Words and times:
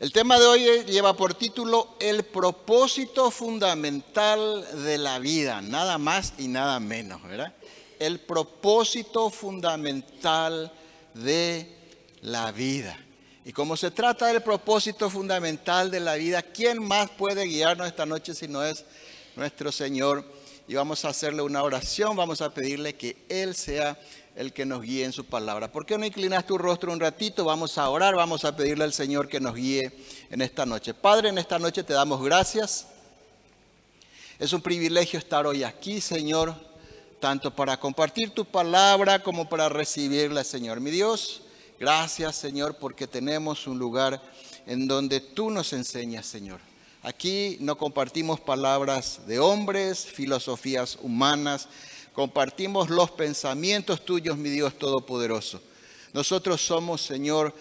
El 0.00 0.12
tema 0.12 0.38
de 0.38 0.46
hoy 0.46 0.84
lleva 0.84 1.16
por 1.16 1.34
título 1.34 1.96
El 1.98 2.22
propósito 2.22 3.32
fundamental 3.32 4.84
de 4.84 4.96
la 4.96 5.18
vida, 5.18 5.60
nada 5.60 5.98
más 5.98 6.34
y 6.38 6.46
nada 6.46 6.78
menos, 6.78 7.20
¿verdad? 7.24 7.52
El 7.98 8.20
propósito 8.20 9.28
fundamental 9.28 10.72
de 11.14 11.74
la 12.20 12.52
vida. 12.52 12.96
Y 13.44 13.52
como 13.52 13.76
se 13.76 13.90
trata 13.90 14.28
del 14.28 14.40
propósito 14.40 15.10
fundamental 15.10 15.90
de 15.90 15.98
la 15.98 16.14
vida, 16.14 16.42
¿quién 16.42 16.80
más 16.80 17.10
puede 17.10 17.46
guiarnos 17.46 17.88
esta 17.88 18.06
noche 18.06 18.36
si 18.36 18.46
no 18.46 18.62
es 18.64 18.84
nuestro 19.34 19.72
Señor? 19.72 20.24
Y 20.68 20.76
vamos 20.76 21.04
a 21.04 21.08
hacerle 21.08 21.42
una 21.42 21.64
oración, 21.64 22.14
vamos 22.14 22.40
a 22.40 22.54
pedirle 22.54 22.94
que 22.94 23.16
Él 23.28 23.56
sea 23.56 23.98
el 24.38 24.52
que 24.52 24.64
nos 24.64 24.82
guíe 24.82 25.04
en 25.04 25.12
su 25.12 25.24
palabra. 25.24 25.72
¿Por 25.72 25.84
qué 25.84 25.98
no 25.98 26.06
inclinas 26.06 26.46
tu 26.46 26.56
rostro 26.56 26.92
un 26.92 27.00
ratito? 27.00 27.44
Vamos 27.44 27.76
a 27.76 27.88
orar, 27.90 28.14
vamos 28.14 28.44
a 28.44 28.54
pedirle 28.54 28.84
al 28.84 28.92
Señor 28.92 29.28
que 29.28 29.40
nos 29.40 29.56
guíe 29.56 29.90
en 30.30 30.40
esta 30.40 30.64
noche. 30.64 30.94
Padre, 30.94 31.30
en 31.30 31.38
esta 31.38 31.58
noche 31.58 31.82
te 31.82 31.92
damos 31.92 32.22
gracias. 32.22 32.86
Es 34.38 34.52
un 34.52 34.62
privilegio 34.62 35.18
estar 35.18 35.44
hoy 35.44 35.64
aquí, 35.64 36.00
Señor, 36.00 36.54
tanto 37.18 37.52
para 37.52 37.80
compartir 37.80 38.30
tu 38.30 38.44
palabra 38.44 39.24
como 39.24 39.48
para 39.48 39.68
recibirla, 39.68 40.44
Señor. 40.44 40.78
Mi 40.78 40.92
Dios, 40.92 41.42
gracias, 41.80 42.36
Señor, 42.36 42.76
porque 42.76 43.08
tenemos 43.08 43.66
un 43.66 43.80
lugar 43.80 44.22
en 44.66 44.86
donde 44.86 45.18
tú 45.18 45.50
nos 45.50 45.72
enseñas, 45.72 46.26
Señor. 46.26 46.60
Aquí 47.02 47.56
no 47.58 47.76
compartimos 47.76 48.38
palabras 48.38 49.22
de 49.26 49.40
hombres, 49.40 50.06
filosofías 50.06 50.96
humanas, 51.02 51.68
compartimos 52.18 52.90
los 52.90 53.12
pensamientos 53.12 54.04
tuyos, 54.04 54.36
mi 54.36 54.48
Dios 54.48 54.76
Todopoderoso. 54.76 55.62
Nosotros 56.12 56.60
somos, 56.60 57.00
Señor, 57.00 57.54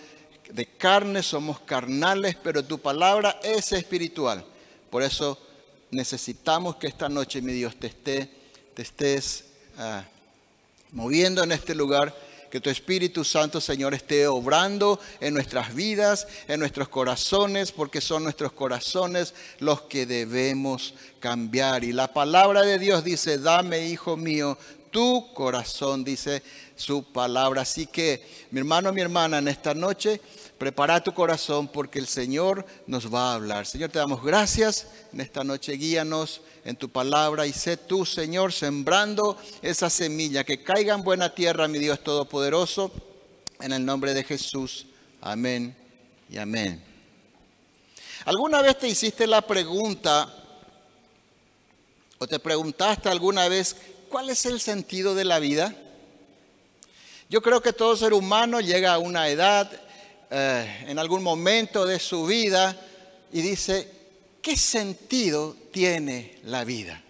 de 0.50 0.66
carne, 0.66 1.22
somos 1.22 1.60
carnales, 1.60 2.36
pero 2.42 2.66
tu 2.66 2.80
palabra 2.80 3.40
es 3.44 3.72
espiritual. 3.72 4.44
Por 4.90 5.04
eso 5.04 5.38
necesitamos 5.92 6.78
que 6.78 6.88
esta 6.88 7.08
noche, 7.08 7.40
mi 7.40 7.54
Dios, 7.54 7.76
te, 7.76 7.86
esté, 7.86 8.32
te 8.74 8.82
estés 8.82 9.46
ah, 9.78 10.04
moviendo 10.92 11.44
en 11.44 11.52
este 11.52 11.76
lugar 11.76 12.16
que 12.50 12.62
tu 12.62 12.70
Espíritu 12.70 13.24
Santo, 13.24 13.60
Señor, 13.60 13.94
esté 13.94 14.28
obrando 14.28 15.00
en 15.20 15.34
nuestras 15.34 15.74
vidas, 15.74 16.28
en 16.48 16.60
nuestros 16.60 16.90
corazones, 16.90 17.72
porque 17.72 18.02
son 18.02 18.24
nuestros 18.24 18.52
corazones 18.54 19.34
los 19.60 19.82
que 19.82 20.06
debemos 20.06 20.94
cambiar. 21.20 21.84
Y 21.84 21.94
la 21.94 22.14
palabra 22.14 22.62
de 22.62 22.80
Dios 22.80 23.04
dice, 23.04 23.38
dame, 23.38 23.88
hijo 23.88 24.16
mío, 24.16 24.58
tu 24.92 25.34
corazón, 25.34 26.04
dice 26.04 26.42
su 26.76 27.04
palabra. 27.04 27.62
Así 27.62 27.88
que, 27.88 28.26
mi 28.52 28.60
hermano, 28.60 28.94
mi 28.94 29.02
hermana, 29.02 29.40
en 29.40 29.48
esta 29.48 29.74
noche 29.74 30.22
Prepara 30.58 31.04
tu 31.04 31.14
corazón 31.14 31.68
porque 31.68 32.00
el 32.00 32.08
Señor 32.08 32.66
nos 32.88 33.14
va 33.14 33.32
a 33.32 33.36
hablar. 33.36 33.68
Señor, 33.68 33.92
te 33.92 34.00
damos 34.00 34.24
gracias 34.24 34.88
en 35.14 35.22
esta 35.22 35.44
noche. 35.44 35.74
Guíanos 35.74 36.42
en 36.66 36.76
tu 36.76 36.90
palabra 36.90 37.46
y 37.46 37.54
sé 37.54 37.78
tú, 37.78 38.06
Señor, 38.06 38.52
sembrando 38.52 39.38
esa 39.62 39.90
semilla 39.90 40.44
que 40.44 40.64
caiga 40.64 40.96
en 40.96 41.04
buena 41.04 41.36
tierra, 41.36 41.68
mi 41.68 41.78
Dios 41.78 42.04
Todopoderoso. 42.04 42.92
En 43.60 43.72
el 43.72 43.86
nombre 43.86 44.16
de 44.16 44.24
Jesús. 44.24 44.88
Amén 45.22 45.76
y 46.30 46.38
amén. 46.38 46.84
¿Alguna 48.26 48.62
vez 48.62 48.80
te 48.80 48.88
hiciste 48.88 49.28
la 49.28 49.42
pregunta 49.42 50.34
o 52.18 52.28
te 52.28 52.40
preguntaste 52.40 53.10
alguna 53.10 53.48
vez 53.48 53.76
cuál 54.10 54.32
es 54.32 54.46
el 54.48 54.60
sentido 54.60 55.14
de 55.14 55.24
la 55.24 55.38
vida? 55.38 55.76
Yo 57.30 57.42
creo 57.42 57.62
que 57.62 57.74
todo 57.74 57.96
ser 57.96 58.14
humano 58.14 58.60
llega 58.60 58.94
a 58.94 58.98
una 58.98 59.30
edad 59.30 59.70
eh, 60.30 60.86
en 60.88 61.00
algún 61.00 61.24
momento 61.24 61.86
de 61.86 62.00
su 62.00 62.26
vida 62.26 62.76
y 63.32 63.42
dice, 63.42 63.90
¿qué 64.42 64.58
sentido 64.58 65.56
tiene 65.72 66.40
la 66.44 66.64
vida? 66.64 67.02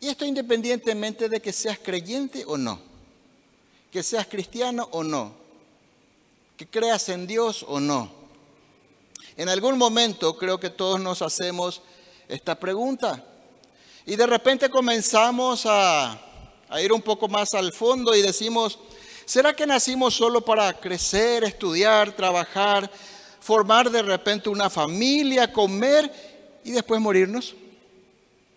Y 0.00 0.08
esto 0.08 0.24
independientemente 0.24 1.28
de 1.28 1.40
que 1.40 1.52
seas 1.52 1.78
creyente 1.78 2.44
o 2.46 2.56
no, 2.56 2.80
que 3.90 4.02
seas 4.02 4.26
cristiano 4.26 4.88
o 4.92 5.04
no, 5.04 5.34
que 6.56 6.66
creas 6.66 7.08
en 7.08 7.26
Dios 7.26 7.64
o 7.68 7.80
no. 7.80 8.10
En 9.36 9.48
algún 9.48 9.78
momento 9.78 10.36
creo 10.36 10.58
que 10.58 10.70
todos 10.70 11.00
nos 11.00 11.22
hacemos 11.22 11.82
esta 12.28 12.58
pregunta 12.58 13.24
y 14.04 14.16
de 14.16 14.26
repente 14.26 14.70
comenzamos 14.70 15.66
a, 15.66 16.20
a 16.68 16.80
ir 16.80 16.92
un 16.92 17.02
poco 17.02 17.28
más 17.28 17.54
al 17.54 17.72
fondo 17.72 18.14
y 18.14 18.22
decimos, 18.22 18.78
¿Será 19.26 19.56
que 19.56 19.66
nacimos 19.66 20.14
solo 20.14 20.40
para 20.40 20.72
crecer, 20.72 21.42
estudiar, 21.42 22.14
trabajar, 22.14 22.88
formar 23.40 23.90
de 23.90 24.00
repente 24.00 24.48
una 24.48 24.70
familia, 24.70 25.52
comer 25.52 26.60
y 26.64 26.70
después 26.70 27.00
morirnos? 27.00 27.56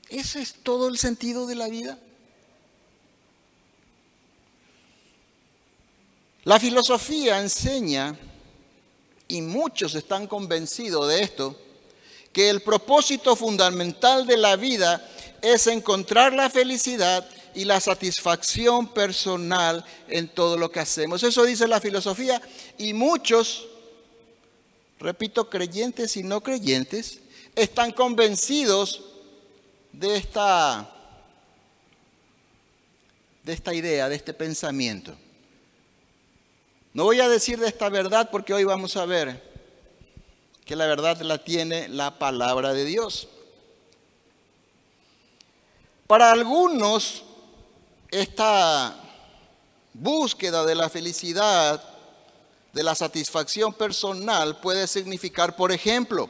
¿Ese 0.09 0.41
es 0.44 0.53
todo 0.53 0.88
el 0.88 1.00
sentido 1.00 1.47
de 1.47 1.56
la 1.56 1.68
vida? 1.68 1.97
La 6.44 6.59
filosofía 6.59 7.41
enseña, 7.41 8.16
y 9.28 9.41
muchos 9.41 9.96
están 9.96 10.28
convencidos 10.28 11.07
de 11.07 11.24
esto, 11.24 11.59
que 12.31 12.47
el 12.47 12.62
propósito 12.62 13.36
fundamental 13.36 14.28
de 14.28 14.38
la 14.38 14.56
vida 14.56 15.03
es 15.41 15.66
encontrar 15.66 16.34
la 16.34 16.47
felicidad 16.51 17.28
y 17.59 17.66
la 17.66 17.81
satisfacción 17.81 18.88
personal 18.94 19.84
en 20.08 20.30
todo 20.30 20.56
lo 20.56 20.72
que 20.72 20.80
hacemos. 20.80 21.22
Eso 21.24 21.44
dice 21.44 21.68
la 21.68 21.81
filosofía 21.81 22.42
y 22.78 22.94
muchos, 22.94 23.68
repito, 24.97 25.50
creyentes 25.50 26.16
y 26.16 26.24
no 26.24 26.42
creyentes, 26.42 27.19
están 27.58 27.92
convencidos 27.92 29.03
de 29.92 30.16
esta, 30.16 30.90
de 33.44 33.52
esta 33.52 33.74
idea, 33.74 34.08
de 34.08 34.16
este 34.16 34.34
pensamiento. 34.34 35.14
No 36.94 37.03
voy 37.03 37.19
a 37.19 37.28
decir 37.28 37.59
de 37.59 37.68
esta 37.68 37.90
verdad 37.90 38.30
porque 38.31 38.53
hoy 38.53 38.64
vamos 38.64 38.96
a 38.96 39.06
ver 39.06 39.44
que 40.64 40.78
la 40.78 40.88
verdad 40.88 41.19
la 41.24 41.44
tiene 41.44 41.90
la 41.90 42.19
palabra 42.19 42.72
de 42.72 42.86
Dios. 42.86 43.28
Para 46.08 46.31
algunos 46.31 47.25
esta 48.12 48.96
búsqueda 49.94 50.66
de 50.66 50.75
la 50.75 50.90
felicidad, 50.90 51.84
de 52.74 52.84
la 52.84 52.96
satisfacción 52.96 53.74
personal 53.74 54.59
puede 54.59 54.88
significar, 54.88 55.56
por 55.56 55.72
ejemplo, 55.72 56.30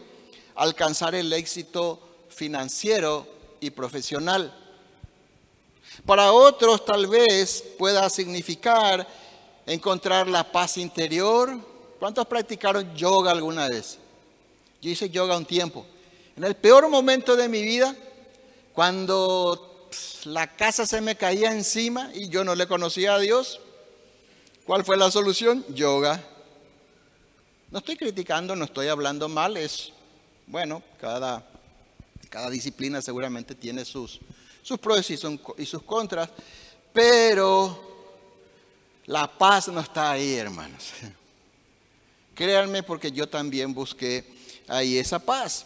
alcanzar 0.56 1.16
el 1.16 1.32
éxito 1.34 2.00
financiero 2.30 3.28
y 3.60 3.70
profesional. 3.70 4.54
Para 6.06 6.32
otros 6.32 6.86
tal 6.86 7.08
vez 7.08 7.64
pueda 7.78 8.10
significar 8.10 9.08
encontrar 9.66 10.28
la 10.28 10.50
paz 10.50 10.78
interior. 10.78 11.58
¿Cuántos 12.00 12.26
practicaron 12.28 12.96
yoga 12.96 13.32
alguna 13.32 13.68
vez? 13.68 13.98
Yo 14.82 14.90
hice 14.90 15.10
yoga 15.10 15.38
un 15.38 15.46
tiempo. 15.46 15.86
En 16.38 16.46
el 16.46 16.56
peor 16.56 16.88
momento 16.88 17.36
de 17.36 17.50
mi 17.50 17.62
vida, 17.62 17.94
cuando 18.74 19.69
la 20.26 20.56
casa 20.56 20.86
se 20.86 21.02
me 21.02 21.16
caía 21.16 21.52
encima 21.52 22.12
y 22.14 22.30
yo 22.30 22.44
no 22.44 22.56
le 22.56 22.68
conocía 22.68 23.16
a 23.16 23.20
Dios. 23.20 23.60
¿Cuál 24.66 24.86
fue 24.86 24.98
la 24.98 25.10
solución? 25.12 25.66
Yoga. 25.70 26.24
No 27.72 27.80
estoy 27.80 27.98
criticando, 27.98 28.56
no 28.56 28.66
estoy 28.66 28.88
hablando 28.88 29.30
mal, 29.30 29.58
es, 29.58 29.92
bueno, 30.48 30.82
cada, 31.00 31.44
disciplina 32.50 33.02
seguramente 33.02 33.56
tiene 33.56 33.86
sus, 33.86 34.20
pros 34.82 35.10
y, 35.10 35.20
y 35.58 35.66
sus 35.66 35.84
contras, 35.84 36.30
pero 36.94 37.90
la 39.06 39.28
paz 39.28 39.68
no 39.68 39.80
está 39.80 40.12
ahí, 40.12 40.36
hermanos. 40.36 40.92
Créanme 42.36 42.84
porque 42.84 43.12
yo 43.12 43.28
también 43.28 43.74
busqué 43.74 44.24
ahí 44.68 44.98
esa 44.98 45.20
paz. 45.20 45.66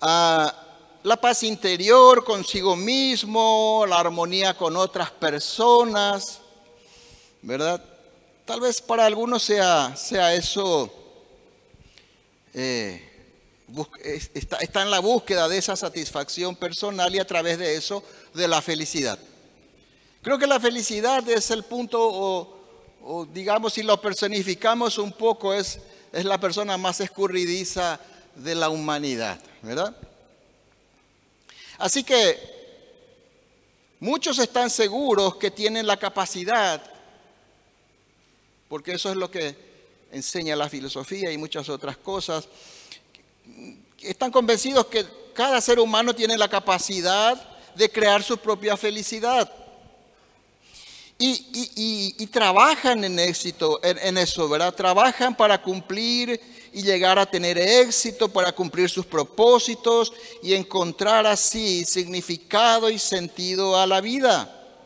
Ah, 0.00 0.67
la 1.02 1.16
paz 1.16 1.42
interior 1.42 2.24
consigo 2.24 2.74
mismo, 2.74 3.84
la 3.88 4.00
armonía 4.00 4.56
con 4.56 4.76
otras 4.76 5.10
personas, 5.10 6.40
¿verdad? 7.42 7.82
Tal 8.44 8.60
vez 8.60 8.80
para 8.80 9.06
algunos 9.06 9.42
sea, 9.42 9.94
eso, 10.34 10.92
eh, 12.52 13.04
está, 14.34 14.82
en 14.82 14.90
la 14.90 14.98
búsqueda 14.98 15.48
de 15.48 15.58
esa 15.58 15.76
satisfacción 15.76 16.56
personal 16.56 17.14
y 17.14 17.18
a 17.18 17.26
través 17.26 17.58
de 17.58 17.76
eso 17.76 18.02
de 18.34 18.48
la 18.48 18.60
felicidad. 18.60 19.18
Creo 20.22 20.38
que 20.38 20.46
la 20.46 20.58
felicidad 20.58 21.28
es 21.28 21.50
el 21.50 21.62
punto, 21.62 22.00
o, 22.00 22.58
o 23.04 23.24
digamos 23.24 23.74
si 23.74 23.82
lo 23.82 24.00
personificamos 24.00 24.98
un 24.98 25.12
poco, 25.12 25.54
es, 25.54 25.78
es 26.12 26.24
la 26.24 26.40
persona 26.40 26.76
más 26.76 27.00
escurridiza 27.00 28.00
de 28.34 28.54
la 28.54 28.68
humanidad, 28.68 29.38
¿verdad? 29.62 29.94
Así 31.78 32.02
que 32.02 32.36
muchos 34.00 34.38
están 34.38 34.68
seguros 34.68 35.36
que 35.36 35.50
tienen 35.50 35.86
la 35.86 35.96
capacidad, 35.96 36.82
porque 38.68 38.92
eso 38.92 39.10
es 39.10 39.16
lo 39.16 39.30
que 39.30 39.56
enseña 40.10 40.56
la 40.56 40.68
filosofía 40.68 41.30
y 41.30 41.38
muchas 41.38 41.68
otras 41.68 41.96
cosas, 41.96 42.48
están 44.00 44.30
convencidos 44.30 44.86
que 44.86 45.06
cada 45.34 45.60
ser 45.60 45.78
humano 45.78 46.14
tiene 46.14 46.36
la 46.36 46.48
capacidad 46.48 47.40
de 47.74 47.90
crear 47.90 48.22
su 48.22 48.38
propia 48.38 48.76
felicidad. 48.76 49.50
Y, 51.20 52.26
trabajan 52.26 53.02
en 53.02 53.18
éxito, 53.18 53.80
en, 53.82 54.18
eso, 54.18 54.48
¿verdad? 54.48 54.74
Trabajan 54.74 55.36
para 55.36 55.60
cumplir 55.60 56.40
y 56.78 56.82
llegar 56.82 57.18
a 57.18 57.26
tener 57.26 57.58
éxito, 57.58 58.28
para 58.28 58.52
cumplir 58.52 58.88
sus 58.88 59.04
propósitos 59.04 60.12
y 60.44 60.54
encontrar 60.54 61.26
así 61.26 61.84
significado 61.84 62.88
y 62.88 63.00
sentido 63.00 63.76
a 63.76 63.84
la 63.84 64.00
vida. 64.00 64.78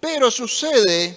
Pero 0.00 0.32
sucede 0.32 1.16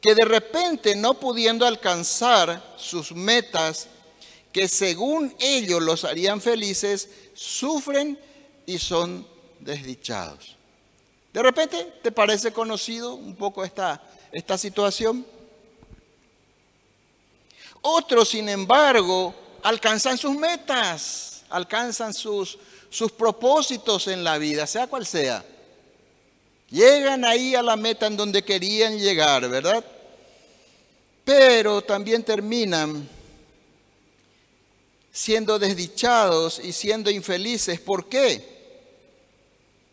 que 0.00 0.14
de 0.14 0.24
repente, 0.24 0.96
no 0.96 1.12
pudiendo 1.20 1.66
alcanzar 1.66 2.74
sus 2.78 3.12
metas, 3.12 3.88
que 4.50 4.66
según 4.66 5.34
ellos 5.40 5.82
los 5.82 6.04
harían 6.04 6.40
felices, 6.40 7.10
sufren 7.34 8.18
y 8.64 8.78
son 8.78 9.26
desdichados. 9.60 10.56
De 11.34 11.42
repente, 11.42 11.92
¿te 12.02 12.12
parece 12.12 12.50
conocido 12.50 13.14
un 13.14 13.36
poco 13.36 13.62
esta, 13.62 14.02
esta 14.32 14.56
situación? 14.56 15.35
Otros, 17.88 18.30
sin 18.30 18.48
embargo, 18.48 19.32
alcanzan 19.62 20.18
sus 20.18 20.34
metas, 20.34 21.44
alcanzan 21.48 22.12
sus, 22.12 22.58
propósitos 23.16 24.08
en 24.08 24.24
la 24.24 24.38
vida, 24.38 24.66
sea 24.66 24.88
cual 24.88 25.06
sea. 25.06 25.44
Llegan 26.68 27.24
ahí 27.24 27.54
a 27.54 27.62
la 27.62 27.76
meta 27.76 28.08
en 28.08 28.16
donde 28.16 28.42
querían 28.42 28.98
llegar, 28.98 29.48
¿verdad? 29.48 29.84
Pero 31.24 31.80
también 31.80 32.24
terminan 32.24 33.08
siendo 35.12 35.56
desdichados 35.56 36.58
y 36.58 36.72
siendo 36.72 37.08
infelices. 37.08 37.78
¿Por 37.78 38.08
qué? 38.08 38.82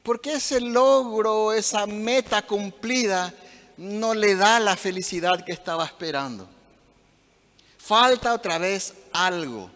Porque 0.02 0.34
ese 0.34 0.60
logro, 0.60 1.54
esa 1.54 1.86
meta 1.86 2.42
cumplida, 2.42 3.32
no 3.78 4.16
le 4.16 4.36
da 4.36 4.60
la 4.60 4.76
felicidad 4.76 5.46
que 5.46 5.52
estaba 5.52 5.86
esperando. 5.86 6.50
Falta 7.86 8.34
otra 8.34 8.58
vez 8.60 8.94
algo. 9.12 9.70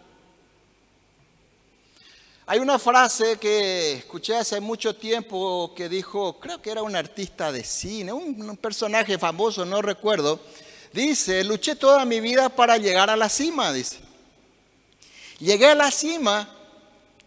Hay 2.46 2.60
una 2.60 2.80
frase 2.80 3.38
que 3.38 3.96
escuché 3.96 4.38
hace 4.38 4.62
mucho 4.62 4.96
tiempo 4.96 5.74
que 5.76 5.90
dijo, 5.90 6.40
creo 6.40 6.62
que 6.62 6.72
era 6.72 6.84
un 6.84 6.96
artista 6.96 7.52
de 7.52 7.66
cine, 7.66 8.14
un, 8.14 8.56
personaje 8.56 9.18
famoso, 9.18 9.66
no 9.66 9.82
recuerdo. 9.82 10.40
Dice, 10.94 11.44
luché 11.44 11.76
toda 11.76 12.06
mi 12.06 12.22
vida 12.22 12.48
para 12.48 12.78
llegar 12.78 13.10
a 13.10 13.18
la 13.18 13.28
cima, 13.28 13.74
dice. 13.74 14.00
Llegué 15.40 15.66
a 15.66 15.76
la 15.76 15.92
cima 15.92 16.48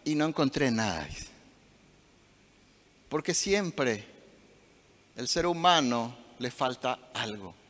y 0.03 0.15
no 0.15 0.25
encontré 0.25 0.71
nada. 0.71 1.05
Dice. 1.05 1.27
Porque 3.07 3.35
siempre 3.35 4.03
el 5.15 5.27
ser 5.27 5.45
humano 5.45 6.17
le 6.39 6.49
falta 6.49 6.97
algo. 7.13 7.60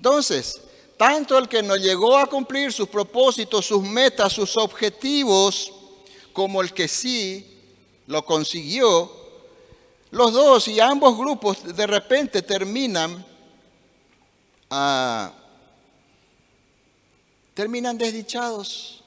Entonces, 0.00 0.62
tanto 0.96 1.36
el 1.36 1.46
que 1.46 1.62
no 1.62 1.76
llegó 1.76 2.16
a 2.16 2.24
cumplir 2.24 2.72
sus 2.72 2.88
propósitos, 2.88 3.66
sus 3.66 3.82
metas, 3.82 4.32
sus 4.32 4.56
objetivos, 4.56 5.70
como 6.32 6.62
el 6.62 6.72
que 6.72 6.88
sí 6.88 7.58
lo 8.06 8.24
consiguió, 8.24 9.14
los 10.10 10.32
dos 10.32 10.68
y 10.68 10.80
ambos 10.80 11.18
grupos 11.18 11.76
de 11.76 11.86
repente 11.86 12.40
terminan, 12.40 13.26
ah, 14.70 15.34
terminan 17.52 17.98
desdichados. 17.98 19.04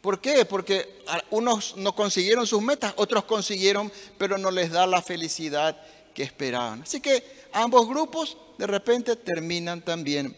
¿Por 0.00 0.20
qué? 0.20 0.44
Porque 0.44 1.02
unos 1.30 1.76
no 1.76 1.92
consiguieron 1.92 2.46
sus 2.46 2.62
metas, 2.62 2.94
otros 2.98 3.24
consiguieron, 3.24 3.90
pero 4.16 4.38
no 4.38 4.52
les 4.52 4.70
da 4.70 4.86
la 4.86 5.02
felicidad 5.02 5.76
que 6.14 6.22
esperaban. 6.22 6.82
Así 6.82 7.00
que 7.00 7.24
ambos 7.52 7.88
grupos 7.88 8.36
de 8.58 8.66
repente 8.66 9.16
terminan 9.16 9.82
también 9.82 10.36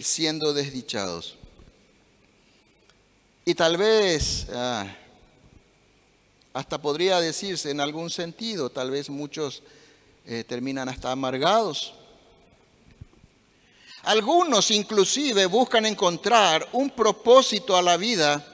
siendo 0.00 0.52
desdichados. 0.52 1.36
Y 3.44 3.54
tal 3.54 3.76
vez, 3.76 4.46
ah, 4.52 4.86
hasta 6.52 6.80
podría 6.80 7.20
decirse 7.20 7.70
en 7.70 7.80
algún 7.80 8.10
sentido, 8.10 8.70
tal 8.70 8.90
vez 8.90 9.08
muchos 9.08 9.62
eh, 10.26 10.44
terminan 10.44 10.88
hasta 10.88 11.10
amargados. 11.10 11.94
Algunos 14.02 14.70
inclusive 14.70 15.46
buscan 15.46 15.86
encontrar 15.86 16.68
un 16.72 16.90
propósito 16.90 17.76
a 17.76 17.82
la 17.82 17.96
vida 17.96 18.46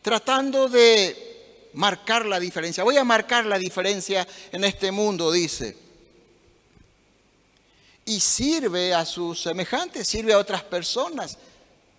tratando 0.00 0.68
de 0.68 1.31
marcar 1.74 2.26
la 2.26 2.38
diferencia. 2.38 2.84
Voy 2.84 2.96
a 2.96 3.04
marcar 3.04 3.46
la 3.46 3.58
diferencia 3.58 4.26
en 4.50 4.64
este 4.64 4.90
mundo, 4.90 5.30
dice. 5.32 5.76
Y 8.04 8.20
sirve 8.20 8.94
a 8.94 9.04
sus 9.04 9.42
semejantes, 9.42 10.06
sirve 10.06 10.32
a 10.32 10.38
otras 10.38 10.62
personas. 10.64 11.38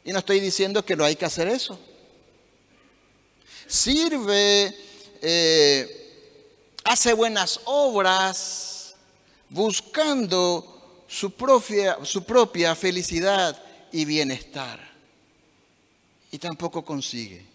Y 0.04 0.12
no 0.12 0.20
estoy 0.20 0.40
diciendo 0.40 0.84
que 0.84 0.96
no 0.96 1.06
hay 1.06 1.16
que 1.16 1.26
hacer 1.26 1.48
eso. 1.48 1.80
Sirve, 3.68 4.76
eh, 5.22 6.76
hace 6.84 7.14
buenas 7.14 7.62
obras, 7.66 8.96
buscando 9.50 11.06
su 11.08 11.32
propia, 11.32 11.98
su 12.04 12.24
propia 12.24 12.76
felicidad 12.76 13.62
y 13.92 14.04
bienestar. 14.04 14.80
Y 16.32 16.40
tampoco 16.40 16.84
consigue. 16.84 17.53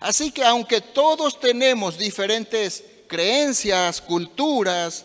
Así 0.00 0.30
que 0.30 0.42
aunque 0.42 0.80
todos 0.80 1.38
tenemos 1.38 1.98
diferentes 1.98 2.82
creencias, 3.06 4.00
culturas, 4.00 5.04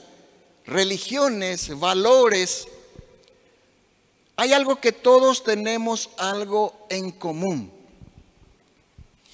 religiones, 0.66 1.78
valores, 1.78 2.68
hay 4.38 4.54
algo 4.54 4.78
que 4.78 4.94
todos 4.94 5.44
tenemos 5.44 6.10
algo 6.18 6.88
en 6.90 7.12
común. 7.12 7.72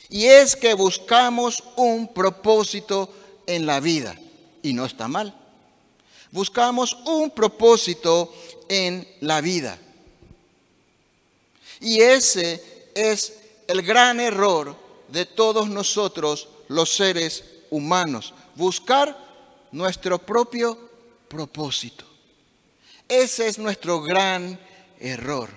Y 0.09 0.25
es 0.25 0.55
que 0.55 0.73
buscamos 0.73 1.63
un 1.75 2.07
propósito 2.07 3.09
en 3.45 3.65
la 3.65 3.79
vida. 3.79 4.15
Y 4.63 4.73
no 4.73 4.85
está 4.85 5.07
mal. 5.07 5.33
Buscamos 6.31 6.93
un 7.05 7.31
propósito 7.31 8.33
en 8.67 9.07
la 9.21 9.41
vida. 9.41 9.77
Y 11.79 12.01
ese 12.01 12.89
es 12.93 13.33
el 13.67 13.81
gran 13.81 14.19
error 14.19 14.80
de 15.11 15.25
todos 15.25 15.69
nosotros 15.69 16.47
los 16.67 16.95
seres 16.95 17.43
humanos. 17.69 18.33
Buscar 18.55 19.17
nuestro 19.71 20.19
propio 20.19 20.77
propósito. 21.27 22.05
Ese 23.07 23.47
es 23.47 23.59
nuestro 23.59 24.01
gran 24.01 24.59
error. 24.99 25.49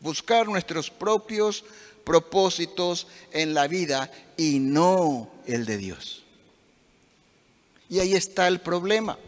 Buscar 0.00 0.46
nuestros 0.48 0.90
propios 0.90 1.64
propósitos 2.04 3.06
en 3.32 3.52
la 3.52 3.66
vida 3.66 4.10
y 4.36 4.58
no 4.58 5.30
el 5.46 5.66
de 5.66 5.76
Dios. 5.76 6.22
Y 7.90 7.98
ahí 7.98 8.14
está 8.14 8.48
el 8.48 8.60
problema. 8.60 9.18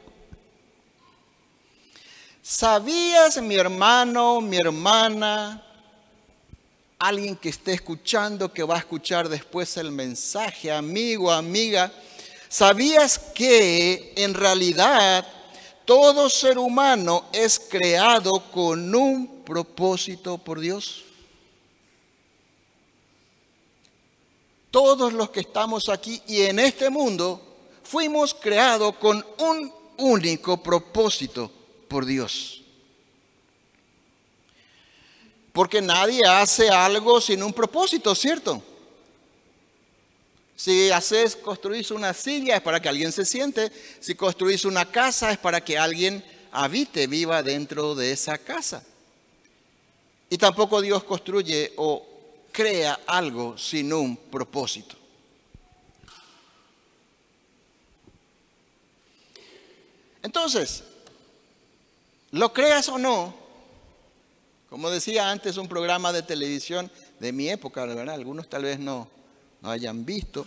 ¿Sabías, 2.43 3.41
mi 3.43 3.57
hermano, 3.57 4.41
mi 4.41 4.57
hermana, 4.57 5.70
alguien 7.01 7.35
que 7.35 7.49
esté 7.49 7.73
escuchando, 7.73 8.53
que 8.53 8.63
va 8.63 8.77
a 8.77 8.81
escuchar 8.81 9.29
después 9.29 9.77
el 9.79 9.91
mensaje, 9.91 10.71
amigo, 10.71 11.33
amiga, 11.33 11.91
¿sabías 12.49 13.19
que 13.19 14.13
en 14.17 14.35
realidad 14.35 15.27
todo 15.87 16.29
ser 16.29 16.59
humano 16.59 17.25
es 17.33 17.59
creado 17.59 18.45
con 18.53 18.95
un 18.95 19.43
propósito 19.45 20.37
por 20.37 20.61
Dios? 20.61 21.05
Todos 24.71 25.15
los 25.15 25.31
que 25.31 25.41
estamos 25.41 25.89
aquí 25.89 26.23
y 26.29 26.43
en 26.43 26.59
este 26.59 26.91
mundo 26.91 27.41
fuimos 27.83 28.35
creados 28.35 28.95
con 28.97 29.25
un 29.39 29.73
único 29.97 30.63
propósito 30.63 31.51
por 31.89 32.05
Dios. 32.05 32.63
Porque 35.53 35.81
nadie 35.81 36.25
hace 36.25 36.69
algo 36.69 37.21
sin 37.21 37.43
un 37.43 37.53
propósito, 37.53 38.15
¿cierto? 38.15 38.63
Si 40.55 40.91
haces, 40.91 41.37
construís 41.37 41.91
una 41.91 42.13
silla 42.13 42.57
es 42.57 42.63
para 42.63 42.81
que 42.81 42.89
alguien 42.89 43.13
se 43.13 43.25
siente. 43.25 43.73
Si 43.99 44.15
construís 44.15 44.65
una 44.65 44.85
casa 44.85 45.33
es 45.33 45.39
para 45.39 45.65
que 45.65 45.79
alguien 45.79 46.23
habite, 46.53 47.07
viva 47.07 47.43
dentro 47.43 47.95
de 47.95 48.13
esa 48.13 48.37
casa. 48.37 48.85
Y 50.29 50.39
tampoco 50.39 50.81
Dios 50.81 51.03
construye 51.05 51.73
o 51.77 52.07
crea 52.53 53.01
algo 53.07 53.57
sin 53.57 53.93
un 53.93 54.17
propósito. 54.17 54.97
Entonces, 60.23 60.85
lo 62.33 62.53
creas 62.53 62.89
o 62.91 62.99
no, 62.99 63.35
como 64.71 64.89
decía 64.89 65.29
antes 65.29 65.57
un 65.57 65.67
programa 65.67 66.13
de 66.13 66.23
televisión 66.23 66.91
de 67.19 67.33
mi 67.33 67.51
época, 67.51 67.85
¿verdad? 67.85 68.15
Algunos 68.15 68.49
tal 68.49 68.63
vez 68.63 68.79
no, 68.79 69.09
no 69.61 69.71
hayan 69.71 70.05
visto. 70.07 70.47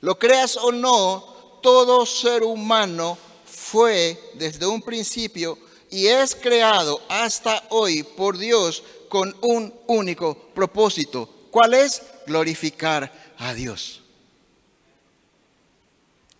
Lo 0.00 0.18
creas 0.18 0.56
o 0.56 0.72
no, 0.72 1.58
todo 1.62 2.06
ser 2.06 2.42
humano 2.42 3.18
fue 3.44 4.18
desde 4.34 4.66
un 4.66 4.80
principio 4.80 5.58
y 5.90 6.06
es 6.06 6.34
creado 6.34 6.98
hasta 7.10 7.62
hoy 7.68 8.02
por 8.02 8.38
Dios 8.38 8.82
con 9.10 9.36
un 9.42 9.74
único 9.86 10.34
propósito. 10.54 11.28
¿Cuál 11.50 11.74
es? 11.74 12.02
Glorificar 12.26 13.12
a 13.36 13.52
Dios. 13.52 14.00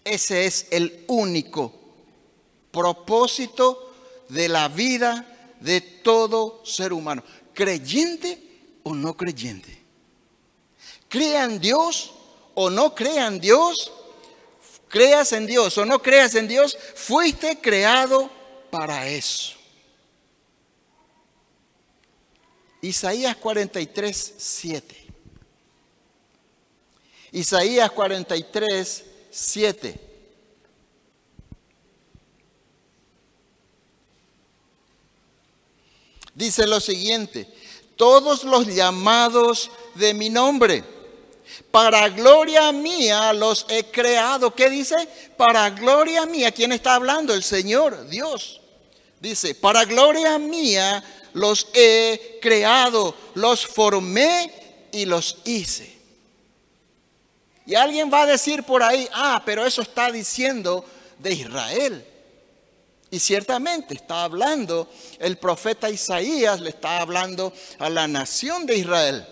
Ese 0.02 0.46
es 0.46 0.66
el 0.70 1.04
único 1.08 1.74
propósito 2.70 3.92
de 4.30 4.48
la 4.48 4.68
vida 4.68 5.29
de 5.60 5.80
todo 5.80 6.64
ser 6.64 6.92
humano, 6.92 7.22
creyente 7.54 8.78
o 8.82 8.94
no 8.94 9.16
creyente. 9.16 9.78
Crean 11.08 11.60
Dios 11.60 12.12
o 12.54 12.70
no 12.70 12.94
crean 12.94 13.40
Dios, 13.40 13.92
creas 14.88 15.32
en 15.32 15.46
Dios 15.46 15.76
o 15.78 15.84
no 15.84 16.00
creas 16.00 16.34
en 16.34 16.48
Dios, 16.48 16.76
fuiste 16.94 17.60
creado 17.60 18.30
para 18.70 19.08
eso. 19.08 19.56
Isaías 22.82 23.36
43, 23.36 24.34
7. 24.38 25.06
Isaías 27.32 27.90
43, 27.90 29.04
7. 29.30 30.09
Dice 36.34 36.66
lo 36.66 36.80
siguiente, 36.80 37.46
todos 37.96 38.44
los 38.44 38.66
llamados 38.66 39.70
de 39.94 40.14
mi 40.14 40.30
nombre, 40.30 40.84
para 41.70 42.08
gloria 42.08 42.72
mía 42.72 43.32
los 43.32 43.66
he 43.68 43.84
creado. 43.84 44.54
¿Qué 44.54 44.70
dice? 44.70 44.96
Para 45.36 45.70
gloria 45.70 46.26
mía. 46.26 46.50
¿Quién 46.52 46.72
está 46.72 46.94
hablando? 46.94 47.34
El 47.34 47.42
Señor, 47.42 48.08
Dios. 48.08 48.60
Dice, 49.20 49.54
para 49.54 49.84
gloria 49.84 50.38
mía 50.38 51.04
los 51.34 51.68
he 51.74 52.38
creado, 52.40 53.14
los 53.34 53.66
formé 53.66 54.52
y 54.92 55.04
los 55.04 55.38
hice. 55.44 55.98
Y 57.66 57.74
alguien 57.74 58.10
va 58.12 58.22
a 58.22 58.26
decir 58.26 58.64
por 58.64 58.82
ahí, 58.82 59.08
ah, 59.12 59.42
pero 59.44 59.64
eso 59.64 59.82
está 59.82 60.10
diciendo 60.10 60.84
de 61.18 61.32
Israel. 61.32 62.04
Y 63.10 63.18
ciertamente 63.18 63.94
está 63.94 64.24
hablando, 64.24 64.88
el 65.18 65.36
profeta 65.38 65.90
Isaías 65.90 66.60
le 66.60 66.70
está 66.70 67.00
hablando 67.00 67.52
a 67.78 67.90
la 67.90 68.06
nación 68.06 68.66
de 68.66 68.76
Israel. 68.76 69.26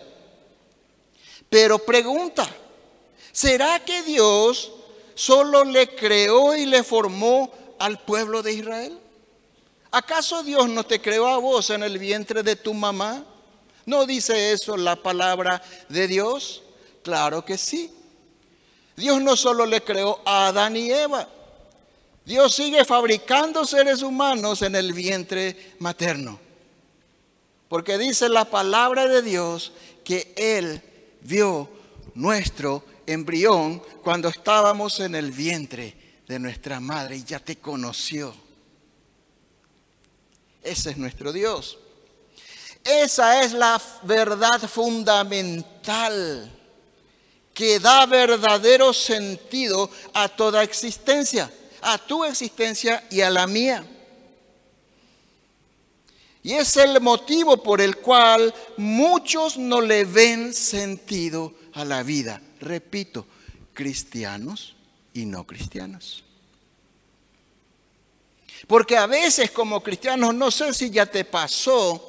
Pero 1.48 1.78
pregunta, 1.78 2.48
¿será 3.30 3.84
que 3.84 4.02
Dios 4.02 4.72
solo 5.14 5.64
le 5.64 5.94
creó 5.94 6.56
y 6.56 6.66
le 6.66 6.82
formó 6.82 7.52
al 7.78 8.00
pueblo 8.00 8.42
de 8.42 8.52
Israel? 8.52 8.98
¿Acaso 9.90 10.42
Dios 10.42 10.68
no 10.68 10.84
te 10.84 11.00
creó 11.00 11.28
a 11.28 11.38
vos 11.38 11.70
en 11.70 11.82
el 11.82 11.98
vientre 11.98 12.42
de 12.42 12.56
tu 12.56 12.74
mamá? 12.74 13.24
¿No 13.86 14.04
dice 14.04 14.52
eso 14.52 14.76
la 14.76 14.96
palabra 14.96 15.62
de 15.88 16.08
Dios? 16.08 16.62
Claro 17.02 17.44
que 17.44 17.56
sí. 17.56 17.90
Dios 18.96 19.22
no 19.22 19.36
solo 19.36 19.64
le 19.64 19.82
creó 19.82 20.20
a 20.24 20.48
Adán 20.48 20.76
y 20.76 20.90
Eva, 20.90 21.28
Dios 22.28 22.54
sigue 22.54 22.84
fabricando 22.84 23.64
seres 23.64 24.02
humanos 24.02 24.60
en 24.60 24.76
el 24.76 24.92
vientre 24.92 25.72
materno. 25.78 26.38
Porque 27.70 27.96
dice 27.96 28.28
la 28.28 28.44
palabra 28.44 29.08
de 29.08 29.22
Dios 29.22 29.72
que 30.04 30.34
Él 30.36 30.82
vio 31.22 31.70
nuestro 32.14 32.84
embrión 33.06 33.82
cuando 34.02 34.28
estábamos 34.28 35.00
en 35.00 35.14
el 35.14 35.32
vientre 35.32 35.96
de 36.28 36.38
nuestra 36.38 36.80
madre 36.80 37.16
y 37.16 37.24
ya 37.24 37.38
te 37.38 37.56
conoció. 37.56 38.34
Ese 40.62 40.90
es 40.90 40.98
nuestro 40.98 41.32
Dios. 41.32 41.78
Esa 42.84 43.42
es 43.42 43.54
la 43.54 43.80
verdad 44.02 44.60
fundamental 44.68 46.52
que 47.54 47.80
da 47.80 48.04
verdadero 48.04 48.92
sentido 48.92 49.90
a 50.12 50.28
toda 50.28 50.62
existencia 50.62 51.50
a 51.82 51.98
tu 51.98 52.24
existencia 52.24 53.06
y 53.10 53.20
a 53.20 53.30
la 53.30 53.46
mía. 53.46 53.84
Y 56.42 56.54
es 56.54 56.76
el 56.76 57.00
motivo 57.00 57.62
por 57.62 57.80
el 57.80 57.96
cual 57.96 58.54
muchos 58.76 59.58
no 59.58 59.80
le 59.80 60.04
ven 60.04 60.54
sentido 60.54 61.52
a 61.74 61.84
la 61.84 62.02
vida. 62.02 62.40
Repito, 62.60 63.26
cristianos 63.74 64.74
y 65.12 65.26
no 65.26 65.46
cristianos. 65.46 66.24
Porque 68.66 68.96
a 68.96 69.06
veces 69.06 69.50
como 69.50 69.82
cristianos, 69.82 70.34
no 70.34 70.50
sé 70.50 70.72
si 70.74 70.90
ya 70.90 71.06
te 71.06 71.24
pasó, 71.24 72.08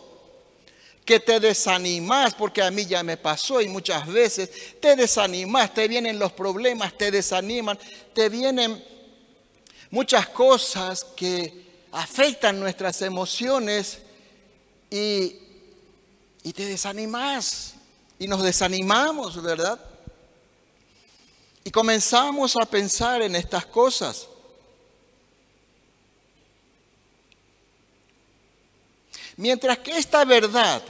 que 1.10 1.20
te 1.20 1.40
desanimas, 1.40 2.36
porque 2.36 2.62
a 2.62 2.70
mí 2.70 2.86
ya 2.86 3.02
me 3.02 3.18
pasó 3.18 3.62
y 3.62 3.68
muchas 3.68 4.06
veces 4.06 4.80
te 4.80 4.96
desanimas, 4.96 5.74
te 5.74 5.88
vienen 5.88 6.20
los 6.20 6.32
problemas, 6.34 6.96
te 6.96 7.10
desaniman, 7.10 7.80
te 8.14 8.30
vienen 8.30 8.84
muchas 9.92 10.28
cosas 10.30 11.06
que 11.16 11.88
afectan 11.92 12.60
nuestras 12.60 13.02
emociones 13.02 14.00
y, 14.90 15.36
te 16.54 16.66
desanimas 16.66 17.76
y 18.18 18.28
nos 18.28 18.42
desanimamos, 18.42 19.42
¿verdad? 19.42 19.80
Y 21.64 21.70
comenzamos 21.70 22.56
a 22.60 22.66
pensar 22.66 23.22
en 23.22 23.36
estas 23.36 23.66
cosas. 23.68 24.28
Mientras 29.38 29.78
que 29.78 29.98
esta 29.98 30.26
verdad 30.26 30.82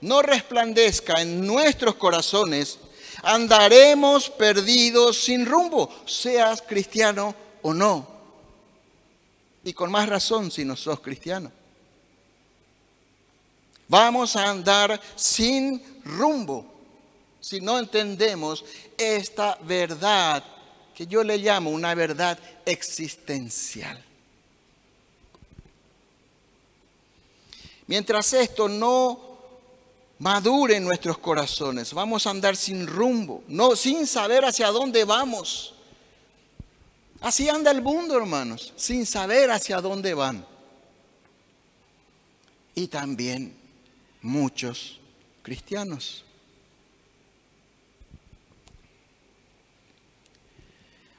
no 0.00 0.22
resplandezca 0.22 1.20
en 1.20 1.46
nuestros 1.46 1.94
corazones, 1.96 2.78
andaremos 3.22 4.30
perdidos 4.30 5.18
sin 5.22 5.46
rumbo, 5.46 5.88
seas 6.06 6.62
cristiano 6.62 7.34
o 7.60 7.72
no. 7.72 8.11
Y 9.64 9.72
con 9.72 9.90
más 9.90 10.08
razón 10.08 10.50
si 10.50 10.64
no 10.64 10.76
sos 10.76 11.00
cristiano. 11.00 11.50
Vamos 13.88 14.36
a 14.36 14.48
andar 14.48 15.00
sin 15.16 15.82
rumbo 16.04 16.66
si 17.40 17.60
no 17.60 17.78
entendemos 17.78 18.64
esta 18.96 19.58
verdad 19.62 20.42
que 20.94 21.06
yo 21.06 21.24
le 21.24 21.38
llamo 21.38 21.70
una 21.70 21.94
verdad 21.94 22.38
existencial. 22.64 24.02
Mientras 27.86 28.32
esto 28.32 28.68
no 28.68 29.20
madure 30.20 30.76
en 30.76 30.84
nuestros 30.84 31.18
corazones, 31.18 31.92
vamos 31.92 32.26
a 32.26 32.30
andar 32.30 32.56
sin 32.56 32.86
rumbo, 32.86 33.42
no 33.48 33.74
sin 33.74 34.06
saber 34.06 34.44
hacia 34.44 34.68
dónde 34.68 35.04
vamos. 35.04 35.74
Así 37.22 37.48
anda 37.48 37.70
el 37.70 37.80
mundo, 37.80 38.16
hermanos, 38.16 38.72
sin 38.76 39.06
saber 39.06 39.52
hacia 39.52 39.80
dónde 39.80 40.12
van. 40.12 40.44
Y 42.74 42.88
también 42.88 43.56
muchos 44.20 44.98
cristianos. 45.42 46.24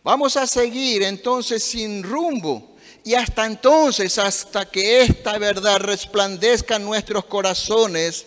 Vamos 0.03 0.35
a 0.35 0.45
seguir 0.45 1.03
entonces 1.03 1.63
sin 1.63 2.03
rumbo 2.03 2.75
y 3.05 3.13
hasta 3.15 3.45
entonces, 3.45 4.17
hasta 4.17 4.69
que 4.69 5.01
esta 5.01 5.37
verdad 5.37 5.79
resplandezca 5.79 6.75
en 6.75 6.83
nuestros 6.83 7.23
corazones, 7.25 8.25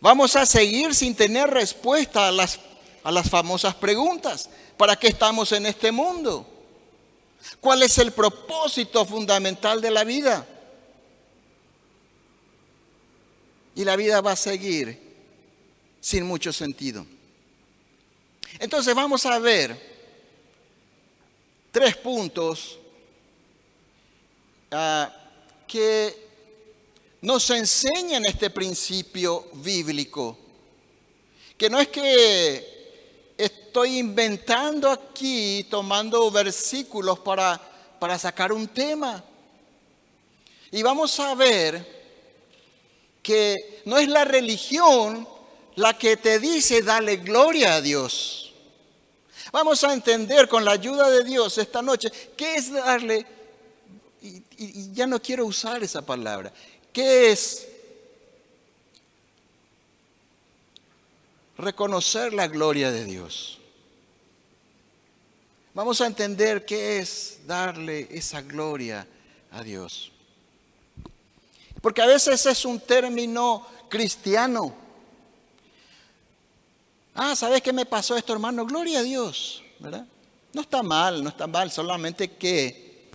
vamos 0.00 0.36
a 0.36 0.44
seguir 0.44 0.94
sin 0.94 1.14
tener 1.14 1.48
respuesta 1.48 2.28
a 2.28 2.32
las, 2.32 2.60
a 3.02 3.10
las 3.10 3.30
famosas 3.30 3.74
preguntas. 3.74 4.50
¿Para 4.82 4.96
qué 4.96 5.06
estamos 5.06 5.52
en 5.52 5.66
este 5.66 5.92
mundo? 5.92 6.44
¿Cuál 7.60 7.84
es 7.84 7.98
el 7.98 8.10
propósito 8.10 9.06
fundamental 9.06 9.80
de 9.80 9.92
la 9.92 10.02
vida? 10.02 10.44
Y 13.76 13.84
la 13.84 13.94
vida 13.94 14.20
va 14.20 14.32
a 14.32 14.36
seguir 14.36 14.98
sin 16.00 16.26
mucho 16.26 16.52
sentido. 16.52 17.06
Entonces 18.58 18.92
vamos 18.92 19.24
a 19.24 19.38
ver 19.38 19.80
tres 21.70 21.96
puntos 21.98 22.76
ah, 24.72 25.14
que 25.68 26.28
nos 27.20 27.48
enseñan 27.50 28.24
este 28.24 28.50
principio 28.50 29.48
bíblico. 29.52 30.36
Que 31.56 31.70
no 31.70 31.78
es 31.78 31.86
que 31.86 32.71
estoy 33.72 34.00
inventando 34.00 34.90
aquí, 34.90 35.66
tomando 35.70 36.30
versículos 36.30 37.18
para, 37.20 37.58
para 37.98 38.18
sacar 38.18 38.52
un 38.52 38.68
tema. 38.68 39.24
Y 40.70 40.82
vamos 40.82 41.18
a 41.18 41.34
ver 41.34 42.02
que 43.22 43.80
no 43.86 43.96
es 43.96 44.08
la 44.08 44.26
religión 44.26 45.26
la 45.76 45.96
que 45.96 46.18
te 46.18 46.38
dice 46.38 46.82
dale 46.82 47.16
gloria 47.16 47.76
a 47.76 47.80
Dios. 47.80 48.52
Vamos 49.52 49.82
a 49.84 49.94
entender 49.94 50.48
con 50.48 50.66
la 50.66 50.72
ayuda 50.72 51.08
de 51.08 51.24
Dios 51.24 51.56
esta 51.56 51.80
noche 51.80 52.12
qué 52.36 52.56
es 52.56 52.70
darle, 52.70 53.24
y, 54.20 54.42
y 54.58 54.92
ya 54.92 55.06
no 55.06 55.18
quiero 55.18 55.46
usar 55.46 55.82
esa 55.82 56.02
palabra, 56.02 56.52
qué 56.92 57.30
es 57.32 57.68
reconocer 61.56 62.34
la 62.34 62.48
gloria 62.48 62.90
de 62.90 63.06
Dios. 63.06 63.60
Vamos 65.74 66.00
a 66.00 66.06
entender 66.06 66.66
qué 66.66 66.98
es 66.98 67.40
darle 67.46 68.06
esa 68.10 68.42
gloria 68.42 69.06
a 69.50 69.62
Dios. 69.62 70.12
Porque 71.80 72.02
a 72.02 72.06
veces 72.06 72.44
es 72.44 72.64
un 72.64 72.78
término 72.78 73.66
cristiano. 73.88 74.74
Ah, 77.14 77.34
¿sabes 77.34 77.62
qué 77.62 77.72
me 77.72 77.86
pasó 77.86 78.16
esto, 78.16 78.32
hermano? 78.32 78.66
Gloria 78.66 79.00
a 79.00 79.02
Dios, 79.02 79.62
¿verdad? 79.78 80.06
No 80.52 80.60
está 80.60 80.82
mal, 80.82 81.22
no 81.22 81.30
está 81.30 81.46
mal, 81.46 81.70
solamente 81.70 82.32
que 82.32 83.10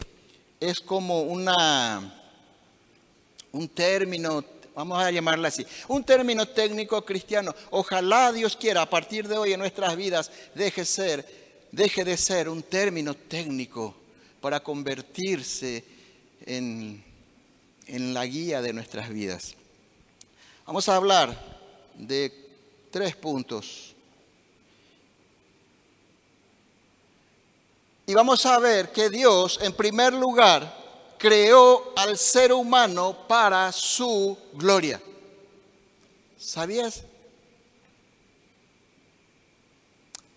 es 0.60 0.80
como 0.80 1.22
una 1.22 2.14
un 3.52 3.70
término 3.70 4.44
Vamos 4.78 5.02
a 5.02 5.10
llamarla 5.10 5.48
así. 5.48 5.66
Un 5.88 6.04
término 6.04 6.48
técnico 6.48 7.04
cristiano. 7.04 7.56
Ojalá 7.72 8.32
Dios 8.32 8.56
quiera 8.56 8.84
a 8.84 8.86
partir 8.88 9.28
de 9.28 9.36
hoy 9.36 9.52
en 9.52 9.60
nuestras 9.60 9.96
vidas 9.96 10.30
deje, 10.54 10.86
ser, 10.86 11.47
deje 11.72 12.04
de 12.04 12.18
ser 12.18 12.50
un 12.50 12.64
término 12.64 13.14
técnico 13.14 13.96
para 14.42 14.62
convertirse 14.62 15.84
en, 16.46 17.04
en 17.88 18.14
la 18.14 18.26
guía 18.26 18.62
de 18.62 18.74
nuestras 18.74 19.10
vidas. 19.10 19.56
Vamos 20.66 20.88
a 20.90 20.96
hablar 20.96 21.38
de 21.96 22.32
tres 22.92 23.16
puntos. 23.16 23.96
Y 28.06 28.14
vamos 28.14 28.46
a 28.46 28.58
ver 28.60 28.92
que 28.92 29.10
Dios, 29.10 29.60
en 29.62 29.74
primer 29.74 30.14
lugar, 30.14 31.16
creó 31.18 31.94
al 31.96 32.18
ser 32.18 32.54
humano 32.54 33.28
para 33.28 33.72
su 33.72 34.38
gloria. 34.54 35.02
¿Sabías? 36.38 37.04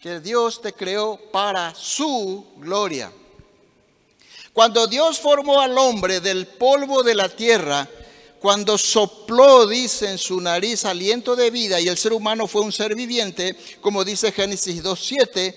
Que 0.00 0.18
Dios 0.18 0.62
te 0.62 0.72
creó 0.72 1.18
para 1.30 1.74
su 1.74 2.46
gloria. 2.56 3.12
Cuando 4.54 4.86
Dios 4.86 5.20
formó 5.20 5.60
al 5.60 5.76
hombre 5.76 6.20
del 6.20 6.46
polvo 6.46 7.02
de 7.02 7.14
la 7.14 7.28
tierra, 7.28 7.86
cuando 8.40 8.78
sopló, 8.78 9.66
dice, 9.66 10.08
en 10.08 10.16
su 10.16 10.40
nariz 10.40 10.86
aliento 10.86 11.36
de 11.36 11.50
vida 11.50 11.78
y 11.78 11.88
el 11.88 11.98
ser 11.98 12.14
humano 12.14 12.46
fue 12.46 12.62
un 12.62 12.72
ser 12.72 12.94
viviente, 12.94 13.54
como 13.82 14.02
dice 14.02 14.32
Génesis 14.32 14.82
2.7, 14.82 15.54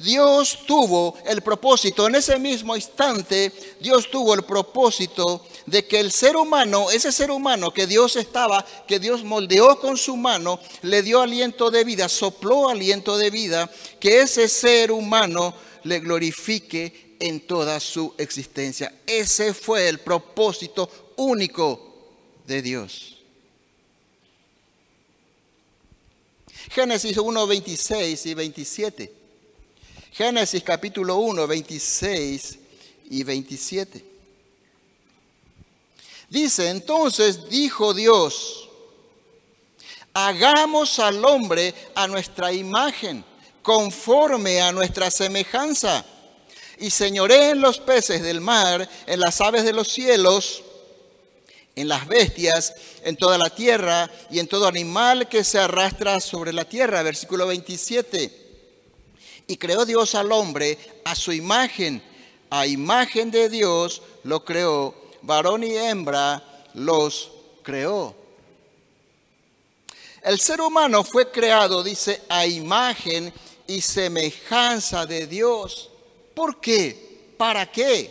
Dios 0.00 0.58
tuvo 0.66 1.16
el 1.24 1.40
propósito, 1.40 2.06
en 2.06 2.16
ese 2.16 2.38
mismo 2.38 2.76
instante, 2.76 3.50
Dios 3.80 4.10
tuvo 4.10 4.34
el 4.34 4.42
propósito 4.42 5.42
de 5.66 5.84
que 5.86 5.98
el 5.98 6.12
ser 6.12 6.36
humano, 6.36 6.90
ese 6.90 7.12
ser 7.12 7.30
humano 7.30 7.72
que 7.72 7.86
Dios 7.86 8.16
estaba, 8.16 8.64
que 8.86 8.98
Dios 9.00 9.24
moldeó 9.24 9.78
con 9.80 9.96
su 9.96 10.16
mano, 10.16 10.60
le 10.82 11.02
dio 11.02 11.20
aliento 11.20 11.70
de 11.70 11.84
vida, 11.84 12.08
sopló 12.08 12.68
aliento 12.68 13.18
de 13.18 13.30
vida, 13.30 13.70
que 13.98 14.20
ese 14.20 14.48
ser 14.48 14.92
humano 14.92 15.54
le 15.82 15.98
glorifique 16.00 17.16
en 17.18 17.40
toda 17.40 17.80
su 17.80 18.14
existencia. 18.16 18.92
Ese 19.06 19.52
fue 19.52 19.88
el 19.88 19.98
propósito 19.98 21.12
único 21.16 22.12
de 22.46 22.62
Dios. 22.62 23.16
Génesis 26.70 27.16
1, 27.16 27.46
26 27.46 28.26
y 28.26 28.34
27. 28.34 29.12
Génesis 30.12 30.62
capítulo 30.62 31.16
1, 31.16 31.46
26 31.46 32.58
y 33.10 33.22
27. 33.22 34.15
Dice, 36.28 36.70
entonces 36.70 37.48
dijo 37.48 37.94
Dios, 37.94 38.68
hagamos 40.12 40.98
al 40.98 41.24
hombre 41.24 41.74
a 41.94 42.06
nuestra 42.08 42.52
imagen, 42.52 43.24
conforme 43.62 44.60
a 44.60 44.72
nuestra 44.72 45.10
semejanza, 45.10 46.04
y 46.78 46.90
señoré 46.90 47.50
en 47.50 47.60
los 47.60 47.78
peces 47.78 48.22
del 48.22 48.40
mar, 48.40 48.88
en 49.06 49.20
las 49.20 49.40
aves 49.40 49.64
de 49.64 49.72
los 49.72 49.88
cielos, 49.88 50.62
en 51.76 51.88
las 51.88 52.08
bestias, 52.08 52.74
en 53.04 53.16
toda 53.16 53.36
la 53.38 53.50
tierra 53.50 54.10
y 54.30 54.38
en 54.40 54.48
todo 54.48 54.66
animal 54.66 55.28
que 55.28 55.44
se 55.44 55.58
arrastra 55.58 56.20
sobre 56.20 56.52
la 56.52 56.64
tierra. 56.64 57.02
Versículo 57.02 57.46
27. 57.46 58.46
Y 59.46 59.56
creó 59.58 59.84
Dios 59.84 60.14
al 60.14 60.32
hombre 60.32 60.78
a 61.04 61.14
su 61.14 61.32
imagen. 61.32 62.02
A 62.48 62.66
imagen 62.66 63.30
de 63.30 63.50
Dios 63.50 64.02
lo 64.24 64.44
creó. 64.44 65.05
Varón 65.26 65.64
y 65.64 65.76
hembra 65.76 66.42
los 66.74 67.32
creó. 67.62 68.14
El 70.22 70.38
ser 70.40 70.60
humano 70.60 71.04
fue 71.04 71.30
creado, 71.30 71.82
dice, 71.82 72.22
a 72.28 72.46
imagen 72.46 73.32
y 73.66 73.80
semejanza 73.80 75.04
de 75.04 75.26
Dios. 75.26 75.90
¿Por 76.34 76.60
qué? 76.60 77.34
¿Para 77.36 77.70
qué? 77.70 78.10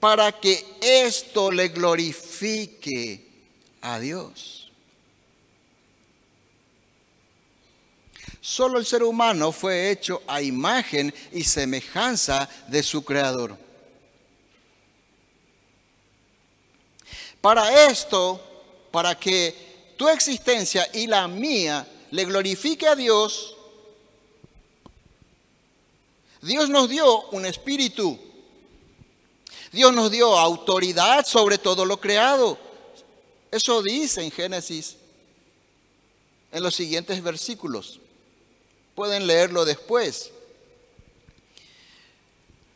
Para 0.00 0.32
que 0.32 0.64
esto 0.80 1.50
le 1.50 1.68
glorifique 1.68 3.24
a 3.80 3.98
Dios. 3.98 4.70
Solo 8.40 8.78
el 8.78 8.86
ser 8.86 9.02
humano 9.02 9.52
fue 9.52 9.90
hecho 9.90 10.22
a 10.26 10.40
imagen 10.40 11.14
y 11.32 11.44
semejanza 11.44 12.48
de 12.68 12.82
su 12.82 13.04
creador. 13.04 13.67
Para 17.40 17.86
esto, 17.86 18.40
para 18.90 19.18
que 19.18 19.94
tu 19.96 20.08
existencia 20.08 20.88
y 20.92 21.06
la 21.06 21.28
mía 21.28 21.86
le 22.10 22.24
glorifique 22.24 22.86
a 22.86 22.96
Dios, 22.96 23.56
Dios 26.42 26.68
nos 26.68 26.88
dio 26.88 27.28
un 27.30 27.46
espíritu. 27.46 28.18
Dios 29.72 29.92
nos 29.92 30.10
dio 30.10 30.38
autoridad 30.38 31.26
sobre 31.26 31.58
todo 31.58 31.84
lo 31.84 32.00
creado. 32.00 32.58
Eso 33.50 33.82
dice 33.82 34.22
en 34.22 34.30
Génesis 34.30 34.96
en 36.52 36.62
los 36.62 36.74
siguientes 36.74 37.22
versículos. 37.22 38.00
Pueden 38.94 39.26
leerlo 39.26 39.64
después. 39.64 40.32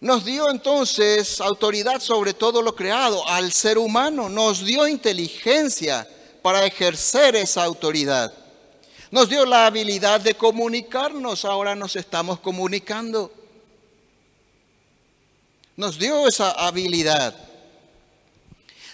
Nos 0.03 0.25
dio 0.25 0.51
entonces 0.51 1.41
autoridad 1.41 2.01
sobre 2.01 2.35
todo 2.35 2.61
lo 2.61 2.75
creado 2.75 3.25
al 3.29 3.53
ser 3.53 3.79
humano. 3.79 4.29
Nos 4.29 4.65
dio 4.65 4.89
inteligencia 4.89 6.09
para 6.43 6.67
ejercer 6.67 7.37
esa 7.37 7.63
autoridad. 7.63 8.35
Nos 9.13 9.29
dio 9.29 9.47
la 9.47 9.67
habilidad 9.67 10.21
de 10.21 10.35
comunicarnos. 10.35 11.45
Ahora 11.45 11.77
nos 11.77 11.95
estamos 11.95 12.41
comunicando. 12.41 13.33
Nos 15.77 16.01
dio 16.01 16.27
esa 16.27 16.51
habilidad. 16.51 17.37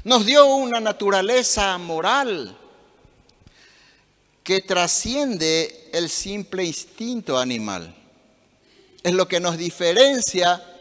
Nos 0.05 0.27
dio 0.27 0.45
una 0.45 0.79
naturaleza 0.79 1.79
moral 1.79 2.55
que 4.45 4.61
trasciende 4.61 5.89
el 5.91 6.11
simple 6.11 6.65
instinto 6.65 7.39
animal. 7.39 7.95
Es 9.03 9.15
lo 9.15 9.27
que 9.27 9.41
nos 9.41 9.57
diferencia 9.57 10.75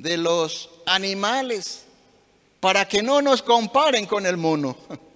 de 0.00 0.16
los 0.16 0.68
animales 0.86 1.82
para 2.58 2.86
que 2.86 3.02
no 3.02 3.22
nos 3.22 3.42
comparen 3.42 4.06
con 4.06 4.26
el 4.26 4.36
mono. 4.36 4.76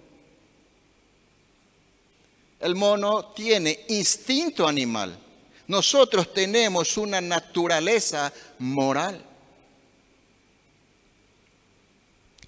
El 2.61 2.75
mono 2.75 3.27
tiene 3.35 3.85
instinto 3.89 4.67
animal. 4.67 5.19
Nosotros 5.67 6.33
tenemos 6.33 6.97
una 6.97 7.21
naturaleza 7.21 8.33
moral. 8.59 9.23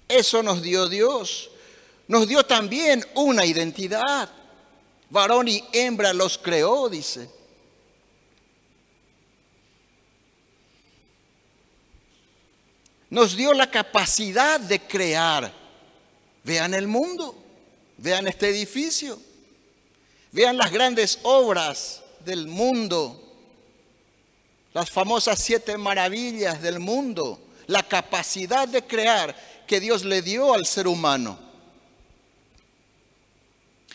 Eso 0.07 0.41
nos 0.41 0.63
dio 0.63 0.89
Dios 0.89 1.51
nos 2.07 2.27
dio 2.27 2.43
también 2.45 3.05
una 3.15 3.45
identidad. 3.45 4.29
Varón 5.09 5.47
y 5.47 5.63
hembra 5.73 6.13
los 6.13 6.37
creó, 6.37 6.89
dice. 6.89 7.29
Nos 13.09 13.35
dio 13.35 13.53
la 13.53 13.69
capacidad 13.69 14.59
de 14.59 14.81
crear. 14.81 15.51
Vean 16.43 16.73
el 16.73 16.87
mundo, 16.87 17.35
vean 17.97 18.27
este 18.27 18.49
edificio, 18.49 19.19
vean 20.31 20.57
las 20.57 20.71
grandes 20.71 21.19
obras 21.23 22.01
del 22.23 22.47
mundo, 22.47 23.21
las 24.73 24.89
famosas 24.89 25.39
siete 25.39 25.77
maravillas 25.77 26.61
del 26.61 26.79
mundo, 26.79 27.39
la 27.67 27.83
capacidad 27.83 28.67
de 28.67 28.83
crear 28.85 29.35
que 29.65 29.79
Dios 29.79 30.05
le 30.05 30.21
dio 30.21 30.53
al 30.53 30.65
ser 30.65 30.87
humano. 30.87 31.37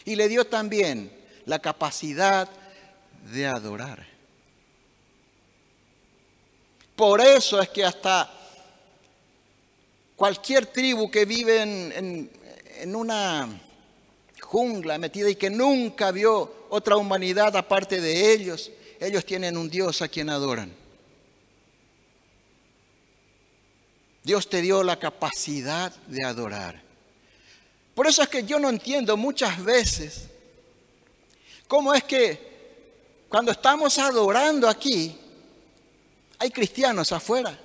Y 0.05 0.17
le 0.17 0.29
dio 0.29 0.47
también 0.47 1.11
la 1.47 1.59
capacidad 1.59 2.49
de 3.33 3.47
adorar. 3.47 4.07
Por 6.97 7.21
eso 7.21 7.61
es 7.61 7.69
que 7.69 7.85
hasta 7.85 8.42
cualquier 10.17 10.67
tribu 10.67 11.11
que 11.11 11.25
vive 11.25 11.63
en, 11.63 12.31
en, 12.81 12.97
una 12.97 13.49
jungla 14.41 14.99
metida 14.99 15.31
y 15.31 15.37
que 15.37 15.51
nunca 15.51 16.11
vio 16.11 16.67
otra 16.71 16.97
humanidad 16.97 17.57
aparte 17.57 18.01
de 18.01 18.33
ellos, 18.33 18.71
ellos 19.01 19.25
tienen 19.25 19.57
un 19.57 19.69
Dios 19.71 20.03
a 20.03 20.09
quien 20.09 20.31
adoran. 20.31 20.73
Dios 24.23 24.49
te 24.49 24.63
dio 24.63 24.83
la 24.83 24.99
capacidad 24.99 25.95
de 26.07 26.25
adorar. 26.25 26.81
Por 27.95 28.07
eso 28.07 28.23
es 28.23 28.29
que 28.29 28.45
yo 28.45 28.59
no 28.59 28.69
entiendo 28.69 29.17
muchas 29.17 29.63
veces 29.63 30.29
cómo 31.67 31.93
es 31.93 32.05
que 32.05 32.53
cuando 33.29 33.53
estamos 33.53 33.99
adorando 33.99 34.69
aquí, 34.69 35.19
hay 36.39 36.51
cristianos 36.51 37.13
afuera, 37.13 37.59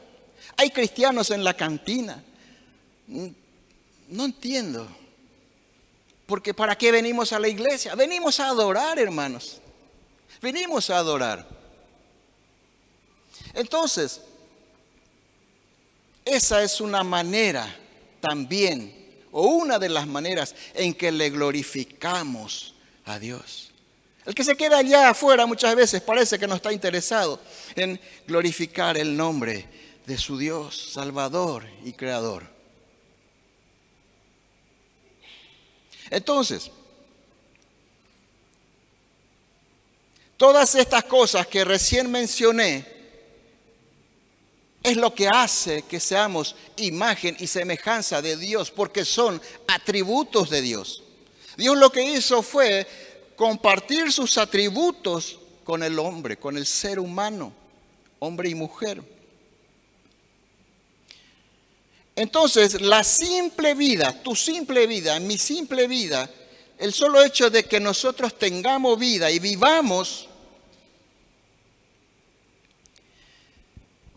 hay 0.56 0.70
cristianos 0.70 1.30
en 1.32 1.44
la 1.44 1.54
cantina. 1.54 2.24
No 3.08 4.26
entiendo. 4.26 4.88
Porque 6.26 6.54
¿para 6.54 6.78
qué 6.78 6.92
venimos 6.92 7.32
a 7.32 7.40
la 7.40 7.48
iglesia? 7.48 7.96
Venimos 7.96 8.40
a 8.40 8.50
adorar, 8.50 9.00
hermanos. 9.00 9.62
Venimos 10.42 10.90
a 10.90 10.98
adorar. 10.98 11.48
Entonces, 13.54 14.22
esa 16.26 16.62
es 16.62 16.82
una 16.82 17.04
manera 17.04 17.74
también, 18.20 18.94
o 19.32 19.44
una 19.48 19.80
de 19.80 19.90
las 19.90 20.06
maneras 20.06 20.54
en 20.74 20.94
que 20.94 21.12
le 21.12 21.30
glorificamos 21.30 22.76
a 23.06 23.18
Dios. 23.18 23.72
El 24.26 24.36
que 24.36 24.44
se 24.44 24.58
queda 24.58 24.80
allá 24.80 25.10
afuera 25.10 25.46
muchas 25.46 25.74
veces 25.74 26.02
parece 26.02 26.38
que 26.38 26.48
no 26.48 26.56
está 26.56 26.74
interesado 26.74 27.40
en 27.76 28.00
glorificar 28.28 28.98
el 28.98 29.16
nombre 29.16 29.66
de 30.06 30.18
su 30.18 30.38
Dios, 30.38 30.92
Salvador 30.94 31.66
y 31.86 31.94
Creador. 31.94 32.57
Entonces, 36.10 36.72
todas 40.38 40.76
estas 40.76 41.04
cosas 41.04 41.48
que 41.48 41.66
recién 41.66 42.10
mencioné 42.10 42.86
es 44.84 44.96
lo 44.96 45.14
que 45.14 45.28
hace 45.28 45.82
que 45.82 46.00
seamos 46.00 46.56
imagen 46.78 47.36
y 47.40 47.48
semejanza 47.48 48.22
de 48.22 48.38
Dios, 48.38 48.72
porque 48.72 49.04
son 49.04 49.42
atributos 49.68 50.50
de 50.50 50.62
Dios. 50.62 51.04
Dios 51.58 51.76
lo 51.78 51.92
que 51.92 52.04
hizo 52.04 52.42
fue 52.42 52.88
compartir 53.36 54.12
sus 54.14 54.38
atributos 54.38 55.40
con 55.64 55.84
el 55.84 56.00
hombre, 56.00 56.38
con 56.38 56.56
el 56.56 56.66
ser 56.66 57.00
humano, 57.00 57.52
hombre 58.20 58.50
y 58.50 58.56
mujer. 58.56 59.17
Entonces, 62.18 62.82
la 62.82 63.04
simple 63.04 63.76
vida, 63.76 64.12
tu 64.24 64.36
simple 64.36 64.88
vida, 64.88 65.20
mi 65.20 65.38
simple 65.38 65.88
vida, 65.88 66.28
el 66.80 66.92
solo 66.92 67.24
hecho 67.24 67.52
de 67.52 67.66
que 67.66 67.80
nosotros 67.80 68.40
tengamos 68.40 68.98
vida 68.98 69.30
y 69.30 69.38
vivamos, 69.38 70.28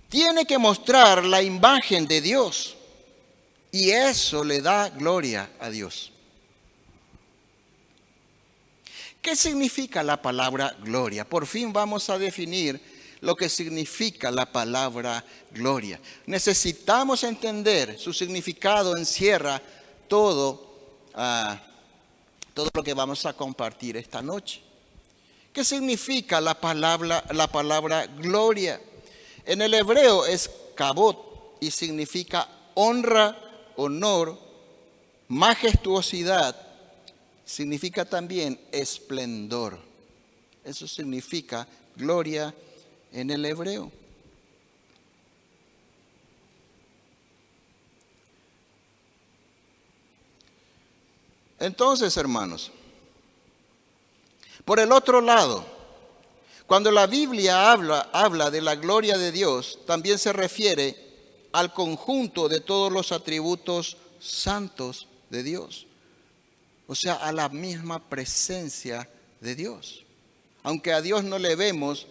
tiene 0.09 0.47
que 0.47 0.57
mostrar 0.57 1.23
la 1.23 1.43
imagen 1.43 2.09
de 2.09 2.23
Dios. 2.23 2.75
Y 3.71 3.91
eso 3.91 4.45
le 4.45 4.63
da 4.63 4.89
gloria 4.89 5.51
a 5.61 5.69
Dios. 5.69 6.11
¿Qué 9.21 9.37
significa 9.37 10.03
la 10.03 10.23
palabra 10.23 10.75
gloria? 10.83 11.29
Por 11.29 11.47
fin 11.47 11.71
vamos 11.71 12.09
a 12.09 12.17
definir 12.17 12.81
lo 13.21 13.37
que 13.37 13.49
significa 13.49 14.31
la 14.31 14.51
palabra 14.51 15.25
gloria. 15.51 16.01
Necesitamos 16.27 17.23
entender 17.25 17.99
su 17.99 18.13
significado 18.13 18.97
encierra 18.97 19.61
todo, 20.09 20.77
ah, 21.15 21.61
todo 22.55 22.71
lo 22.73 22.83
que 22.83 22.95
vamos 22.95 23.27
a 23.27 23.35
compartir 23.35 23.97
esta 23.97 24.23
noche. 24.23 24.63
¿Qué 25.53 25.65
significa 25.65 26.41
la 26.41 26.61
palabra, 26.61 27.25
la 27.33 27.49
palabra 27.49 28.07
gloria? 28.07 28.81
En 29.45 29.63
el 29.63 29.75
hebreo 29.75 30.25
es 30.27 30.51
kabot 30.75 31.57
y 31.61 31.71
significa 31.71 32.49
honra, 32.75 33.37
honor, 33.77 34.39
majestuosidad, 35.29 36.57
significa 37.45 38.05
también 38.05 38.61
esplendor. 38.73 39.79
Eso 40.65 40.87
significa 40.87 41.67
gloria 41.97 42.55
en 43.13 43.31
el 43.31 43.45
hebreo. 43.45 43.91
Entonces, 51.59 52.17
hermanos, 52.17 52.71
por 54.65 54.81
el 54.81 54.93
otro 54.93 55.21
lado, 55.21 55.65
cuando 56.67 56.91
la 56.91 57.07
Biblia 57.07 57.71
habla, 57.71 58.09
habla 58.13 58.51
de 58.51 58.63
la 58.63 58.77
gloria 58.77 59.19
de 59.19 59.31
Dios, 59.31 59.81
también 59.87 60.19
se 60.19 60.33
refiere 60.33 60.97
al 61.53 61.75
conjunto 61.75 62.49
de 62.49 62.61
todos 62.61 62.91
los 62.91 63.13
atributos 63.13 63.97
santos 64.21 65.07
de 65.29 65.43
Dios 65.43 65.87
o 66.91 66.97
sea, 66.97 67.15
a 67.15 67.31
la 67.31 67.49
misma 67.49 68.01
presencia 68.01 69.09
de 69.41 69.55
Dios. 69.55 70.03
Aunque 70.65 70.93
a 70.93 71.01
Dios 71.01 71.23
no 71.23 71.39
le 71.39 71.55
vemos, 71.55 72.09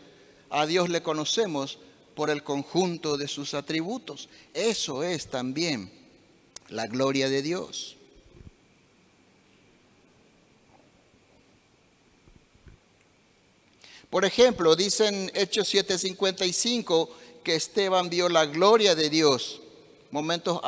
a 0.49 0.65
Dios 0.65 0.89
le 0.89 1.03
conocemos 1.03 1.79
por 2.15 2.29
el 2.29 2.43
conjunto 2.43 3.17
de 3.17 3.27
sus 3.27 3.53
atributos. 3.53 4.29
Eso 4.53 5.03
es 5.03 5.27
también 5.27 5.91
la 6.69 6.87
gloria 6.87 7.29
de 7.29 7.41
Dios. 7.41 7.95
Por 14.09 14.25
ejemplo, 14.25 14.75
dicen 14.75 15.31
Hechos 15.35 15.73
7:55 15.73 17.09
que 17.43 17.55
Esteban 17.55 18.09
vio 18.09 18.27
la 18.27 18.45
gloria 18.45 18.95
de 18.95 19.09
Dios 19.09 19.61
momentos 20.11 20.59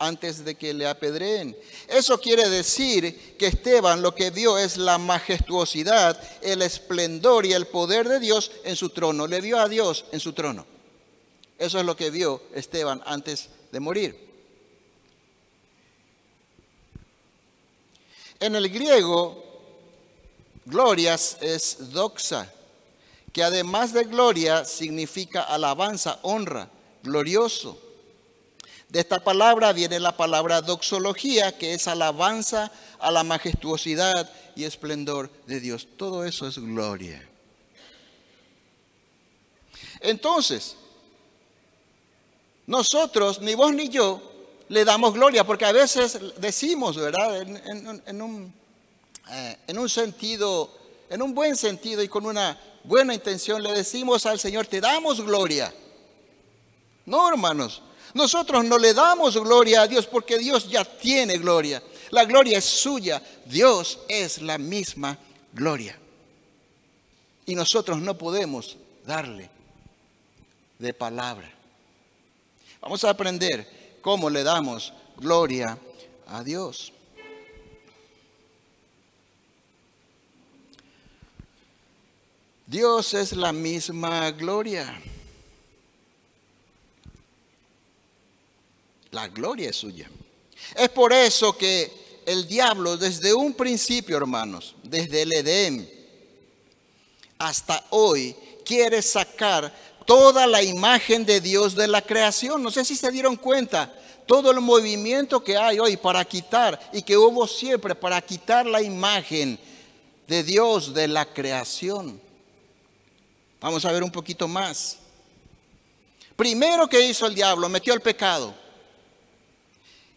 antes 0.00 0.44
de 0.44 0.56
que 0.56 0.74
le 0.74 0.86
apedreen. 0.86 1.56
Eso 1.86 2.18
quiere 2.18 2.48
decir 2.48 3.36
que 3.38 3.46
Esteban 3.46 4.02
lo 4.02 4.14
que 4.14 4.30
vio 4.30 4.58
es 4.58 4.78
la 4.78 4.98
majestuosidad, 4.98 6.20
el 6.42 6.62
esplendor 6.62 7.46
y 7.46 7.52
el 7.52 7.66
poder 7.66 8.08
de 8.08 8.18
Dios 8.18 8.50
en 8.64 8.74
su 8.74 8.88
trono. 8.88 9.26
Le 9.26 9.40
vio 9.40 9.60
a 9.60 9.68
Dios 9.68 10.06
en 10.10 10.18
su 10.18 10.32
trono. 10.32 10.66
Eso 11.58 11.78
es 11.78 11.84
lo 11.84 11.94
que 11.94 12.10
vio 12.10 12.42
Esteban 12.54 13.02
antes 13.04 13.50
de 13.70 13.80
morir. 13.80 14.30
En 18.40 18.56
el 18.56 18.70
griego, 18.70 19.44
glorias 20.64 21.36
es 21.42 21.92
doxa, 21.92 22.50
que 23.34 23.42
además 23.42 23.92
de 23.92 24.04
gloria 24.04 24.64
significa 24.64 25.42
alabanza, 25.42 26.18
honra, 26.22 26.70
glorioso. 27.02 27.89
De 28.90 28.98
esta 28.98 29.22
palabra 29.22 29.72
viene 29.72 30.00
la 30.00 30.16
palabra 30.16 30.62
doxología, 30.62 31.56
que 31.56 31.74
es 31.74 31.86
alabanza 31.86 32.72
a 32.98 33.12
la 33.12 33.22
majestuosidad 33.22 34.28
y 34.56 34.64
esplendor 34.64 35.30
de 35.46 35.60
Dios. 35.60 35.86
Todo 35.96 36.24
eso 36.24 36.48
es 36.48 36.58
gloria. 36.58 37.24
Entonces, 40.00 40.74
nosotros, 42.66 43.40
ni 43.40 43.54
vos 43.54 43.72
ni 43.72 43.88
yo, 43.88 44.20
le 44.68 44.84
damos 44.84 45.14
gloria, 45.14 45.44
porque 45.44 45.66
a 45.66 45.72
veces 45.72 46.18
decimos, 46.38 46.96
¿verdad? 46.96 47.42
En, 47.42 48.22
un, 48.22 48.52
eh, 49.30 49.56
en 49.68 49.78
un 49.78 49.88
sentido, 49.88 50.76
en 51.08 51.22
un 51.22 51.32
buen 51.32 51.56
sentido 51.56 52.02
y 52.02 52.08
con 52.08 52.26
una 52.26 52.58
buena 52.82 53.14
intención, 53.14 53.62
le 53.62 53.72
decimos 53.72 54.26
al 54.26 54.40
Señor, 54.40 54.66
te 54.66 54.80
damos 54.80 55.20
gloria. 55.20 55.72
No, 57.06 57.28
hermanos, 57.28 57.82
nosotros 58.14 58.64
no 58.64 58.78
le 58.78 58.94
damos 58.94 59.36
gloria 59.36 59.82
a 59.82 59.86
Dios 59.86 60.06
porque 60.06 60.38
Dios 60.38 60.68
ya 60.68 60.84
tiene 60.84 61.38
gloria. 61.38 61.82
La 62.10 62.24
gloria 62.24 62.58
es 62.58 62.64
suya. 62.64 63.22
Dios 63.44 64.00
es 64.08 64.42
la 64.42 64.58
misma 64.58 65.16
gloria. 65.52 65.96
Y 67.46 67.54
nosotros 67.54 67.98
no 67.98 68.16
podemos 68.18 68.76
darle 69.06 69.50
de 70.78 70.94
palabra. 70.94 71.50
Vamos 72.80 73.04
a 73.04 73.10
aprender 73.10 73.98
cómo 74.00 74.30
le 74.30 74.42
damos 74.42 74.92
gloria 75.16 75.78
a 76.26 76.42
Dios. 76.42 76.92
Dios 82.66 83.14
es 83.14 83.32
la 83.32 83.52
misma 83.52 84.30
gloria. 84.30 85.00
La 89.10 89.28
gloria 89.28 89.70
es 89.70 89.76
suya. 89.76 90.08
Es 90.76 90.88
por 90.90 91.12
eso 91.12 91.56
que 91.56 92.22
el 92.26 92.46
diablo 92.46 92.96
desde 92.96 93.34
un 93.34 93.54
principio, 93.54 94.16
hermanos, 94.16 94.74
desde 94.82 95.22
el 95.22 95.32
Edén 95.32 95.90
hasta 97.38 97.84
hoy, 97.90 98.36
quiere 98.64 99.02
sacar 99.02 99.74
toda 100.06 100.46
la 100.46 100.62
imagen 100.62 101.24
de 101.24 101.40
Dios 101.40 101.74
de 101.74 101.88
la 101.88 102.02
creación. 102.02 102.62
No 102.62 102.70
sé 102.70 102.84
si 102.84 102.94
se 102.94 103.10
dieron 103.10 103.36
cuenta, 103.36 103.92
todo 104.26 104.52
el 104.52 104.60
movimiento 104.60 105.42
que 105.42 105.56
hay 105.56 105.80
hoy 105.80 105.96
para 105.96 106.24
quitar 106.24 106.78
y 106.92 107.02
que 107.02 107.16
hubo 107.16 107.48
siempre 107.48 107.94
para 107.94 108.20
quitar 108.20 108.66
la 108.66 108.80
imagen 108.80 109.58
de 110.28 110.44
Dios 110.44 110.94
de 110.94 111.08
la 111.08 111.24
creación. 111.24 112.20
Vamos 113.60 113.84
a 113.84 113.90
ver 113.90 114.04
un 114.04 114.12
poquito 114.12 114.46
más. 114.46 114.98
Primero 116.36 116.88
que 116.88 117.00
hizo 117.00 117.26
el 117.26 117.34
diablo, 117.34 117.68
metió 117.68 117.92
el 117.92 118.00
pecado. 118.00 118.54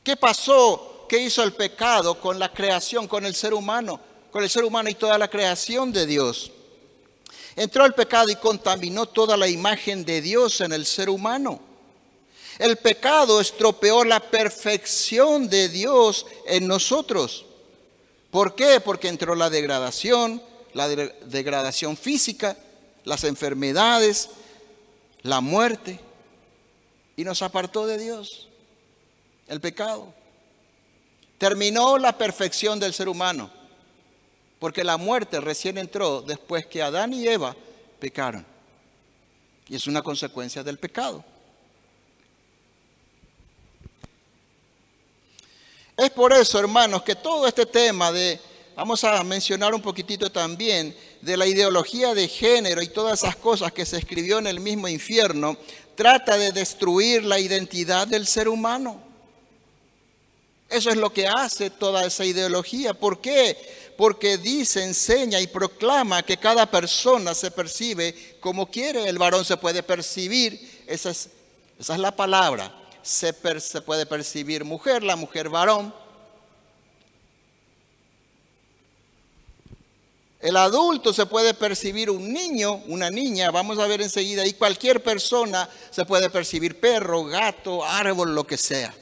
¿Qué 0.04 0.18
pasó? 0.18 1.06
¿Qué 1.08 1.20
hizo 1.20 1.44
el 1.44 1.54
pecado 1.54 2.20
con 2.20 2.38
la 2.38 2.52
creación, 2.52 3.08
con 3.08 3.26
el 3.26 3.36
ser 3.36 3.54
humano? 3.54 4.00
Con 4.32 4.44
el 4.44 4.50
ser 4.50 4.64
humano 4.64 4.90
y 4.90 4.96
toda 4.96 5.18
la 5.18 5.30
creación 5.30 5.92
de 5.94 6.06
Dios. 6.06 6.52
Entró 7.56 7.86
el 7.86 7.94
pecado 7.94 8.30
y 8.30 8.36
contaminó 8.36 9.06
toda 9.06 9.38
la 9.38 9.48
imagen 9.48 10.04
de 10.04 10.22
Dios 10.22 10.60
en 10.62 10.74
el 10.74 10.86
ser 10.86 11.10
humano. 11.10 11.60
El 12.60 12.78
pecado 12.78 13.40
estropeó 13.40 14.04
la 14.04 14.20
perfección 14.20 15.50
de 15.50 15.70
Dios 15.70 16.26
en 16.46 16.68
nosotros. 16.68 17.46
¿Por 18.32 18.56
qué? 18.56 18.80
Porque 18.80 19.08
entró 19.08 19.36
la 19.36 19.50
degradación, 19.50 20.42
la 20.74 20.88
degradación 20.88 21.96
física, 21.96 22.58
las 23.04 23.24
enfermedades, 23.24 24.30
la 25.22 25.42
muerte, 25.42 26.00
y 27.16 27.24
nos 27.24 27.42
apartó 27.42 27.86
de 27.86 27.98
Dios. 27.98 28.50
El 29.54 29.62
pecado. 29.62 30.12
Terminó 31.38 32.00
la 32.00 32.18
perfección 32.18 32.80
del 32.80 32.92
ser 32.92 33.08
humano. 33.08 33.52
Porque 34.58 34.84
la 34.84 34.98
muerte 34.98 35.40
recién 35.40 35.78
entró 35.78 36.24
después 36.24 36.66
que 36.66 36.82
Adán 36.82 37.14
y 37.14 37.28
Eva 37.28 37.56
pecaron. 38.00 38.44
Y 39.70 39.76
es 39.76 39.86
una 39.86 40.02
consecuencia 40.02 40.64
del 40.64 40.80
pecado. 40.80 41.24
Es 45.96 46.10
por 46.10 46.34
eso, 46.34 46.58
hermanos, 46.58 47.04
que 47.04 47.14
todo 47.14 47.46
este 47.46 47.68
tema 47.68 48.12
de, 48.12 48.40
vamos 48.76 49.04
a 49.04 49.24
mencionar 49.24 49.76
un 49.76 49.84
poquitito 49.84 50.32
también, 50.32 50.98
de 51.22 51.38
la 51.38 51.46
ideología 51.46 52.16
de 52.16 52.28
género 52.28 52.82
y 52.82 52.88
todas 52.88 53.22
esas 53.22 53.36
cosas 53.36 53.72
que 53.72 53.86
se 53.86 54.00
escribió 54.00 54.40
en 54.40 54.48
el 54.48 54.60
mismo 54.60 54.88
infierno, 54.88 55.56
trata 55.94 56.38
de 56.38 56.52
destruir 56.52 57.24
la 57.24 57.40
identidad 57.40 58.08
del 58.08 58.26
ser 58.26 58.50
humano. 58.50 59.13
Eso 60.74 60.90
es 60.90 60.98
lo 60.98 61.14
que 61.14 61.28
hace 61.28 61.70
toda 61.70 62.06
esa 62.06 62.26
ideología. 62.26 62.94
¿Por 62.94 63.22
qué? 63.22 63.58
porque 63.98 64.38
dice, 64.38 64.84
enseña 64.84 65.40
y 65.40 65.48
proclama 65.48 66.24
que 66.24 66.38
cada 66.38 66.70
persona 66.70 67.34
se 67.34 67.52
percibe 67.52 68.38
como 68.40 68.70
quiere. 68.70 69.08
El 69.08 69.18
varón 69.18 69.46
se 69.46 69.58
puede 69.58 69.84
percibir, 69.84 70.84
esa 70.88 71.12
es, 71.12 71.30
la 71.98 72.16
palabra, 72.16 72.74
se, 73.02 73.34
se 73.60 73.82
puede 73.82 74.06
percibir 74.06 74.64
mujer, 74.64 75.04
la 75.04 75.16
mujer 75.16 75.50
varón. 75.50 75.94
El 80.40 80.58
adulto 80.58 81.14
se 81.14 81.26
puede 81.26 81.54
percibir 81.54 82.10
un 82.10 82.34
niño, 82.34 82.84
una 82.88 83.10
niña, 83.10 83.50
vamos 83.50 83.80
a 83.80 83.88
ver 83.88 84.02
enseguida, 84.02 84.46
y 84.46 84.54
cualquier 84.54 85.02
persona 85.02 85.70
se 85.90 86.04
puede 86.04 86.30
percibir 86.30 86.82
perro, 86.82 87.24
gato, 87.24 87.86
árbol, 87.86 88.36
lo 88.36 88.46
que 88.46 88.58
sea. 88.58 88.94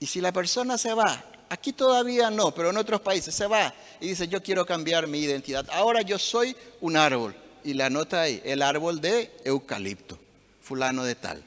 Y 0.00 0.06
si 0.06 0.20
la 0.20 0.32
persona 0.32 0.76
se 0.76 0.92
va 0.92 1.24
Aquí 1.54 1.72
todavía 1.72 2.30
no, 2.30 2.52
pero 2.52 2.70
en 2.70 2.76
otros 2.76 3.00
países 3.00 3.32
se 3.32 3.46
va 3.46 3.72
y 4.00 4.08
dice, 4.08 4.26
yo 4.26 4.42
quiero 4.42 4.66
cambiar 4.66 5.06
mi 5.06 5.20
identidad. 5.20 5.64
Ahora 5.70 6.02
yo 6.02 6.18
soy 6.18 6.56
un 6.80 6.96
árbol. 6.96 7.34
Y 7.62 7.74
la 7.74 7.88
nota 7.88 8.22
ahí, 8.22 8.42
el 8.44 8.60
árbol 8.60 9.00
de 9.00 9.30
eucalipto, 9.44 10.18
fulano 10.60 11.04
de 11.04 11.14
tal. 11.14 11.44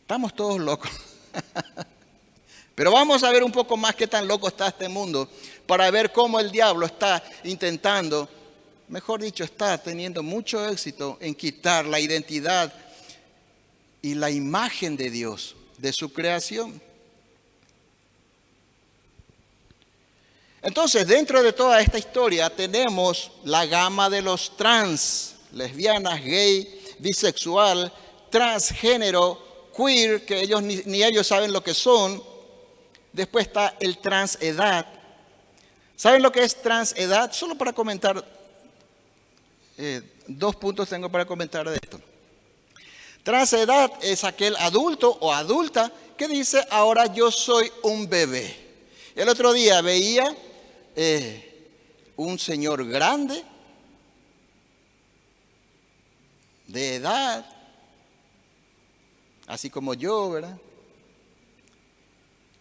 Estamos 0.00 0.34
todos 0.34 0.58
locos. 0.58 0.90
Pero 2.74 2.90
vamos 2.90 3.22
a 3.22 3.30
ver 3.30 3.44
un 3.44 3.52
poco 3.52 3.76
más 3.76 3.94
qué 3.94 4.06
tan 4.06 4.26
loco 4.26 4.48
está 4.48 4.68
este 4.68 4.88
mundo 4.88 5.28
para 5.66 5.90
ver 5.90 6.10
cómo 6.10 6.40
el 6.40 6.50
diablo 6.50 6.86
está 6.86 7.22
intentando, 7.44 8.28
mejor 8.88 9.20
dicho, 9.20 9.44
está 9.44 9.76
teniendo 9.76 10.22
mucho 10.22 10.66
éxito 10.66 11.18
en 11.20 11.34
quitar 11.34 11.84
la 11.84 12.00
identidad 12.00 12.72
y 14.02 14.14
la 14.14 14.30
imagen 14.30 14.96
de 14.96 15.10
Dios 15.10 15.54
de 15.78 15.92
su 15.92 16.12
creación. 16.12 16.82
Entonces, 20.60 21.06
dentro 21.06 21.42
de 21.42 21.52
toda 21.52 21.80
esta 21.80 21.98
historia 21.98 22.50
tenemos 22.50 23.32
la 23.44 23.66
gama 23.66 24.10
de 24.10 24.22
los 24.22 24.56
trans, 24.56 25.36
lesbianas, 25.52 26.22
gay, 26.22 26.82
bisexual, 26.98 27.92
transgénero, 28.30 29.70
queer, 29.76 30.24
que 30.24 30.40
ellos 30.40 30.62
ni, 30.62 31.02
ellos 31.02 31.26
saben 31.26 31.52
lo 31.52 31.62
que 31.62 31.74
son. 31.74 32.22
Después 33.12 33.46
está 33.46 33.76
el 33.80 33.98
transedad. 33.98 34.86
¿Saben 35.96 36.22
lo 36.22 36.32
que 36.32 36.42
es 36.42 36.60
transedad? 36.60 37.32
Solo 37.32 37.56
para 37.56 37.72
comentar, 37.72 38.24
eh, 39.76 40.02
dos 40.26 40.56
puntos 40.56 40.88
tengo 40.88 41.10
para 41.10 41.24
comentar 41.24 41.68
de 41.68 41.74
esto. 41.74 42.00
Transedad 43.22 43.92
es 44.02 44.24
aquel 44.24 44.56
adulto 44.56 45.16
o 45.20 45.32
adulta 45.32 45.92
que 46.16 46.26
dice, 46.26 46.64
ahora 46.70 47.06
yo 47.06 47.30
soy 47.30 47.70
un 47.82 48.08
bebé. 48.08 48.56
El 49.14 49.28
otro 49.28 49.52
día 49.52 49.80
veía 49.80 50.36
eh, 50.96 51.70
un 52.16 52.38
señor 52.38 52.86
grande, 52.88 53.44
de 56.66 56.96
edad, 56.96 57.44
así 59.46 59.68
como 59.68 59.92
yo, 59.92 60.30
¿verdad? 60.30 60.56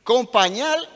Con 0.04 0.28
pañal, 0.28 0.88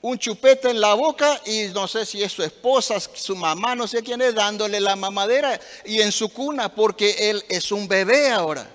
un 0.00 0.18
chupete 0.18 0.70
en 0.70 0.80
la 0.80 0.94
boca 0.94 1.40
y 1.46 1.64
no 1.74 1.88
sé 1.88 2.06
si 2.06 2.22
es 2.22 2.30
su 2.30 2.42
esposa, 2.42 3.00
su 3.00 3.34
mamá, 3.34 3.74
no 3.74 3.88
sé 3.88 4.02
quién 4.02 4.22
es, 4.22 4.34
dándole 4.34 4.78
la 4.78 4.94
mamadera 4.94 5.60
y 5.84 6.00
en 6.00 6.12
su 6.12 6.28
cuna 6.28 6.72
porque 6.72 7.30
él 7.30 7.44
es 7.48 7.72
un 7.72 7.88
bebé 7.88 8.30
ahora. 8.30 8.70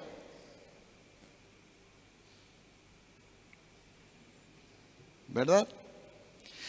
¿Verdad? 5.32 5.68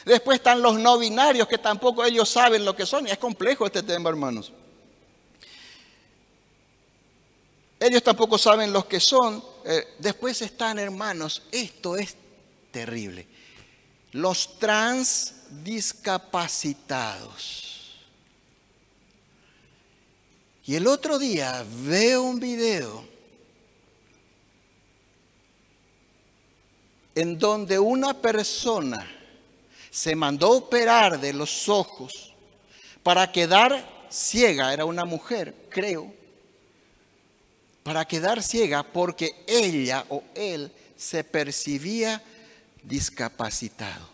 Después 0.05 0.37
están 0.38 0.62
los 0.62 0.79
no 0.79 0.99
binarios 0.99 1.49
que 1.49 1.59
tampoco 1.59 2.05
ellos 2.05 2.29
saben 2.29 2.64
lo 2.64 2.75
que 2.75 2.87
son. 2.87 3.07
Y 3.07 3.11
es 3.11 3.18
complejo 3.18 3.66
este 3.66 3.83
tema, 3.83 4.09
hermanos. 4.09 4.51
Ellos 7.79 8.03
tampoco 8.03 8.38
saben 8.38 8.73
lo 8.73 8.88
que 8.88 8.99
son. 9.01 9.44
Eh, 9.64 9.96
después 9.99 10.40
están, 10.42 10.79
hermanos, 10.79 11.42
esto 11.51 11.96
es 11.96 12.16
terrible. 12.70 13.27
Los 14.12 14.59
trans 14.59 15.35
discapacitados. 15.62 17.66
Y 20.64 20.77
el 20.77 20.87
otro 20.87 21.18
día 21.18 21.64
veo 21.85 22.23
un 22.23 22.38
video 22.38 23.10
en 27.14 27.38
donde 27.38 27.79
una 27.79 28.14
persona 28.14 29.09
se 29.90 30.14
mandó 30.14 30.51
operar 30.51 31.20
de 31.20 31.33
los 31.33 31.68
ojos 31.68 32.33
para 33.03 33.31
quedar 33.33 34.07
ciega, 34.11 34.73
era 34.73 34.85
una 34.85 35.05
mujer, 35.05 35.55
creo, 35.68 36.12
para 37.83 38.07
quedar 38.07 38.42
ciega 38.42 38.83
porque 38.83 39.44
ella 39.46 40.05
o 40.09 40.23
él 40.35 40.70
se 40.96 41.25
percibía 41.25 42.23
discapacitado. 42.83 44.09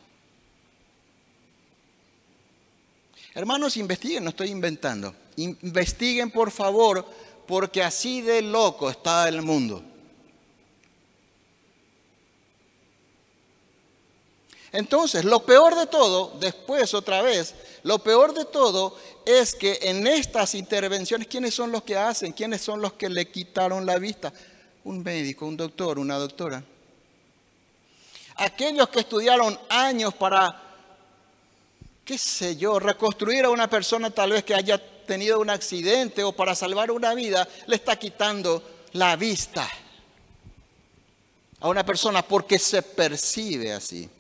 Hermanos, 3.35 3.77
investiguen, 3.77 4.25
no 4.25 4.31
estoy 4.31 4.49
inventando. 4.49 5.15
Investiguen 5.37 6.31
por 6.31 6.51
favor, 6.51 7.07
porque 7.47 7.83
así 7.83 8.23
de 8.23 8.41
loco 8.41 8.89
está 8.89 9.29
el 9.29 9.43
mundo. 9.43 9.83
Entonces, 14.77 15.25
lo 15.25 15.41
peor 15.41 15.75
de 15.75 15.87
todo, 15.87 16.35
después 16.39 16.93
otra 16.93 17.23
vez, 17.23 17.55
lo 17.83 17.99
peor 17.99 18.35
de 18.35 18.45
todo 18.45 18.95
es 19.25 19.55
que 19.55 19.79
en 19.81 20.07
estas 20.07 20.55
intervenciones, 20.55 21.29
¿quiénes 21.29 21.55
son 21.55 21.73
los 21.73 21.83
que 21.83 21.97
hacen? 21.97 22.35
¿Quiénes 22.35 22.61
son 22.61 22.83
los 22.83 22.93
que 22.93 23.09
le 23.09 23.31
quitaron 23.31 23.87
la 23.87 23.99
vista? 23.99 24.31
Un 24.85 25.03
médico, 25.03 25.47
un 25.47 25.57
doctor, 25.57 25.99
una 25.99 26.17
doctora. 26.17 26.63
Aquellos 28.35 28.91
que 28.91 29.01
estudiaron 29.01 29.59
años 29.71 30.13
para, 30.13 30.63
qué 32.05 32.19
sé 32.19 32.57
yo, 32.57 32.79
reconstruir 32.79 33.47
a 33.47 33.51
una 33.51 33.71
persona 33.71 34.11
tal 34.11 34.33
vez 34.33 34.45
que 34.45 34.55
haya 34.55 34.77
tenido 35.07 35.41
un 35.41 35.49
accidente 35.49 36.23
o 36.23 36.33
para 36.33 36.55
salvar 36.55 36.91
una 36.91 37.15
vida, 37.15 37.49
le 37.67 37.77
está 37.77 37.99
quitando 37.99 38.63
la 38.93 39.17
vista 39.17 39.67
a 41.61 41.67
una 41.67 41.83
persona 41.83 42.21
porque 42.21 42.59
se 42.59 42.83
percibe 42.83 43.73
así. 43.73 44.11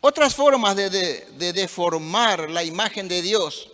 Otras 0.00 0.34
formas 0.34 0.76
de, 0.76 1.52
deformar 1.52 2.48
la 2.48 2.64
imagen 2.64 3.06
de 3.06 3.20
Dios 3.20 3.68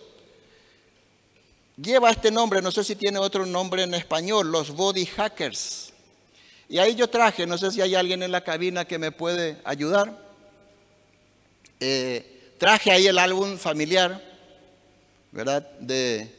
lleva 1.77 2.11
este 2.11 2.31
nombre, 2.31 2.61
no 2.61 2.71
sé 2.71 2.83
si 2.83 2.95
tiene 2.95 3.17
otro 3.19 3.45
nombre 3.45 3.83
en 3.83 3.93
español, 3.93 4.51
los 4.51 4.71
body 4.71 5.05
hackers. 5.05 5.93
Y 6.67 6.79
ahí 6.79 6.95
yo 6.95 7.09
traje, 7.09 7.47
no 7.47 7.57
sé 7.57 7.71
si 7.71 7.81
hay 7.81 7.95
alguien 7.95 8.23
en 8.23 8.31
la 8.31 8.43
cabina 8.43 8.83
que 8.83 8.97
me 8.97 9.11
puede 9.11 9.57
ayudar. 9.63 10.17
Eh, 11.79 12.55
traje 12.57 12.91
ahí 12.91 13.07
el 13.07 13.19
álbum 13.19 13.57
familiar, 13.57 14.21
¿verdad? 15.31 15.69
De, 15.79 16.29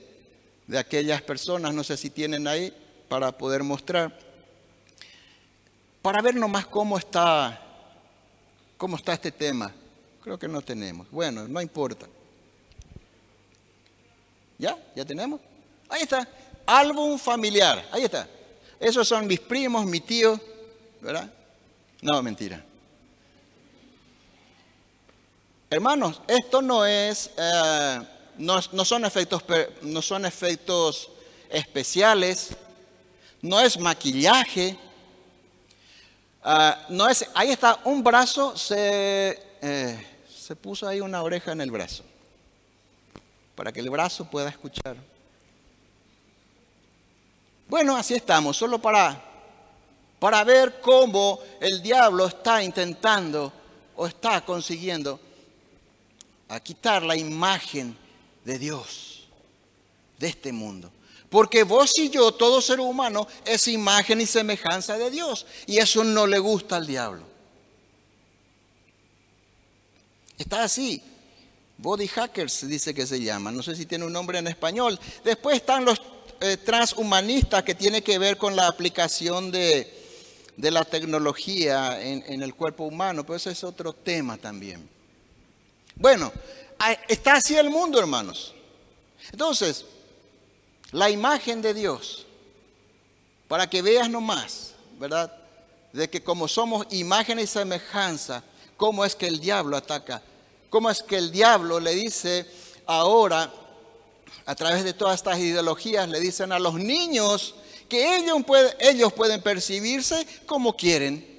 de 0.66 0.78
aquellas 0.78 1.22
personas, 1.22 1.72
no 1.72 1.82
sé 1.82 1.96
si 1.96 2.10
tienen 2.10 2.46
ahí 2.46 2.74
para 3.08 3.32
poder 3.32 3.62
mostrar. 3.62 4.18
Para 6.02 6.20
ver 6.20 6.34
nomás 6.34 6.66
cómo 6.66 6.98
está 6.98 7.67
¿Cómo 8.78 8.96
está 8.96 9.12
este 9.12 9.32
tema? 9.32 9.72
Creo 10.22 10.38
que 10.38 10.46
no 10.46 10.62
tenemos. 10.62 11.10
Bueno, 11.10 11.46
no 11.48 11.60
importa. 11.60 12.06
¿Ya? 14.56 14.78
¿Ya 14.94 15.04
tenemos? 15.04 15.40
Ahí 15.88 16.02
está. 16.02 16.26
Álbum 16.64 17.18
familiar. 17.18 17.86
Ahí 17.90 18.04
está. 18.04 18.28
Esos 18.78 19.06
son 19.08 19.26
mis 19.26 19.40
primos, 19.40 19.84
mi 19.84 20.00
tío, 20.00 20.40
¿verdad? 21.00 21.28
No, 22.00 22.22
mentira. 22.22 22.64
Hermanos, 25.70 26.22
esto 26.28 26.62
no 26.62 26.86
es, 26.86 27.30
eh, 27.36 28.00
no, 28.38 28.62
son 28.62 29.04
efectos, 29.04 29.42
no 29.82 30.00
son 30.00 30.24
efectos 30.24 31.10
especiales, 31.50 32.50
no 33.42 33.60
es 33.60 33.78
maquillaje, 33.78 34.78
Ah, 36.50 36.86
no 36.88 37.06
es, 37.06 37.28
ahí 37.34 37.50
está, 37.50 37.78
un 37.84 38.02
brazo, 38.02 38.56
se, 38.56 39.38
eh, 39.60 40.06
se 40.34 40.56
puso 40.56 40.88
ahí 40.88 40.98
una 40.98 41.22
oreja 41.22 41.52
en 41.52 41.60
el 41.60 41.70
brazo, 41.70 42.04
para 43.54 43.70
que 43.70 43.80
el 43.80 43.90
brazo 43.90 44.24
pueda 44.24 44.48
escuchar. 44.48 44.96
Bueno, 47.68 47.94
así 47.94 48.14
estamos, 48.14 48.56
solo 48.56 48.78
para, 48.78 49.22
para 50.18 50.42
ver 50.42 50.80
cómo 50.80 51.38
el 51.60 51.82
diablo 51.82 52.26
está 52.28 52.62
intentando 52.62 53.52
o 53.94 54.06
está 54.06 54.42
consiguiendo 54.42 55.20
a 56.48 56.60
quitar 56.60 57.02
la 57.02 57.14
imagen 57.14 57.94
de 58.46 58.58
Dios 58.58 59.28
de 60.16 60.28
este 60.28 60.50
mundo. 60.50 60.90
Porque 61.30 61.62
vos 61.62 61.92
y 61.98 62.08
yo, 62.08 62.32
todo 62.32 62.62
ser 62.62 62.80
humano, 62.80 63.26
es 63.44 63.68
imagen 63.68 64.20
y 64.20 64.26
semejanza 64.26 64.96
de 64.96 65.10
Dios. 65.10 65.46
Y 65.66 65.78
eso 65.78 66.02
no 66.04 66.26
le 66.26 66.38
gusta 66.38 66.76
al 66.76 66.86
diablo. 66.86 67.22
Está 70.38 70.62
así. 70.62 71.02
Body 71.76 72.08
hackers 72.08 72.66
dice 72.66 72.94
que 72.94 73.06
se 73.06 73.20
llama. 73.20 73.52
No 73.52 73.62
sé 73.62 73.76
si 73.76 73.84
tiene 73.84 74.06
un 74.06 74.12
nombre 74.12 74.38
en 74.38 74.46
español. 74.46 74.98
Después 75.22 75.56
están 75.56 75.84
los 75.84 76.00
eh, 76.40 76.56
transhumanistas 76.56 77.62
que 77.62 77.74
tiene 77.74 78.02
que 78.02 78.18
ver 78.18 78.38
con 78.38 78.56
la 78.56 78.66
aplicación 78.66 79.50
de, 79.50 79.94
la 80.56 80.84
tecnología 80.84 82.00
en, 82.00 82.24
en, 82.26 82.42
el 82.42 82.54
cuerpo 82.54 82.84
humano. 82.84 83.24
Pero 83.24 83.36
ese 83.36 83.50
es 83.50 83.62
otro 83.64 83.92
tema 83.92 84.38
también. 84.38 84.88
Bueno, 85.94 86.32
está 87.06 87.34
así 87.34 87.54
el 87.54 87.68
mundo, 87.68 87.98
hermanos. 87.98 88.54
Entonces, 89.30 89.84
la 90.92 91.10
imagen 91.10 91.60
de 91.60 91.74
Dios, 91.74 92.26
para 93.46 93.68
que 93.68 93.82
veas 93.82 94.08
nomás, 94.08 94.74
¿verdad? 94.98 95.32
De 95.92 96.08
que 96.08 96.22
como 96.22 96.48
somos 96.48 96.86
imagen 96.90 97.38
y 97.38 97.46
semejanza, 97.46 98.42
cómo 98.76 99.04
es 99.04 99.14
que 99.14 99.26
el 99.26 99.40
diablo 99.40 99.76
ataca, 99.76 100.22
cómo 100.70 100.90
es 100.90 101.02
que 101.02 101.16
el 101.16 101.30
diablo 101.30 101.80
le 101.80 101.94
dice 101.94 102.46
ahora, 102.86 103.52
a 104.46 104.54
través 104.54 104.84
de 104.84 104.94
todas 104.94 105.16
estas 105.16 105.38
ideologías, 105.38 106.08
le 106.08 106.20
dicen 106.20 106.52
a 106.52 106.58
los 106.58 106.74
niños 106.74 107.54
que 107.88 108.16
ellos, 108.16 108.42
ellos 108.78 109.12
pueden 109.12 109.42
percibirse 109.42 110.26
como 110.46 110.74
quieren. 110.74 111.38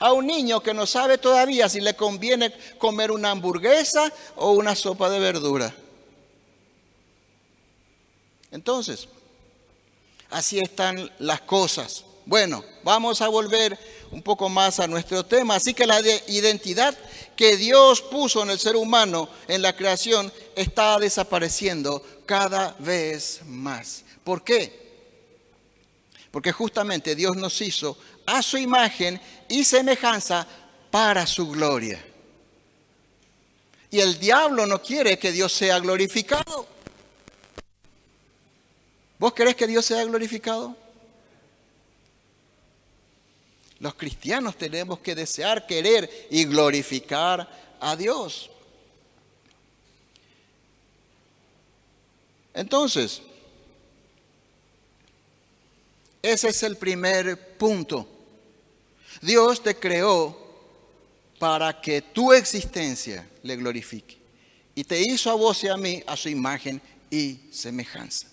A 0.00 0.12
un 0.12 0.26
niño 0.28 0.62
que 0.62 0.74
no 0.74 0.86
sabe 0.86 1.18
todavía 1.18 1.68
si 1.68 1.80
le 1.80 1.96
conviene 1.96 2.54
comer 2.78 3.10
una 3.10 3.32
hamburguesa 3.32 4.12
o 4.36 4.52
una 4.52 4.76
sopa 4.76 5.10
de 5.10 5.18
verdura. 5.18 5.74
Entonces, 8.50 9.08
así 10.30 10.58
están 10.58 11.10
las 11.18 11.40
cosas. 11.42 12.04
Bueno, 12.24 12.62
vamos 12.82 13.22
a 13.22 13.28
volver 13.28 13.78
un 14.10 14.22
poco 14.22 14.48
más 14.48 14.80
a 14.80 14.86
nuestro 14.86 15.24
tema. 15.24 15.56
Así 15.56 15.72
que 15.72 15.86
la 15.86 16.00
identidad 16.26 16.96
que 17.34 17.56
Dios 17.56 18.02
puso 18.02 18.42
en 18.42 18.50
el 18.50 18.58
ser 18.58 18.76
humano 18.76 19.28
en 19.46 19.62
la 19.62 19.74
creación 19.74 20.32
está 20.54 20.98
desapareciendo 20.98 22.04
cada 22.26 22.76
vez 22.78 23.40
más. 23.46 24.04
¿Por 24.24 24.44
qué? 24.44 24.88
Porque 26.30 26.52
justamente 26.52 27.14
Dios 27.14 27.36
nos 27.36 27.60
hizo 27.62 27.96
a 28.26 28.42
su 28.42 28.58
imagen 28.58 29.18
y 29.48 29.64
semejanza 29.64 30.46
para 30.90 31.26
su 31.26 31.48
gloria. 31.48 32.04
Y 33.90 34.00
el 34.00 34.18
diablo 34.18 34.66
no 34.66 34.82
quiere 34.82 35.18
que 35.18 35.32
Dios 35.32 35.52
sea 35.52 35.78
glorificado. 35.78 36.68
¿Vos 39.18 39.32
querés 39.32 39.56
que 39.56 39.66
Dios 39.66 39.84
sea 39.84 40.04
glorificado? 40.04 40.76
Los 43.80 43.94
cristianos 43.94 44.56
tenemos 44.56 44.98
que 45.00 45.14
desear, 45.14 45.66
querer 45.66 46.28
y 46.30 46.44
glorificar 46.44 47.76
a 47.80 47.96
Dios. 47.96 48.50
Entonces, 52.54 53.22
ese 56.22 56.48
es 56.48 56.62
el 56.64 56.76
primer 56.76 57.56
punto. 57.56 58.08
Dios 59.22 59.62
te 59.62 59.76
creó 59.76 60.36
para 61.38 61.80
que 61.80 62.02
tu 62.02 62.32
existencia 62.32 63.28
le 63.42 63.56
glorifique. 63.56 64.18
Y 64.74 64.84
te 64.84 65.00
hizo 65.00 65.30
a 65.30 65.34
vos 65.34 65.62
y 65.64 65.68
a 65.68 65.76
mí 65.76 66.02
a 66.06 66.16
su 66.16 66.28
imagen 66.28 66.80
y 67.10 67.40
semejanza. 67.52 68.26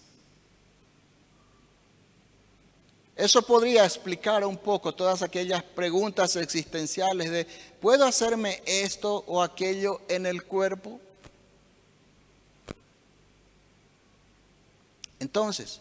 Eso 3.15 3.41
podría 3.41 3.85
explicar 3.85 4.43
un 4.43 4.57
poco 4.57 4.93
todas 4.93 5.21
aquellas 5.21 5.63
preguntas 5.63 6.35
existenciales 6.35 7.31
de, 7.31 7.45
¿puedo 7.79 8.05
hacerme 8.05 8.61
esto 8.65 9.23
o 9.27 9.41
aquello 9.41 10.01
en 10.09 10.25
el 10.25 10.43
cuerpo? 10.43 10.99
Entonces, 15.17 15.79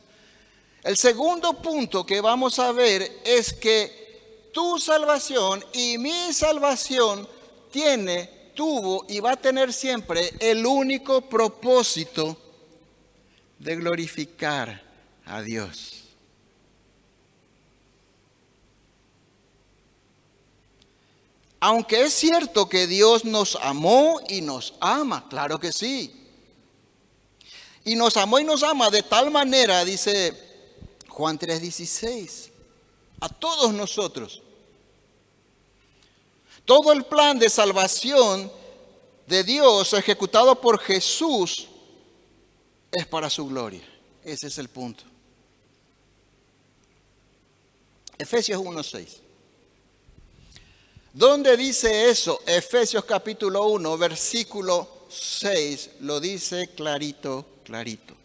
el 0.85 0.97
segundo 0.97 1.55
punto 1.61 2.07
que 2.07 2.20
vamos 2.20 2.61
a 2.61 2.70
ver 2.70 3.20
es 3.25 3.53
que 3.53 4.51
tu 4.53 4.79
salvación 4.79 5.64
y 5.73 5.99
mi 5.99 6.33
salvación 6.33 7.29
tiene, 7.73 8.53
tuvo 8.55 9.05
y 9.09 9.18
va 9.18 9.33
a 9.33 9.37
tener 9.37 9.73
siempre 9.73 10.33
el 10.38 10.64
único 10.64 11.23
propósito 11.23 12.37
de 13.59 13.75
glorificar 13.75 14.81
a 15.27 15.42
Dios. 15.42 16.04
Aunque 21.66 22.03
es 22.03 22.12
cierto 22.12 22.68
que 22.68 22.87
Dios 22.87 23.24
nos 23.24 23.57
amó 23.57 24.20
y 24.29 24.42
nos 24.42 24.74
ama, 24.81 25.26
claro 25.30 25.59
que 25.59 25.72
sí. 25.72 26.14
Y 27.86 27.97
nos 27.97 28.18
amó 28.18 28.39
y 28.39 28.45
nos 28.45 28.62
ama 28.62 28.91
de 28.91 29.03
tal 29.03 29.30
manera, 29.30 29.82
dice 29.82 30.34
Juan 31.09 31.39
3:16, 31.39 32.51
a 33.18 33.30
todos 33.30 33.72
nosotros. 33.72 34.43
Todo 36.66 36.93
el 36.93 37.07
plan 37.07 37.39
de 37.39 37.49
salvación 37.49 38.53
de 39.26 39.43
Dios 39.43 39.91
ejecutado 39.95 40.61
por 40.61 40.78
Jesús 40.78 41.68
es 42.93 43.07
para 43.07 43.30
su 43.30 43.47
gloria. 43.47 43.89
Ese 44.22 44.49
es 44.49 44.59
el 44.59 44.68
punto. 44.68 45.05
Efesios 48.18 48.61
1:6. 48.61 49.24
¿Dónde 51.15 51.57
dice 51.57 52.11
eso? 52.11 52.41
Efesios 52.45 53.05
capítulo 53.05 53.67
1, 53.69 53.97
versículo 53.97 55.07
6, 55.09 55.91
lo 56.01 56.19
dice 56.19 56.71
clarito, 56.75 57.47
clarito. 57.62 58.17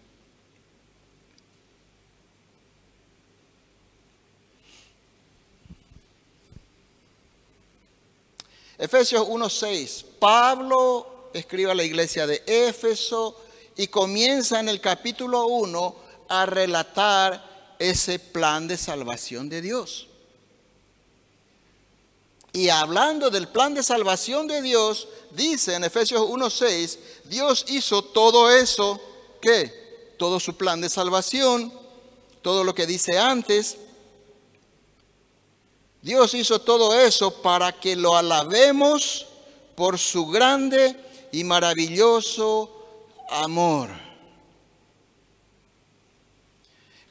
Efesios 8.80 9.24
1, 9.28 9.50
6. 9.50 10.06
Pablo, 10.18 11.30
escribe 11.32 11.70
a 11.70 11.76
la 11.76 11.84
iglesia 11.84 12.26
de 12.26 12.42
Éfeso 12.48 13.40
y 13.78 13.86
comienza 13.86 14.60
en 14.60 14.68
el 14.68 14.82
capítulo 14.82 15.46
1 15.46 15.96
a 16.28 16.48
relatar 16.48 17.76
ese 17.78 18.18
plan 18.18 18.68
de 18.68 18.78
salvación 18.78 19.48
de 19.48 19.62
Dios. 19.62 20.09
Y 22.52 22.70
hablando 22.70 23.30
del 23.30 23.48
plan 23.48 23.74
de 23.74 23.84
salvación 23.84 24.48
de 24.48 24.62
Dios, 24.62 25.08
dice 25.32 25.76
en 25.76 25.84
Efesios 25.84 26.22
1:6, 26.22 26.98
Dios 27.26 27.66
hizo 27.68 28.04
todo 28.04 28.50
eso, 28.50 29.00
¿qué? 29.42 30.14
Todo 30.18 30.40
su 30.40 30.56
plan 30.56 30.82
de 30.82 30.90
salvación, 30.90 31.72
todo 32.42 32.64
lo 32.64 32.74
que 32.74 32.88
dice 32.88 33.18
antes. 33.20 33.78
Dios 36.02 36.34
hizo 36.34 36.60
todo 36.62 36.98
eso 37.00 37.42
para 37.42 37.74
que 37.74 37.96
lo 37.96 38.16
alabemos 38.16 39.28
por 39.76 40.00
su 40.00 40.28
grande 40.28 40.96
y 41.32 41.44
maravilloso 41.44 42.70
amor. 43.30 44.09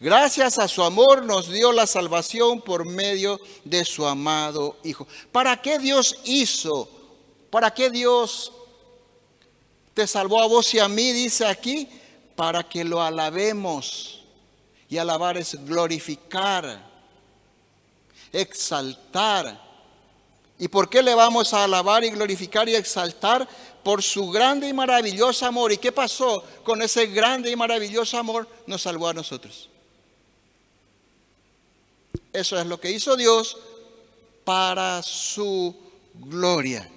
Gracias 0.00 0.60
a 0.60 0.68
su 0.68 0.84
amor 0.84 1.24
nos 1.24 1.48
dio 1.48 1.72
la 1.72 1.84
salvación 1.84 2.60
por 2.60 2.84
medio 2.84 3.40
de 3.64 3.84
su 3.84 4.06
amado 4.06 4.76
Hijo. 4.84 5.08
¿Para 5.32 5.60
qué 5.60 5.80
Dios 5.80 6.14
hizo? 6.24 6.88
¿Para 7.50 7.74
qué 7.74 7.90
Dios 7.90 8.52
te 9.94 10.06
salvó 10.06 10.40
a 10.40 10.46
vos 10.46 10.72
y 10.74 10.78
a 10.78 10.86
mí? 10.86 11.10
Dice 11.10 11.44
aquí, 11.46 11.88
para 12.36 12.62
que 12.68 12.84
lo 12.84 13.02
alabemos. 13.02 14.22
Y 14.88 14.98
alabar 14.98 15.36
es 15.36 15.56
glorificar, 15.66 16.80
exaltar. 18.32 19.60
¿Y 20.60 20.68
por 20.68 20.88
qué 20.88 21.02
le 21.02 21.14
vamos 21.16 21.52
a 21.52 21.64
alabar 21.64 22.04
y 22.04 22.10
glorificar 22.10 22.68
y 22.68 22.76
exaltar? 22.76 23.48
Por 23.82 24.04
su 24.04 24.30
grande 24.30 24.68
y 24.68 24.72
maravilloso 24.72 25.44
amor. 25.44 25.72
¿Y 25.72 25.78
qué 25.78 25.90
pasó 25.90 26.44
con 26.62 26.82
ese 26.82 27.06
grande 27.06 27.50
y 27.50 27.56
maravilloso 27.56 28.16
amor? 28.16 28.48
Nos 28.66 28.82
salvó 28.82 29.08
a 29.08 29.14
nosotros. 29.14 29.68
Eso 32.32 32.58
es 32.58 32.66
lo 32.66 32.80
que 32.80 32.90
hizo 32.90 33.16
Dios 33.16 33.56
para 34.44 35.02
su 35.02 35.74
gloria. 36.14 36.88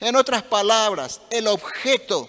En 0.00 0.16
otras 0.16 0.42
palabras, 0.42 1.20
el 1.30 1.46
objeto 1.46 2.28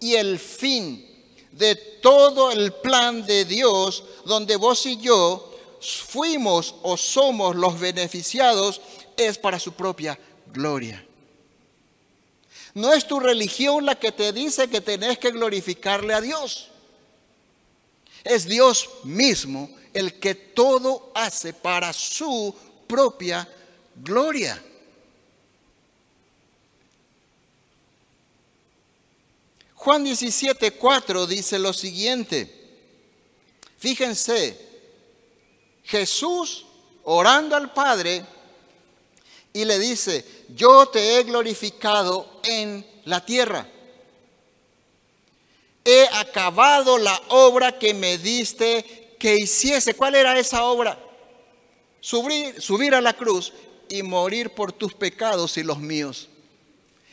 y 0.00 0.14
el 0.14 0.38
fin 0.38 1.08
de 1.52 1.74
todo 1.74 2.50
el 2.50 2.72
plan 2.72 3.24
de 3.24 3.44
Dios, 3.44 4.04
donde 4.24 4.56
vos 4.56 4.86
y 4.86 4.96
yo 4.98 5.52
fuimos 5.80 6.74
o 6.82 6.96
somos 6.96 7.56
los 7.56 7.78
beneficiados, 7.78 8.80
es 9.16 9.38
para 9.38 9.58
su 9.58 9.72
propia 9.72 10.18
gloria. 10.52 11.04
No 12.74 12.92
es 12.92 13.06
tu 13.06 13.20
religión 13.20 13.84
la 13.84 13.96
que 13.96 14.12
te 14.12 14.32
dice 14.32 14.68
que 14.68 14.80
tenés 14.80 15.18
que 15.18 15.30
glorificarle 15.30 16.14
a 16.14 16.20
Dios. 16.20 16.71
Es 18.24 18.46
Dios 18.46 18.88
mismo 19.04 19.70
el 19.92 20.18
que 20.18 20.34
todo 20.34 21.12
hace 21.14 21.52
para 21.52 21.92
su 21.92 22.54
propia 22.86 23.48
gloria. 23.96 24.62
Juan 29.74 30.04
17, 30.04 30.72
4 30.72 31.26
dice 31.26 31.58
lo 31.58 31.72
siguiente. 31.72 32.60
Fíjense, 33.78 34.56
Jesús 35.82 36.66
orando 37.02 37.56
al 37.56 37.72
Padre 37.72 38.24
y 39.52 39.64
le 39.64 39.78
dice, 39.80 40.24
yo 40.54 40.86
te 40.86 41.18
he 41.18 41.24
glorificado 41.24 42.40
en 42.44 42.86
la 43.06 43.24
tierra. 43.24 43.68
He 45.84 46.06
acabado 46.12 46.98
la 46.98 47.20
obra 47.28 47.78
que 47.78 47.94
me 47.94 48.18
diste 48.18 49.14
que 49.18 49.36
hiciese. 49.36 49.94
¿Cuál 49.94 50.14
era 50.14 50.38
esa 50.38 50.64
obra? 50.64 50.98
Subir, 52.00 52.60
subir 52.60 52.94
a 52.94 53.00
la 53.00 53.12
cruz 53.12 53.52
y 53.88 54.02
morir 54.02 54.50
por 54.50 54.72
tus 54.72 54.94
pecados 54.94 55.56
y 55.56 55.62
los 55.62 55.78
míos. 55.78 56.28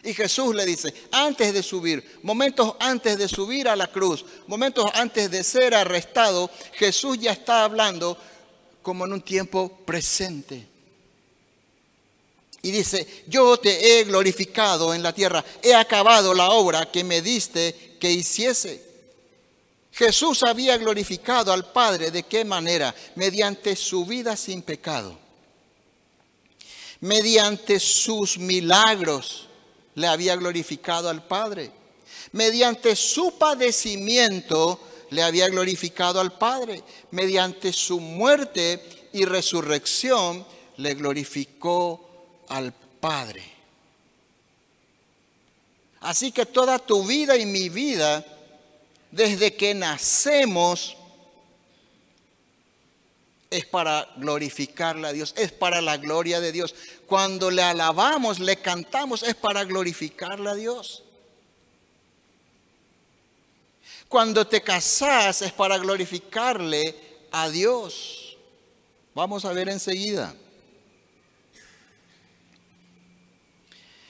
Y 0.03 0.13
Jesús 0.13 0.55
le 0.55 0.65
dice, 0.65 0.93
antes 1.11 1.53
de 1.53 1.61
subir, 1.61 2.19
momentos 2.23 2.75
antes 2.79 3.17
de 3.17 3.27
subir 3.27 3.67
a 3.67 3.75
la 3.75 3.87
cruz, 3.87 4.25
momentos 4.47 4.89
antes 4.93 5.29
de 5.29 5.43
ser 5.43 5.75
arrestado, 5.75 6.49
Jesús 6.73 7.19
ya 7.19 7.31
está 7.31 7.65
hablando 7.65 8.17
como 8.81 9.05
en 9.05 9.13
un 9.13 9.21
tiempo 9.21 9.69
presente. 9.85 10.67
Y 12.61 12.71
dice, 12.71 13.23
yo 13.27 13.57
te 13.57 13.99
he 13.99 14.03
glorificado 14.03 14.93
en 14.93 15.01
la 15.01 15.13
tierra, 15.13 15.43
he 15.61 15.73
acabado 15.73 16.33
la 16.33 16.51
obra 16.51 16.91
que 16.91 17.03
me 17.03 17.21
diste 17.21 17.95
que 17.99 18.11
hiciese. 18.11 18.89
Jesús 19.91 20.43
había 20.43 20.77
glorificado 20.77 21.51
al 21.51 21.71
Padre 21.71 22.11
de 22.11 22.23
qué 22.23 22.45
manera? 22.45 22.93
Mediante 23.15 23.75
su 23.75 24.05
vida 24.05 24.35
sin 24.35 24.61
pecado. 24.61 25.17
Mediante 27.01 27.79
sus 27.79 28.37
milagros 28.37 29.47
le 29.95 30.07
había 30.07 30.35
glorificado 30.35 31.09
al 31.09 31.25
Padre. 31.25 31.71
Mediante 32.33 32.95
su 32.95 33.37
padecimiento 33.37 34.79
le 35.09 35.23
había 35.23 35.47
glorificado 35.47 36.19
al 36.19 36.37
Padre. 36.37 36.83
Mediante 37.11 37.73
su 37.73 37.99
muerte 37.99 39.09
y 39.13 39.25
resurrección 39.25 40.45
le 40.77 40.93
glorificó 40.93 42.08
al 42.49 42.73
Padre. 42.73 43.43
Así 46.01 46.31
que 46.31 46.45
toda 46.45 46.79
tu 46.79 47.05
vida 47.05 47.37
y 47.37 47.45
mi 47.45 47.69
vida 47.69 48.25
desde 49.11 49.55
que 49.55 49.73
nacemos 49.73 50.95
es 53.49 53.65
para 53.65 54.07
glorificarle 54.17 55.07
a 55.07 55.11
Dios, 55.11 55.33
es 55.35 55.51
para 55.51 55.81
la 55.81 55.97
gloria 55.97 56.39
de 56.39 56.51
Dios. 56.51 56.75
Cuando 57.07 57.49
le 57.49 57.63
alabamos, 57.63 58.39
le 58.39 58.57
cantamos, 58.57 59.23
es 59.23 59.35
para 59.35 59.63
glorificarle 59.63 60.49
a 60.49 60.55
Dios. 60.55 61.03
Cuando 64.07 64.45
te 64.47 64.61
casas 64.61 65.41
es 65.41 65.51
para 65.51 65.77
glorificarle 65.77 66.95
a 67.31 67.49
Dios. 67.49 68.37
Vamos 69.13 69.45
a 69.45 69.53
ver 69.53 69.69
enseguida. 69.69 70.33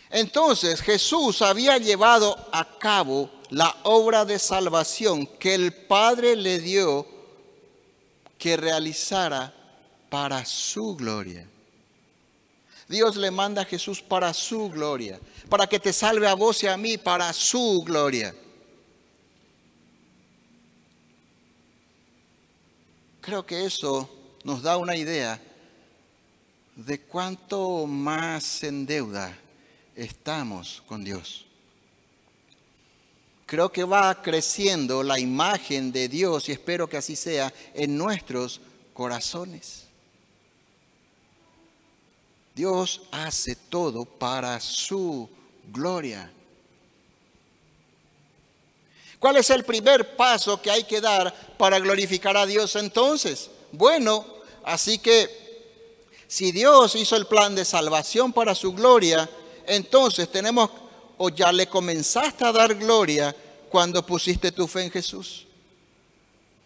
Entonces 0.10 0.82
Jesús 0.82 1.42
había 1.42 1.78
llevado 1.78 2.36
a 2.52 2.78
cabo 2.80 3.30
la 3.50 3.76
obra 3.84 4.26
de 4.26 4.40
salvación 4.40 5.26
que 5.26 5.54
el 5.54 5.74
Padre 5.74 6.36
le 6.36 6.60
dio 6.60 7.06
que 8.38 8.58
realizara 8.58 9.54
para 10.10 10.46
su 10.46 10.96
gloria. 10.96 11.48
Dios 12.88 13.18
le 13.18 13.30
manda 13.30 13.62
a 13.62 13.66
Jesús 13.66 14.02
para 14.02 14.34
su 14.34 14.70
gloria, 14.70 15.20
para 15.48 15.68
que 15.68 15.80
te 15.80 15.94
salve 15.94 16.28
a 16.28 16.34
vos 16.34 16.64
y 16.64 16.68
a 16.68 16.76
mí 16.76 16.98
para 16.98 17.32
su 17.34 17.84
gloria. 17.86 18.34
Creo 23.22 23.46
que 23.46 23.64
eso 23.64 24.10
nos 24.44 24.64
da 24.64 24.78
una 24.78 24.96
idea 24.96 25.40
de 26.76 27.00
cuánto 27.02 27.86
más 27.86 28.64
en 28.64 28.88
deuda 28.88 29.38
estamos 30.00 30.84
con 30.88 31.04
Dios 31.04 31.46
creo 33.50 33.72
que 33.72 33.84
va 33.84 34.22
creciendo 34.22 35.02
la 35.02 35.18
imagen 35.18 35.92
de 35.92 36.08
Dios 36.08 36.48
y 36.48 36.52
espero 36.52 36.88
que 36.88 36.98
así 36.98 37.16
sea 37.16 37.52
en 37.74 37.98
nuestros 37.98 38.62
corazones. 38.94 39.86
Dios 42.54 43.02
hace 43.12 43.56
todo 43.56 44.06
para 44.06 44.60
su 44.60 45.28
gloria. 45.74 46.32
¿Cuál 49.18 49.38
es 49.38 49.50
el 49.50 49.66
primer 49.66 50.16
paso 50.16 50.62
que 50.62 50.70
hay 50.70 50.84
que 50.84 51.02
dar 51.02 51.34
para 51.58 51.80
glorificar 51.80 52.38
a 52.38 52.46
Dios 52.46 52.76
entonces? 52.76 53.50
Bueno, 53.72 54.28
así 54.64 55.00
que 55.00 55.28
si 56.28 56.52
Dios 56.52 56.94
hizo 56.94 57.16
el 57.16 57.26
plan 57.26 57.56
de 57.56 57.66
salvación 57.66 58.32
para 58.32 58.54
su 58.54 58.74
gloria, 58.74 59.28
entonces 59.70 60.32
tenemos 60.32 60.70
o 61.18 61.30
ya 61.30 61.52
le 61.52 61.68
comenzaste 61.68 62.46
a 62.46 62.52
dar 62.52 62.76
gloria 62.76 63.36
cuando 63.70 64.06
pusiste 64.06 64.52
tu 64.52 64.68
fe 64.68 64.84
en 64.84 64.92
Jesús? 64.92 65.46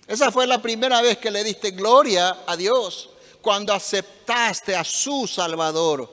Esa 0.08 0.32
fue 0.32 0.48
la 0.48 0.62
primera 0.62 1.02
vez 1.02 1.18
que 1.18 1.32
le 1.32 1.44
diste 1.44 1.72
gloria 1.72 2.44
a 2.46 2.56
Dios, 2.56 3.10
cuando 3.42 3.74
aceptaste 3.74 4.76
a 4.76 4.84
su 4.84 5.28
Salvador. 5.28 6.10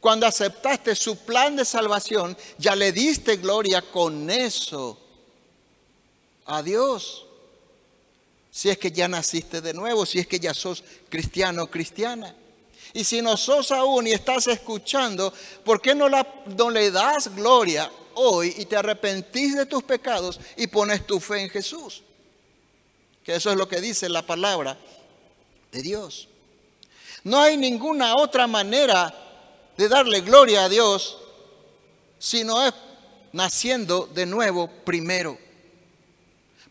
Cuando 0.00 0.26
aceptaste 0.26 0.94
su 0.94 1.16
plan 1.18 1.56
de 1.56 1.64
salvación, 1.64 2.36
ya 2.56 2.74
le 2.74 2.90
diste 2.90 3.36
gloria 3.36 3.82
con 3.82 4.30
eso 4.30 4.98
a 6.46 6.62
Dios. 6.62 7.26
Si 8.50 8.70
es 8.70 8.78
que 8.78 8.90
ya 8.90 9.08
naciste 9.08 9.60
de 9.60 9.74
nuevo, 9.74 10.06
si 10.06 10.18
es 10.18 10.26
que 10.26 10.40
ya 10.40 10.54
sos 10.54 10.82
cristiano 11.08 11.64
o 11.64 11.66
cristiana. 11.70 12.34
Y 12.92 13.04
si 13.04 13.22
no 13.22 13.36
sos 13.36 13.70
aún 13.70 14.06
y 14.06 14.12
estás 14.12 14.46
escuchando, 14.48 15.32
¿por 15.64 15.80
qué 15.80 15.94
no, 15.94 16.08
no 16.08 16.70
le 16.70 16.90
das 16.90 17.34
gloria 17.34 17.90
hoy 18.14 18.54
y 18.58 18.64
te 18.64 18.76
arrepentís 18.76 19.56
de 19.56 19.66
tus 19.66 19.82
pecados 19.82 20.40
y 20.56 20.66
pones 20.66 21.06
tu 21.06 21.20
fe 21.20 21.42
en 21.42 21.50
Jesús? 21.50 22.02
Que 23.24 23.36
eso 23.36 23.50
es 23.50 23.56
lo 23.56 23.68
que 23.68 23.80
dice 23.80 24.08
la 24.08 24.22
palabra 24.22 24.76
de 25.70 25.82
Dios. 25.82 26.28
No 27.22 27.40
hay 27.40 27.56
ninguna 27.56 28.16
otra 28.16 28.46
manera 28.46 29.14
de 29.76 29.88
darle 29.88 30.20
gloria 30.20 30.64
a 30.64 30.68
Dios 30.68 31.18
si 32.18 32.44
no 32.44 32.64
es 32.66 32.74
naciendo 33.32 34.06
de 34.06 34.26
nuevo 34.26 34.68
primero, 34.84 35.38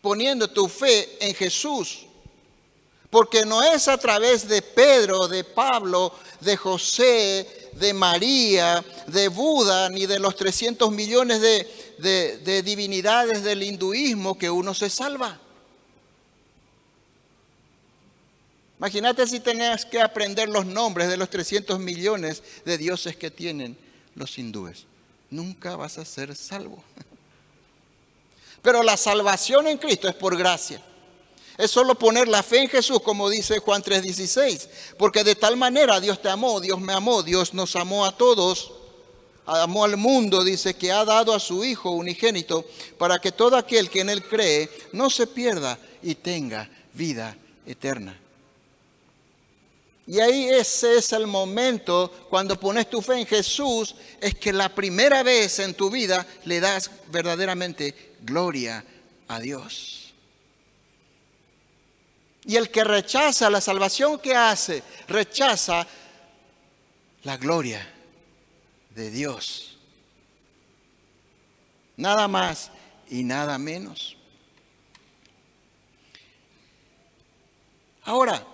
poniendo 0.00 0.48
tu 0.48 0.68
fe 0.68 1.16
en 1.20 1.34
Jesús. 1.34 2.06
Porque 3.10 3.44
no 3.44 3.62
es 3.62 3.88
a 3.88 3.98
través 3.98 4.48
de 4.48 4.62
Pedro, 4.62 5.26
de 5.26 5.42
Pablo, 5.42 6.14
de 6.40 6.56
José, 6.56 7.70
de 7.72 7.92
María, 7.92 8.84
de 9.08 9.28
Buda, 9.28 9.88
ni 9.90 10.06
de 10.06 10.20
los 10.20 10.36
300 10.36 10.90
millones 10.92 11.40
de, 11.40 12.38
de 12.44 12.62
divinidades 12.62 13.42
del 13.42 13.64
hinduismo 13.64 14.38
que 14.38 14.48
uno 14.48 14.72
se 14.74 14.88
salva. 14.88 15.40
Imagínate 18.80 19.26
si 19.26 19.40
tenías 19.40 19.84
que 19.84 20.00
aprender 20.00 20.48
los 20.48 20.64
nombres 20.64 21.08
de 21.08 21.18
los 21.18 21.28
300 21.28 21.78
millones 21.78 22.42
de 22.64 22.78
dioses 22.78 23.14
que 23.14 23.30
tienen 23.30 23.76
los 24.14 24.38
hindúes. 24.38 24.86
Nunca 25.28 25.76
vas 25.76 25.98
a 25.98 26.04
ser 26.06 26.34
salvo. 26.34 26.82
Pero 28.62 28.82
la 28.82 28.96
salvación 28.96 29.66
en 29.66 29.76
Cristo 29.76 30.08
es 30.08 30.14
por 30.14 30.34
gracia. 30.34 30.80
Es 31.60 31.70
solo 31.70 31.94
poner 31.94 32.26
la 32.26 32.42
fe 32.42 32.62
en 32.62 32.68
Jesús, 32.68 33.02
como 33.02 33.28
dice 33.28 33.58
Juan 33.58 33.82
3:16. 33.82 34.68
Porque 34.96 35.22
de 35.22 35.34
tal 35.34 35.58
manera 35.58 36.00
Dios 36.00 36.22
te 36.22 36.30
amó, 36.30 36.58
Dios 36.58 36.80
me 36.80 36.94
amó, 36.94 37.22
Dios 37.22 37.52
nos 37.52 37.76
amó 37.76 38.06
a 38.06 38.16
todos. 38.16 38.72
Amó 39.44 39.84
al 39.84 39.96
mundo, 39.96 40.42
dice 40.42 40.74
que 40.74 40.92
ha 40.92 41.04
dado 41.04 41.34
a 41.34 41.40
su 41.40 41.64
Hijo 41.64 41.90
unigénito 41.90 42.64
para 42.98 43.18
que 43.18 43.32
todo 43.32 43.56
aquel 43.56 43.90
que 43.90 44.00
en 44.00 44.08
Él 44.08 44.22
cree 44.22 44.70
no 44.92 45.10
se 45.10 45.26
pierda 45.26 45.78
y 46.02 46.14
tenga 46.14 46.70
vida 46.94 47.36
eterna. 47.66 48.18
Y 50.06 50.20
ahí 50.20 50.48
ese 50.48 50.96
es 50.96 51.12
el 51.12 51.26
momento 51.26 52.10
cuando 52.30 52.58
pones 52.58 52.88
tu 52.88 53.02
fe 53.02 53.18
en 53.20 53.26
Jesús, 53.26 53.94
es 54.20 54.34
que 54.34 54.52
la 54.52 54.68
primera 54.68 55.22
vez 55.22 55.58
en 55.58 55.74
tu 55.74 55.90
vida 55.90 56.26
le 56.44 56.60
das 56.60 56.90
verdaderamente 57.12 58.14
gloria 58.22 58.84
a 59.28 59.38
Dios. 59.40 60.09
Y 62.44 62.56
el 62.56 62.70
que 62.70 62.84
rechaza 62.84 63.50
la 63.50 63.60
salvación 63.60 64.18
que 64.18 64.34
hace, 64.34 64.82
rechaza 65.08 65.86
la 67.22 67.36
gloria 67.36 67.86
de 68.94 69.10
Dios. 69.10 69.78
Nada 71.96 72.28
más 72.28 72.70
y 73.08 73.22
nada 73.22 73.58
menos. 73.58 74.16
Ahora, 78.04 78.44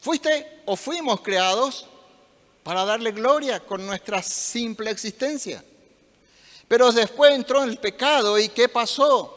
Fuiste 0.00 0.62
o 0.64 0.76
fuimos 0.76 1.20
creados 1.20 1.86
para 2.62 2.84
darle 2.86 3.12
gloria 3.12 3.60
con 3.60 3.84
nuestra 3.84 4.22
simple 4.22 4.90
existencia. 4.90 5.62
Pero 6.66 6.90
después 6.90 7.34
entró 7.34 7.62
en 7.62 7.70
el 7.70 7.78
pecado 7.78 8.38
y 8.38 8.48
¿qué 8.48 8.68
pasó? 8.68 9.36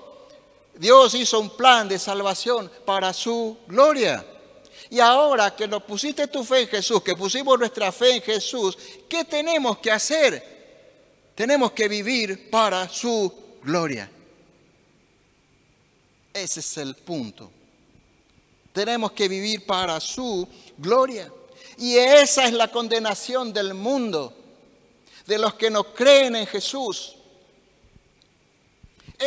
Dios 0.76 1.13
hizo 1.13 1.39
un 1.39 1.51
plan 1.51 1.88
de 1.88 1.99
salvación 1.99 2.69
para 2.86 3.13
su 3.13 3.57
gloria. 3.67 4.26
Y 4.89 4.99
ahora 4.99 5.55
que 5.55 5.67
nos 5.67 5.84
pusiste 5.84 6.28
tu 6.28 6.43
fe 6.43 6.61
en 6.61 6.67
Jesús, 6.67 7.01
que 7.01 7.15
pusimos 7.15 7.57
nuestra 7.57 7.91
fe 7.91 8.17
en 8.17 8.21
Jesús, 8.21 8.78
¿qué 9.09 9.24
tenemos 9.26 9.80
que 9.80 9.91
hacer? 9.91 10.53
Tenemos 11.36 11.71
que 11.71 11.88
vivir 11.88 12.49
para 12.49 12.88
su 12.88 13.34
gloria. 13.63 14.09
Ese 16.34 16.59
es 16.59 16.78
el 16.78 16.95
punto. 16.95 17.49
Tenemos 18.71 19.11
que 19.11 19.28
vivir 19.28 19.65
para 19.65 19.99
su 19.99 20.47
gloria. 20.78 21.32
Y 21.78 21.95
esa 21.95 22.45
es 22.45 22.53
la 22.53 22.69
condenación 22.69 23.53
del 23.53 23.74
mundo, 23.74 24.34
de 25.26 25.38
los 25.38 25.53
que 25.55 25.69
no 25.69 25.93
creen 25.93 26.36
en 26.36 26.47
Jesús. 26.47 27.15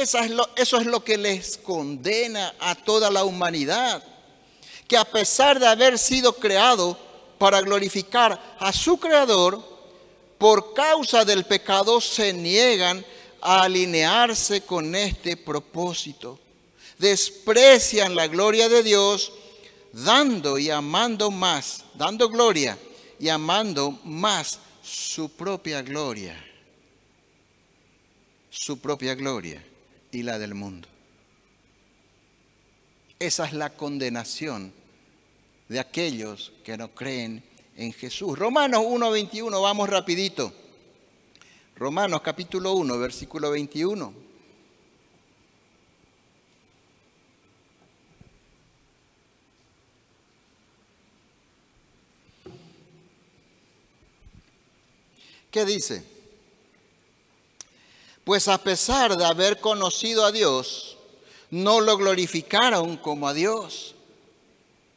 Eso 0.02 0.78
es 0.78 0.86
lo 0.86 1.04
que 1.04 1.16
les 1.16 1.56
condena 1.58 2.54
a 2.58 2.74
toda 2.74 3.10
la 3.10 3.24
humanidad. 3.24 4.02
Que 4.88 4.96
a 4.96 5.04
pesar 5.04 5.58
de 5.58 5.66
haber 5.66 5.98
sido 5.98 6.32
creado 6.34 6.98
para 7.38 7.60
glorificar 7.60 8.56
a 8.58 8.72
su 8.72 8.98
Creador, 8.98 9.60
por 10.38 10.74
causa 10.74 11.24
del 11.24 11.44
pecado 11.44 12.00
se 12.00 12.32
niegan 12.32 13.04
a 13.40 13.62
alinearse 13.62 14.62
con 14.62 14.94
este 14.94 15.36
propósito 15.36 16.38
desprecian 16.98 18.14
la 18.14 18.26
gloria 18.26 18.68
de 18.68 18.82
Dios, 18.82 19.32
dando 19.92 20.58
y 20.58 20.70
amando 20.70 21.30
más, 21.30 21.84
dando 21.94 22.28
gloria 22.28 22.78
y 23.18 23.28
amando 23.28 23.98
más 24.04 24.58
su 24.82 25.28
propia 25.30 25.82
gloria, 25.82 26.42
su 28.50 28.78
propia 28.78 29.14
gloria 29.14 29.62
y 30.16 30.22
la 30.22 30.38
del 30.38 30.54
mundo. 30.54 30.88
Esa 33.18 33.44
es 33.44 33.52
la 33.52 33.76
condenación 33.76 34.72
de 35.68 35.78
aquellos 35.78 36.54
que 36.64 36.78
no 36.78 36.94
creen 36.94 37.42
en 37.76 37.92
Jesús. 37.92 38.38
Romanos 38.38 38.80
1.21, 38.80 39.60
vamos 39.60 39.90
rapidito. 39.90 40.54
Romanos 41.76 42.22
capítulo 42.22 42.72
1, 42.72 42.98
versículo 42.98 43.50
21. 43.50 44.14
¿Qué 55.50 55.64
dice? 55.66 56.15
Pues 58.26 58.48
a 58.48 58.58
pesar 58.58 59.16
de 59.16 59.24
haber 59.24 59.60
conocido 59.60 60.24
a 60.24 60.32
Dios, 60.32 60.96
no 61.48 61.80
lo 61.80 61.96
glorificaron 61.96 62.96
como 62.96 63.28
a 63.28 63.32
Dios. 63.32 63.94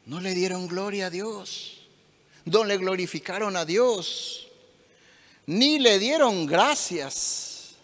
No 0.04 0.20
le 0.20 0.34
dieron 0.34 0.66
gloria 0.66 1.06
a 1.06 1.10
Dios. 1.10 1.74
No 2.44 2.64
le 2.64 2.76
glorificaron 2.76 3.56
a 3.56 3.64
Dios. 3.64 4.48
Ni 5.46 5.78
le 5.78 6.00
dieron 6.00 6.44
gracias. 6.44 7.76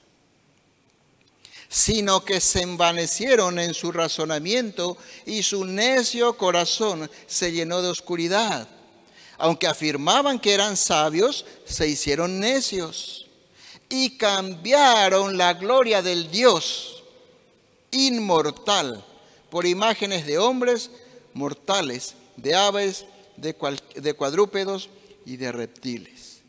Sino 1.69 2.25
que 2.25 2.41
se 2.41 2.63
envanecieron 2.63 3.61
en 3.61 3.73
su 3.73 3.93
razonamiento 3.93 4.99
y 5.27 5.45
su 5.45 5.65
necio 5.65 6.37
corazón 6.37 7.09
se 7.29 7.53
llenó 7.53 7.83
de 7.83 7.91
oscuridad 7.91 8.69
aunque 9.39 9.67
afirmaban 9.67 10.39
que 10.39 10.55
eran 10.55 10.79
sabios, 10.79 11.45
se 11.67 11.87
hicieron 11.87 12.41
necios 12.41 13.26
y 13.89 14.17
cambiaron 14.17 15.37
la 15.37 15.55
gloria 15.55 16.03
del 16.03 16.31
Dios 16.31 17.05
inmortal 17.91 19.05
por 19.51 19.67
imágenes 19.67 20.27
de 20.27 20.39
hombres 20.39 20.91
mortales, 21.33 22.15
de 22.37 22.55
aves, 22.55 23.07
de, 23.37 23.55
cuadrúpedos 24.15 24.89
y 25.25 25.37
de 25.37 25.53
reptiles. 25.53 26.41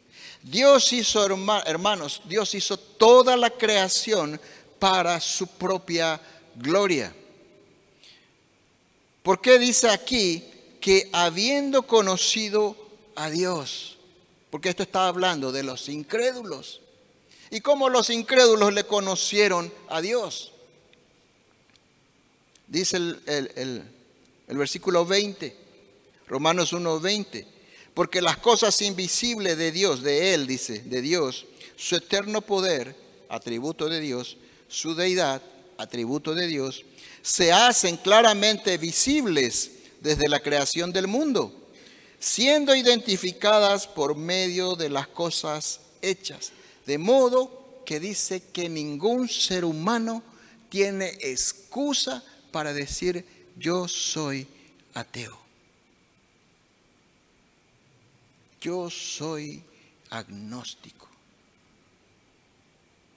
Dios 0.41 0.93
hizo, 0.93 1.25
hermanos, 1.65 2.21
Dios 2.25 2.55
hizo 2.55 2.77
toda 2.77 3.35
la 3.35 3.49
creación 3.49 4.39
para 4.79 5.19
su 5.19 5.47
propia 5.47 6.19
gloria. 6.55 7.13
¿Por 9.23 9.41
qué 9.41 9.59
dice 9.59 9.89
aquí 9.89 10.43
que 10.79 11.09
habiendo 11.11 11.83
conocido 11.83 12.77
a 13.15 13.29
Dios, 13.29 13.97
porque 14.49 14.69
esto 14.69 14.83
está 14.83 15.07
hablando 15.07 15.51
de 15.51 15.63
los 15.63 15.89
incrédulos, 15.89 16.81
y 17.49 17.61
cómo 17.61 17.89
los 17.89 18.09
incrédulos 18.09 18.73
le 18.73 18.85
conocieron 18.85 19.71
a 19.89 20.01
Dios. 20.01 20.51
Dice 22.67 22.97
el, 22.97 23.83
versículo 24.47 25.05
20, 25.05 25.55
Romanos 26.27 26.73
1:20, 26.73 27.45
porque 27.93 28.21
las 28.21 28.37
cosas 28.37 28.81
invisibles 28.81 29.57
de 29.57 29.71
Dios, 29.71 30.03
de 30.03 30.33
Él, 30.33 30.47
dice, 30.47 30.79
de 30.79 31.01
Dios, 31.01 31.45
su 31.77 31.95
eterno 31.95 32.41
poder, 32.41 32.95
atributo 33.29 33.87
de 33.87 34.01
Dios, 34.01 34.37
su 34.67 34.95
deidad, 34.95 35.41
atributo 35.77 36.35
de 36.35 36.47
Dios, 36.47 36.83
se 37.21 37.51
hacen 37.53 37.97
claramente 37.97 38.77
visibles 38.77 39.71
desde 40.01 40.27
la 40.27 40.41
creación 40.41 40.91
del 40.91 41.07
mundo, 41.07 41.53
siendo 42.19 42.75
identificadas 42.75 43.87
por 43.87 44.15
medio 44.15 44.75
de 44.75 44.89
las 44.89 45.07
cosas 45.07 45.79
hechas. 46.01 46.51
De 46.87 46.97
modo 46.97 47.83
que 47.85 47.99
dice 47.99 48.41
que 48.51 48.67
ningún 48.67 49.29
ser 49.29 49.63
humano 49.63 50.23
tiene 50.69 51.09
excusa 51.21 52.23
para 52.51 52.73
decir 52.73 53.23
yo 53.55 53.87
soy 53.87 54.47
ateo. 54.95 55.47
yo 58.67 58.89
soy 58.89 59.63
agnóstico. 60.09 61.07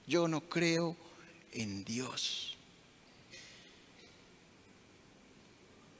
Yo 0.07 0.27
no 0.27 0.41
creo 0.41 0.95
en 1.51 1.83
Dios. 1.83 2.55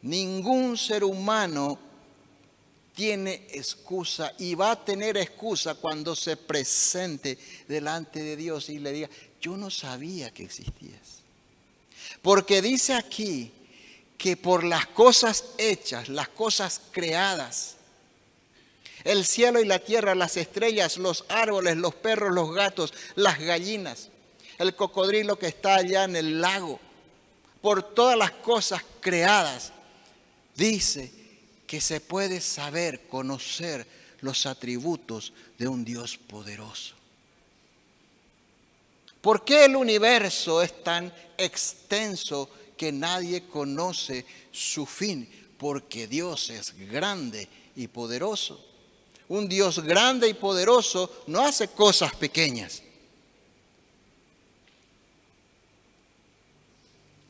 Ningún 0.02 0.78
ser 0.78 1.04
humano 1.04 1.78
tiene 2.94 3.48
excusa 3.52 4.34
y 4.38 4.56
va 4.56 4.72
a 4.72 4.86
tener 4.86 5.18
excusa 5.18 5.76
cuando 5.76 6.16
se 6.16 6.38
presente 6.38 7.38
delante 7.68 8.22
de 8.22 8.36
Dios 8.36 8.70
y 8.70 8.80
le 8.80 8.92
diga, 8.92 9.10
yo 9.40 9.58
no 9.58 9.70
sabía 9.70 10.32
que 10.32 10.44
existías. 10.44 11.22
Porque 12.22 12.62
dice 12.62 12.94
aquí 12.94 13.52
que 14.18 14.38
por 14.38 14.64
las 14.64 14.88
cosas 14.88 15.46
hechas, 15.58 16.10
las 16.10 16.30
cosas 16.30 16.82
creadas, 16.92 17.78
el 19.04 19.26
cielo 19.26 19.60
y 19.60 19.66
la 19.66 19.80
tierra, 19.80 20.14
las 20.14 20.38
estrellas, 20.38 20.98
los 20.98 21.26
árboles, 21.30 21.78
los 21.78 21.96
perros, 21.96 22.34
los 22.34 22.54
gatos, 22.54 22.94
las 23.16 23.40
gallinas, 23.40 24.10
el 24.60 24.76
cocodrilo 24.76 25.40
que 25.40 25.48
está 25.48 25.76
allá 25.76 26.04
en 26.04 26.16
el 26.16 26.42
lago, 26.42 26.80
por 27.62 27.82
todas 27.96 28.18
las 28.18 28.32
cosas 28.32 28.84
creadas, 29.00 29.72
dice 30.56 31.21
que 31.72 31.80
se 31.80 32.02
puede 32.02 32.42
saber, 32.42 33.08
conocer 33.08 33.88
los 34.20 34.46
atributos 34.46 35.32
de 35.58 35.70
un 35.70 35.86
Dios 35.86 36.18
poderoso. 36.18 36.96
¿Por 39.22 39.46
qué 39.46 39.64
el 39.64 39.78
universo 39.78 40.62
es 40.62 40.84
tan 40.84 41.14
extenso 41.38 42.50
que 42.76 42.92
nadie 42.92 43.44
conoce 43.44 44.26
su 44.52 44.86
fin? 44.86 45.26
Porque 45.58 46.08
Dios 46.08 46.50
es 46.50 46.76
grande 46.90 47.48
y 47.78 47.88
poderoso. 47.88 48.62
Un 49.30 49.48
Dios 49.48 49.80
grande 49.80 50.28
y 50.28 50.34
poderoso 50.34 51.24
no 51.28 51.40
hace 51.40 51.70
cosas 51.70 52.14
pequeñas. 52.16 52.84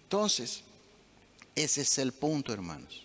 Entonces, 0.06 0.64
ese 1.54 1.82
es 1.82 1.98
el 2.00 2.12
punto, 2.12 2.52
hermanos. 2.52 3.01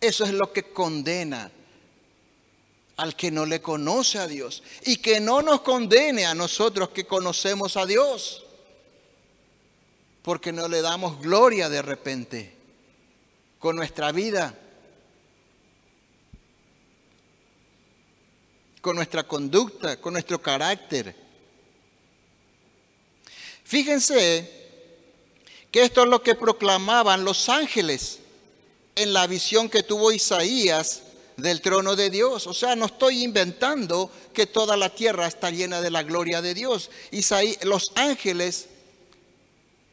Eso 0.00 0.24
es 0.24 0.32
lo 0.32 0.52
que 0.52 0.72
condena 0.72 1.50
al 2.96 3.16
que 3.16 3.30
no 3.30 3.46
le 3.46 3.60
conoce 3.60 4.18
a 4.18 4.26
Dios 4.26 4.62
y 4.84 4.96
que 4.96 5.20
no 5.20 5.42
nos 5.42 5.60
condene 5.62 6.26
a 6.26 6.34
nosotros 6.34 6.90
que 6.90 7.06
conocemos 7.06 7.76
a 7.76 7.86
Dios, 7.86 8.44
porque 10.22 10.52
no 10.52 10.68
le 10.68 10.82
damos 10.82 11.20
gloria 11.20 11.68
de 11.68 11.82
repente 11.82 12.54
con 13.58 13.76
nuestra 13.76 14.12
vida, 14.12 14.54
con 18.80 18.96
nuestra 18.96 19.24
conducta, 19.24 20.00
con 20.00 20.14
nuestro 20.14 20.40
carácter. 20.40 21.14
Fíjense 23.64 24.50
que 25.70 25.82
esto 25.84 26.02
es 26.02 26.08
lo 26.08 26.22
que 26.22 26.34
proclamaban 26.34 27.24
los 27.24 27.48
ángeles 27.48 28.20
en 29.00 29.14
la 29.14 29.26
visión 29.26 29.70
que 29.70 29.82
tuvo 29.82 30.12
Isaías 30.12 31.00
del 31.38 31.62
trono 31.62 31.96
de 31.96 32.10
Dios. 32.10 32.46
O 32.46 32.52
sea, 32.52 32.76
no 32.76 32.86
estoy 32.86 33.24
inventando 33.24 34.10
que 34.34 34.46
toda 34.46 34.76
la 34.76 34.94
tierra 34.94 35.26
está 35.26 35.50
llena 35.50 35.80
de 35.80 35.90
la 35.90 36.02
gloria 36.02 36.42
de 36.42 36.52
Dios. 36.52 36.90
los 37.62 37.92
ángeles 37.94 38.66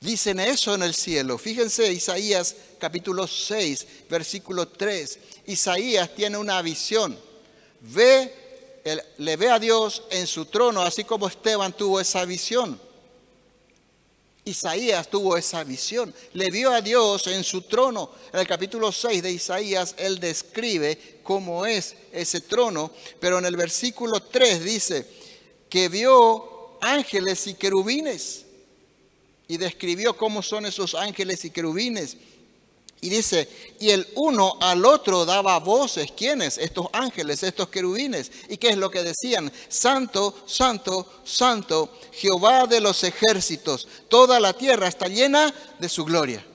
dicen 0.01 0.41
eso 0.41 0.75
en 0.75 0.83
el 0.83 0.93
cielo. 0.93 1.37
Fíjense, 1.37 1.91
Isaías 1.91 2.55
capítulo 2.79 3.27
6, 3.27 3.87
versículo 4.09 4.67
3. 4.67 5.19
Isaías 5.45 6.13
tiene 6.13 6.37
una 6.37 6.61
visión. 6.61 7.17
Ve, 7.79 8.33
le 9.17 9.37
ve 9.37 9.49
a 9.49 9.59
Dios 9.59 10.03
en 10.09 10.27
su 10.27 10.45
trono, 10.45 10.81
así 10.81 11.05
como 11.05 11.29
Esteban 11.29 11.71
tuvo 11.71 12.01
esa 12.01 12.25
visión. 12.25 12.86
Isaías 14.47 15.09
tuvo 15.09 15.37
esa 15.37 15.63
visión, 15.63 16.13
le 16.33 16.49
vio 16.49 16.71
a 16.71 16.81
Dios 16.81 17.27
en 17.27 17.43
su 17.43 17.61
trono. 17.63 18.11
En 18.31 18.39
el 18.39 18.47
capítulo 18.47 18.91
6 18.91 19.21
de 19.21 19.31
Isaías, 19.31 19.95
él 19.97 20.19
describe 20.19 21.19
cómo 21.23 21.65
es 21.65 21.95
ese 22.11 22.41
trono, 22.41 22.91
pero 23.19 23.39
en 23.39 23.45
el 23.45 23.57
versículo 23.57 24.21
3 24.21 24.63
dice 24.63 25.05
que 25.69 25.89
vio 25.89 26.77
ángeles 26.81 27.47
y 27.47 27.55
querubines 27.55 28.45
y 29.47 29.57
describió 29.57 30.15
cómo 30.15 30.41
son 30.41 30.65
esos 30.65 30.95
ángeles 30.95 31.43
y 31.45 31.51
querubines. 31.51 32.17
Y 32.99 33.09
dice, 33.09 33.47
y 33.79 33.91
el 33.91 34.07
uno 34.15 34.57
al 34.59 34.83
otro 34.85 35.25
daba 35.25 35.59
voces. 35.59 36.11
¿Quiénes? 36.11 36.57
Estos 36.57 36.87
ángeles, 36.93 37.43
estos 37.43 37.69
querubines. 37.69 38.31
¿Y 38.49 38.57
qué 38.57 38.69
es 38.69 38.77
lo 38.77 38.89
que 38.89 39.03
decían? 39.03 39.51
Santo, 39.69 40.35
santo, 40.47 41.07
santo, 41.23 41.91
Jehová 42.11 42.65
de 42.65 42.81
los 42.81 43.03
ejércitos. 43.03 43.87
Toda 44.09 44.39
la 44.39 44.53
tierra 44.53 44.87
está 44.87 45.07
llena 45.07 45.53
de 45.79 45.89
su 45.89 46.05
gloria. 46.05 46.45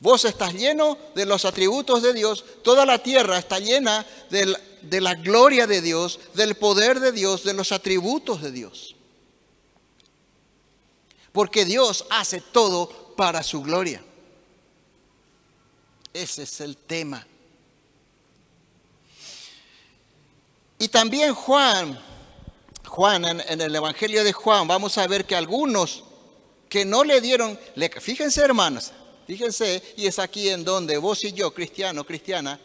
Vos 0.00 0.24
estás 0.24 0.54
lleno 0.54 0.98
de 1.14 1.26
los 1.26 1.44
atributos 1.44 2.02
de 2.02 2.12
Dios. 2.12 2.44
Toda 2.62 2.86
la 2.86 3.02
tierra 3.02 3.38
está 3.38 3.58
llena 3.58 4.06
de 4.30 4.56
de 4.82 5.00
la 5.00 5.14
gloria 5.14 5.66
de 5.66 5.80
Dios, 5.80 6.18
del 6.34 6.56
poder 6.56 7.00
de 7.00 7.12
Dios, 7.12 7.44
de 7.44 7.54
los 7.54 7.72
atributos 7.72 8.42
de 8.42 8.50
Dios. 8.50 8.96
Porque 11.32 11.64
Dios 11.64 12.04
hace 12.10 12.40
todo 12.40 13.14
para 13.16 13.42
su 13.42 13.62
gloria. 13.62 14.04
Ese 16.12 16.42
es 16.42 16.60
el 16.60 16.76
tema. 16.76 17.26
Y 20.78 20.88
también 20.88 21.32
Juan, 21.34 21.98
Juan, 22.86 23.24
en, 23.24 23.60
el 23.60 23.74
Evangelio 23.74 24.24
de 24.24 24.32
Juan, 24.32 24.66
vamos 24.66 24.98
a 24.98 25.06
ver 25.06 25.24
que 25.24 25.36
algunos 25.36 26.04
que 26.68 26.84
no 26.84 27.04
le 27.04 27.20
dieron, 27.20 27.58
fíjense 28.00 28.40
hermanos, 28.40 28.90
fíjense, 29.26 29.80
y 29.96 30.06
es 30.06 30.18
aquí 30.18 30.48
en 30.48 30.64
donde 30.64 30.98
vos 30.98 31.22
y 31.24 31.32
yo, 31.32 31.54
cristiano, 31.54 32.04
cristiana, 32.04 32.58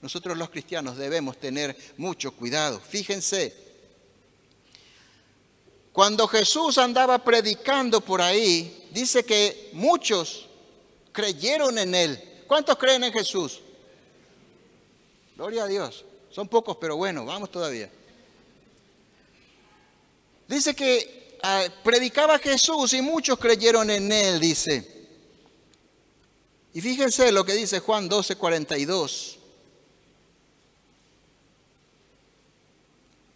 nosotros 0.00 0.38
los 0.38 0.48
cristianos 0.48 0.96
debemos 0.96 1.38
tener 1.38 1.76
mucho 1.96 2.32
cuidado. 2.32 2.80
Fíjense, 2.80 3.54
cuando 5.92 6.26
Jesús 6.26 6.78
andaba 6.78 7.22
predicando 7.22 8.00
por 8.00 8.22
ahí, 8.22 8.88
dice 8.92 9.24
que 9.24 9.70
muchos 9.72 10.46
creyeron 11.12 11.76
en 11.78 11.94
él. 11.94 12.27
¿Cuántos 12.48 12.76
creen 12.78 13.04
en 13.04 13.12
Jesús? 13.12 13.60
Gloria 15.36 15.64
a 15.64 15.66
Dios. 15.68 16.04
Son 16.30 16.48
pocos, 16.48 16.78
pero 16.80 16.96
bueno, 16.96 17.24
vamos 17.26 17.50
todavía. 17.50 17.90
Dice 20.48 20.74
que 20.74 21.38
ah, 21.42 21.64
predicaba 21.84 22.38
Jesús 22.38 22.94
y 22.94 23.02
muchos 23.02 23.38
creyeron 23.38 23.90
en 23.90 24.10
él, 24.10 24.40
dice. 24.40 24.96
Y 26.72 26.80
fíjense 26.80 27.30
lo 27.32 27.44
que 27.44 27.52
dice 27.52 27.80
Juan 27.80 28.08
12, 28.08 28.36
42. 28.36 29.38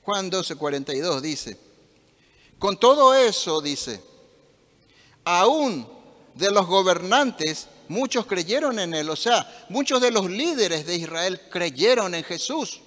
Juan 0.04 0.30
12, 0.30 0.56
42 0.56 1.22
dice, 1.22 1.56
con 2.58 2.78
todo 2.78 3.14
eso 3.14 3.60
dice, 3.60 4.02
aún 5.24 5.86
de 6.34 6.50
los 6.50 6.66
gobernantes 6.66 7.68
muchos 7.88 8.26
creyeron 8.26 8.78
en 8.78 8.94
él, 8.94 9.10
o 9.10 9.16
sea, 9.16 9.66
muchos 9.68 10.00
de 10.00 10.10
los 10.10 10.30
líderes 10.30 10.86
de 10.86 10.96
Israel 10.96 11.40
creyeron 11.50 12.14
en 12.14 12.24
Jesús, 12.24 12.80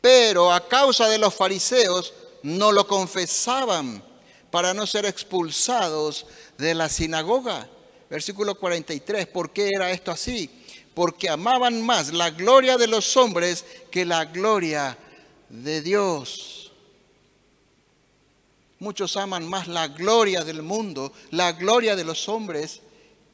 pero 0.00 0.52
a 0.52 0.68
causa 0.68 1.08
de 1.08 1.18
los 1.18 1.34
fariseos 1.34 2.12
no 2.42 2.72
lo 2.72 2.86
confesaban 2.86 4.02
para 4.50 4.74
no 4.74 4.86
ser 4.86 5.06
expulsados 5.06 6.26
de 6.58 6.74
la 6.74 6.88
sinagoga. 6.88 7.68
Versículo 8.10 8.54
43, 8.56 9.26
¿por 9.28 9.50
qué 9.50 9.70
era 9.74 9.90
esto 9.90 10.10
así? 10.10 10.50
Porque 10.94 11.30
amaban 11.30 11.80
más 11.80 12.12
la 12.12 12.30
gloria 12.30 12.76
de 12.76 12.86
los 12.86 13.16
hombres 13.16 13.64
que 13.90 14.04
la 14.04 14.26
gloria 14.26 14.98
de 15.48 15.80
Dios. 15.80 16.70
Muchos 18.78 19.16
aman 19.16 19.48
más 19.48 19.68
la 19.68 19.88
gloria 19.88 20.44
del 20.44 20.60
mundo, 20.62 21.12
la 21.30 21.52
gloria 21.52 21.94
de 21.94 22.04
los 22.04 22.28
hombres, 22.28 22.80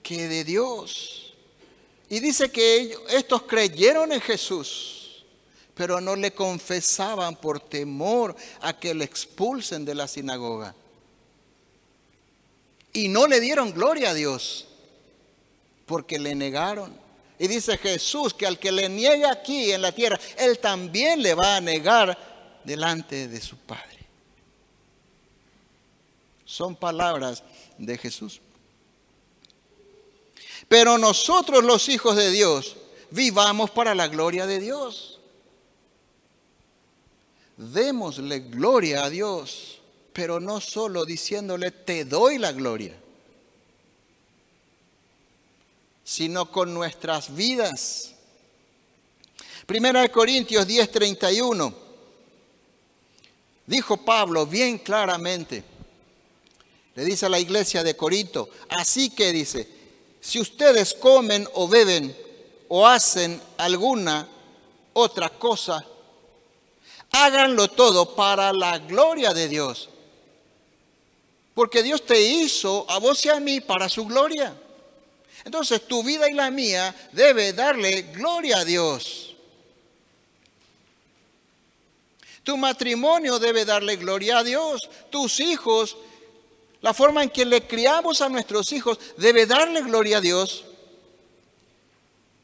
que 0.03 0.29
de 0.29 0.45
Dios. 0.45 1.35
Y 2.09 2.21
dice 2.21 2.51
que 2.51 2.97
estos 3.11 3.43
creyeron 3.43 4.13
en 4.13 4.21
Jesús, 4.21 5.25
pero 5.75 6.01
no 6.01 6.17
le 6.17 6.33
confesaban 6.33 7.37
por 7.37 7.61
temor 7.61 8.35
a 8.61 8.79
que 8.79 8.95
le 8.95 9.05
expulsen 9.05 9.85
de 9.85 9.95
la 9.95 10.09
sinagoga. 10.09 10.75
Y 12.93 13.09
no 13.09 13.27
le 13.27 13.41
dieron 13.41 13.73
gloria 13.73 14.11
a 14.11 14.15
Dios, 14.15 14.67
porque 15.87 16.19
le 16.19 16.35
negaron. 16.35 16.97
Y 17.39 17.47
dice 17.47 17.79
Jesús 17.79 18.35
que 18.35 18.47
al 18.47 18.59
que 18.59 18.73
le 18.73 18.89
niegue 18.89 19.27
aquí 19.27 19.71
en 19.71 19.83
la 19.83 19.93
tierra, 19.93 20.19
Él 20.39 20.59
también 20.59 21.23
le 21.23 21.35
va 21.35 21.57
a 21.57 21.61
negar 21.61 22.61
delante 22.65 23.29
de 23.29 23.41
su 23.41 23.57
Padre. 23.57 23.99
Son 26.45 26.75
palabras 26.75 27.45
de 27.77 27.97
Jesús. 27.99 28.41
Pero 30.69 30.99
nosotros 30.99 31.65
los 31.65 31.89
hijos 31.89 32.17
de 32.17 32.31
Dios 32.31 32.77
vivamos 33.11 33.71
para 33.71 33.95
la 33.95 34.09
gloria 34.09 34.47
de 34.47 34.61
Dios. 34.61 35.19
Démosle 37.57 38.41
gloria 38.41 39.05
a 39.05 39.11
Dios, 39.11 39.81
pero 40.13 40.39
no 40.39 40.61
solo 40.61 41.05
diciéndole 41.05 41.71
te 41.71 42.05
doy 42.05 42.39
la 42.39 42.53
gloria, 42.53 42.95
sino 46.05 46.53
con 46.53 46.73
nuestras 46.73 47.35
vidas. 47.35 48.15
Primera 49.67 50.03
de 50.03 50.11
Corintios 50.11 50.67
10:31. 50.67 51.75
Dijo 53.67 53.99
Pablo 53.99 54.47
bien 54.47 54.79
claramente, 54.79 55.63
le 56.95 57.05
dice 57.05 57.27
a 57.27 57.29
la 57.29 57.39
iglesia 57.39 57.83
de 57.83 57.97
Corinto, 57.97 58.49
así 58.71 59.11
que 59.11 59.31
dice, 59.31 59.78
si 60.21 60.41
ustedes 60.41 60.95
comen 60.95 61.49
o 61.55 61.69
beben 61.69 62.17
o 62.69 62.87
hacen 62.87 63.41
alguna 63.57 64.29
otra 64.93 65.29
cosa, 65.29 65.85
háganlo 67.13 67.69
todo 67.69 68.15
para 68.15 68.53
la 68.53 68.79
gloria 68.79 69.33
de 69.33 69.49
Dios. 69.49 69.89
Porque 71.55 71.83
Dios 71.83 72.05
te 72.05 72.21
hizo 72.21 72.87
a 72.89 72.99
vos 72.99 73.25
y 73.25 73.31
a 73.31 73.41
mí 73.41 73.61
para 73.61 73.89
su 73.89 74.05
gloria. 74.05 74.55
Entonces 75.45 75.87
tu 75.87 76.03
vida 76.03 76.29
y 76.29 76.35
la 76.35 76.51
mía 76.51 76.95
debe 77.13 77.53
darle 77.53 78.03
gloria 78.03 78.59
a 78.59 78.65
Dios. 78.65 79.35
Tu 82.43 82.57
matrimonio 82.57 83.39
debe 83.39 83.65
darle 83.65 83.97
gloria 83.97 84.39
a 84.39 84.45
Dios. 84.45 84.89
Tus 85.11 85.41
hijos 85.41 85.97
la 86.81 86.95
forma 86.95 87.23
en 87.23 87.31
que 87.31 87.45
le 87.45 87.67
criamos 87.67 88.21
a 88.21 88.29
nuestros 88.29 88.73
hijos 88.73 88.99
debe 89.17 89.47
darle 89.47 89.83
gloria 89.83 90.19
a 90.19 90.21
Dios. 90.21 90.65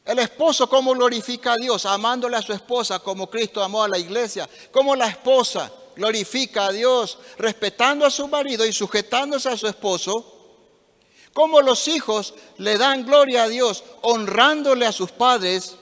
El 0.03 0.19
esposo, 0.19 0.69
¿cómo 0.69 0.93
glorifica 0.93 1.53
a 1.53 1.57
Dios? 1.57 1.85
Amándole 1.85 2.37
a 2.37 2.41
su 2.41 2.53
esposa 2.53 2.99
como 2.99 3.29
Cristo 3.29 3.63
amó 3.63 3.83
a 3.83 3.87
la 3.87 3.97
iglesia. 3.97 4.47
Como 4.71 4.95
la 4.95 5.07
esposa 5.07 5.71
glorifica 5.95 6.67
a 6.67 6.71
Dios, 6.71 7.17
respetando 7.37 8.05
a 8.05 8.11
su 8.11 8.27
marido 8.27 8.65
y 8.65 8.73
sujetándose 8.73 9.49
a 9.49 9.57
su 9.57 9.67
esposo. 9.67 10.33
Como 11.33 11.61
los 11.61 11.87
hijos 11.87 12.33
le 12.57 12.77
dan 12.77 13.05
gloria 13.05 13.43
a 13.43 13.47
Dios, 13.47 13.83
honrándole 14.01 14.85
a 14.85 14.91
sus 14.91 15.11
padres. 15.11 15.75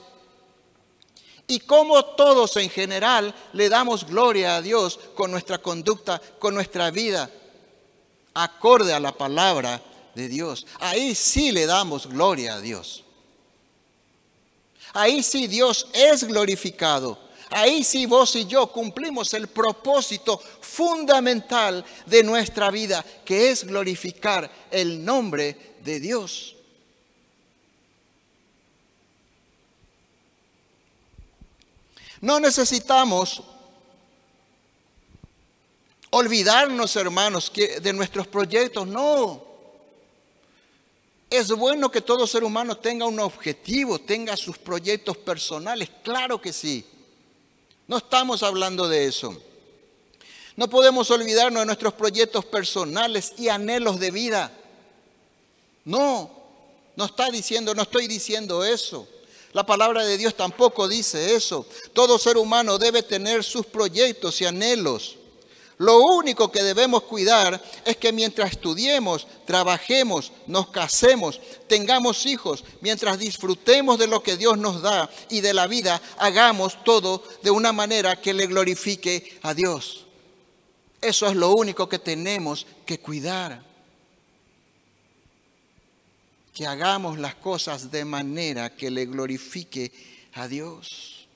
Y 1.46 1.60
como 1.60 2.02
todos 2.04 2.56
en 2.56 2.70
general 2.70 3.34
le 3.52 3.68
damos 3.68 4.06
gloria 4.06 4.56
a 4.56 4.62
Dios 4.62 4.98
con 5.14 5.30
nuestra 5.30 5.58
conducta, 5.58 6.20
con 6.38 6.54
nuestra 6.54 6.90
vida, 6.90 7.30
acorde 8.34 8.92
a 8.92 9.00
la 9.00 9.16
palabra 9.16 9.80
de 10.14 10.28
Dios. 10.28 10.66
Ahí 10.80 11.14
sí 11.14 11.52
le 11.52 11.66
damos 11.66 12.06
gloria 12.06 12.54
a 12.54 12.60
Dios. 12.60 13.04
Ahí 14.92 15.22
sí 15.22 15.46
Dios 15.46 15.88
es 15.92 16.24
glorificado. 16.24 17.18
Ahí 17.50 17.84
sí 17.84 18.06
vos 18.06 18.34
y 18.36 18.46
yo 18.46 18.66
cumplimos 18.68 19.32
el 19.34 19.48
propósito 19.48 20.40
fundamental 20.60 21.84
de 22.06 22.22
nuestra 22.22 22.70
vida, 22.70 23.04
que 23.24 23.50
es 23.50 23.64
glorificar 23.64 24.50
el 24.70 25.04
nombre 25.04 25.76
de 25.84 26.00
Dios. 26.00 26.56
No 32.20 32.40
necesitamos 32.40 33.42
olvidarnos, 36.14 36.94
hermanos, 36.94 37.50
que 37.50 37.80
de 37.80 37.92
nuestros 37.92 38.28
proyectos. 38.28 38.86
No. 38.86 39.44
Es 41.28 41.48
bueno 41.48 41.90
que 41.90 42.00
todo 42.00 42.26
ser 42.26 42.44
humano 42.44 42.76
tenga 42.76 43.04
un 43.06 43.18
objetivo, 43.18 43.98
tenga 43.98 44.36
sus 44.36 44.56
proyectos 44.56 45.16
personales. 45.16 45.90
Claro 46.04 46.40
que 46.40 46.52
sí. 46.52 46.86
No 47.88 47.98
estamos 47.98 48.44
hablando 48.44 48.88
de 48.88 49.06
eso. 49.06 49.36
No 50.54 50.70
podemos 50.70 51.10
olvidarnos 51.10 51.62
de 51.62 51.66
nuestros 51.66 51.94
proyectos 51.94 52.44
personales 52.44 53.32
y 53.36 53.48
anhelos 53.48 53.98
de 53.98 54.12
vida. 54.12 54.52
No, 55.84 56.30
no 56.94 57.04
está 57.06 57.28
diciendo, 57.30 57.74
no 57.74 57.82
estoy 57.82 58.06
diciendo 58.06 58.64
eso. 58.64 59.08
La 59.52 59.66
palabra 59.66 60.04
de 60.04 60.16
Dios 60.16 60.36
tampoco 60.36 60.86
dice 60.86 61.34
eso. 61.34 61.66
Todo 61.92 62.20
ser 62.20 62.36
humano 62.36 62.78
debe 62.78 63.02
tener 63.02 63.42
sus 63.42 63.66
proyectos 63.66 64.40
y 64.40 64.46
anhelos. 64.46 65.16
Lo 65.78 65.98
único 65.98 66.52
que 66.52 66.62
debemos 66.62 67.02
cuidar 67.02 67.60
es 67.84 67.96
que 67.96 68.12
mientras 68.12 68.52
estudiemos, 68.52 69.26
trabajemos, 69.44 70.32
nos 70.46 70.68
casemos, 70.68 71.40
tengamos 71.66 72.26
hijos, 72.26 72.62
mientras 72.80 73.18
disfrutemos 73.18 73.98
de 73.98 74.06
lo 74.06 74.22
que 74.22 74.36
Dios 74.36 74.56
nos 74.56 74.82
da 74.82 75.10
y 75.30 75.40
de 75.40 75.52
la 75.52 75.66
vida, 75.66 76.00
hagamos 76.18 76.82
todo 76.84 77.24
de 77.42 77.50
una 77.50 77.72
manera 77.72 78.20
que 78.20 78.32
le 78.32 78.46
glorifique 78.46 79.38
a 79.42 79.52
Dios. 79.52 80.04
Eso 81.00 81.26
es 81.26 81.34
lo 81.34 81.52
único 81.52 81.88
que 81.88 81.98
tenemos 81.98 82.66
que 82.86 83.00
cuidar. 83.00 83.62
Que 86.54 86.66
hagamos 86.68 87.18
las 87.18 87.34
cosas 87.34 87.90
de 87.90 88.04
manera 88.04 88.76
que 88.76 88.92
le 88.92 89.06
glorifique 89.06 89.90
a 90.34 90.46
Dios. 90.46 91.26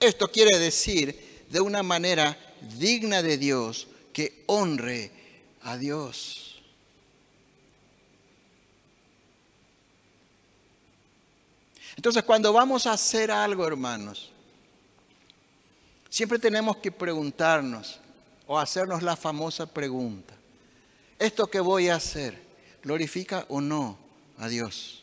Esto 0.00 0.26
quiere 0.26 0.58
decir 0.58 1.31
de 1.52 1.60
una 1.60 1.82
manera 1.82 2.36
digna 2.78 3.22
de 3.22 3.36
Dios, 3.36 3.86
que 4.14 4.42
honre 4.46 5.10
a 5.60 5.76
Dios. 5.76 6.62
Entonces, 11.94 12.22
cuando 12.22 12.54
vamos 12.54 12.86
a 12.86 12.92
hacer 12.92 13.30
algo, 13.30 13.66
hermanos, 13.66 14.32
siempre 16.08 16.38
tenemos 16.38 16.78
que 16.78 16.90
preguntarnos 16.90 18.00
o 18.46 18.58
hacernos 18.58 19.02
la 19.02 19.14
famosa 19.14 19.66
pregunta, 19.66 20.34
¿esto 21.18 21.48
que 21.48 21.60
voy 21.60 21.90
a 21.90 21.96
hacer 21.96 22.42
glorifica 22.82 23.44
o 23.50 23.60
no 23.60 23.98
a 24.38 24.48
Dios? 24.48 25.02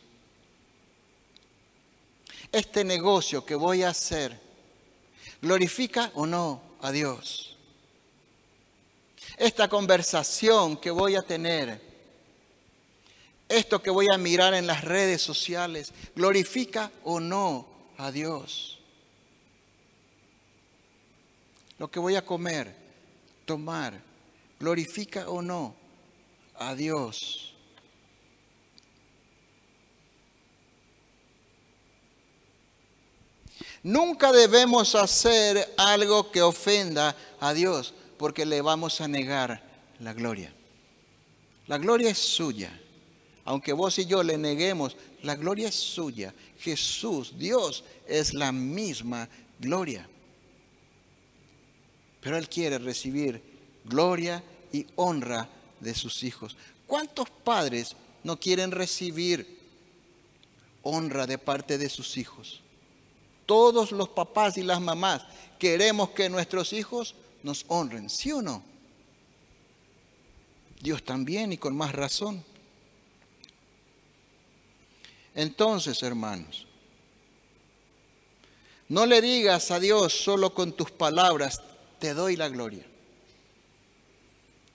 Este 2.50 2.82
negocio 2.82 3.46
que 3.46 3.54
voy 3.54 3.84
a 3.84 3.90
hacer 3.90 4.49
¿Glorifica 5.42 6.10
o 6.14 6.26
no 6.26 6.62
a 6.80 6.92
Dios? 6.92 7.56
Esta 9.36 9.68
conversación 9.68 10.76
que 10.76 10.90
voy 10.90 11.16
a 11.16 11.22
tener, 11.22 11.80
esto 13.48 13.82
que 13.82 13.90
voy 13.90 14.06
a 14.12 14.18
mirar 14.18 14.54
en 14.54 14.66
las 14.66 14.84
redes 14.84 15.22
sociales, 15.22 15.92
¿glorifica 16.14 16.92
o 17.04 17.20
no 17.20 17.66
a 17.96 18.10
Dios? 18.10 18.78
Lo 21.78 21.90
que 21.90 21.98
voy 21.98 22.16
a 22.16 22.24
comer, 22.24 22.76
tomar, 23.46 23.98
¿glorifica 24.58 25.30
o 25.30 25.40
no 25.40 25.74
a 26.56 26.74
Dios? 26.74 27.49
Nunca 33.82 34.30
debemos 34.32 34.94
hacer 34.94 35.74
algo 35.78 36.30
que 36.30 36.42
ofenda 36.42 37.16
a 37.40 37.54
Dios, 37.54 37.94
porque 38.18 38.44
le 38.44 38.60
vamos 38.60 39.00
a 39.00 39.08
negar 39.08 39.62
la 40.00 40.12
gloria. 40.12 40.52
La 41.66 41.78
gloria 41.78 42.10
es 42.10 42.18
suya. 42.18 42.78
Aunque 43.44 43.72
vos 43.72 43.98
y 43.98 44.04
yo 44.04 44.22
le 44.22 44.36
neguemos, 44.36 44.96
la 45.22 45.34
gloria 45.34 45.68
es 45.68 45.74
suya. 45.74 46.34
Jesús, 46.58 47.38
Dios, 47.38 47.84
es 48.06 48.34
la 48.34 48.52
misma 48.52 49.28
gloria. 49.58 50.06
Pero 52.20 52.36
Él 52.36 52.48
quiere 52.48 52.78
recibir 52.78 53.42
gloria 53.84 54.42
y 54.72 54.86
honra 54.96 55.48
de 55.80 55.94
sus 55.94 56.22
hijos. 56.22 56.56
¿Cuántos 56.86 57.30
padres 57.30 57.96
no 58.24 58.38
quieren 58.38 58.72
recibir 58.72 59.58
honra 60.82 61.26
de 61.26 61.38
parte 61.38 61.78
de 61.78 61.88
sus 61.88 62.18
hijos? 62.18 62.60
Todos 63.50 63.90
los 63.90 64.10
papás 64.10 64.58
y 64.58 64.62
las 64.62 64.80
mamás 64.80 65.22
queremos 65.58 66.10
que 66.10 66.28
nuestros 66.28 66.72
hijos 66.72 67.16
nos 67.42 67.64
honren, 67.66 68.08
¿sí 68.08 68.30
o 68.30 68.40
no? 68.40 68.62
Dios 70.80 71.02
también 71.02 71.52
y 71.52 71.58
con 71.58 71.76
más 71.76 71.92
razón. 71.92 72.44
Entonces, 75.34 76.00
hermanos, 76.04 76.64
no 78.88 79.04
le 79.04 79.20
digas 79.20 79.72
a 79.72 79.80
Dios 79.80 80.12
solo 80.12 80.54
con 80.54 80.72
tus 80.72 80.92
palabras, 80.92 81.60
te 81.98 82.14
doy 82.14 82.36
la 82.36 82.48
gloria. 82.50 82.86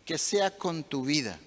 Que 0.04 0.18
sea 0.18 0.58
con 0.58 0.84
tu 0.84 1.06
vida. 1.06 1.40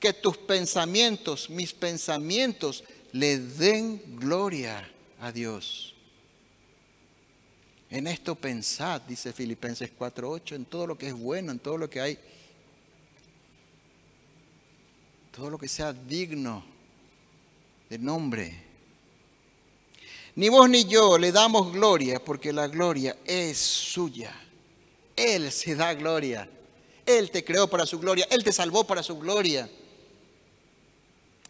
Que 0.00 0.14
tus 0.14 0.38
pensamientos, 0.38 1.50
mis 1.50 1.74
pensamientos, 1.74 2.82
le 3.12 3.36
den 3.36 4.16
gloria 4.18 4.90
a 5.20 5.32
Dios. 5.32 5.96
En 7.90 8.06
esto 8.06 8.36
pensad, 8.36 9.00
dice 9.02 9.32
Filipenses 9.32 9.90
4:8, 9.98 10.54
en 10.54 10.64
todo 10.64 10.86
lo 10.86 10.96
que 10.96 11.08
es 11.08 11.14
bueno, 11.14 11.50
en 11.50 11.58
todo 11.58 11.76
lo 11.76 11.90
que 11.90 12.00
hay, 12.00 12.18
todo 15.32 15.50
lo 15.50 15.58
que 15.58 15.66
sea 15.66 15.92
digno, 15.92 16.64
de 17.88 17.98
nombre. 17.98 18.70
Ni 20.36 20.48
vos 20.48 20.70
ni 20.70 20.84
yo 20.84 21.18
le 21.18 21.32
damos 21.32 21.72
gloria 21.72 22.24
porque 22.24 22.52
la 22.52 22.68
gloria 22.68 23.18
es 23.24 23.58
suya. 23.58 24.32
Él 25.16 25.50
se 25.50 25.74
da 25.74 25.92
gloria. 25.94 26.48
Él 27.04 27.32
te 27.32 27.44
creó 27.44 27.68
para 27.68 27.84
su 27.86 27.98
gloria. 27.98 28.28
Él 28.30 28.44
te 28.44 28.52
salvó 28.52 28.84
para 28.84 29.02
su 29.02 29.18
gloria. 29.18 29.68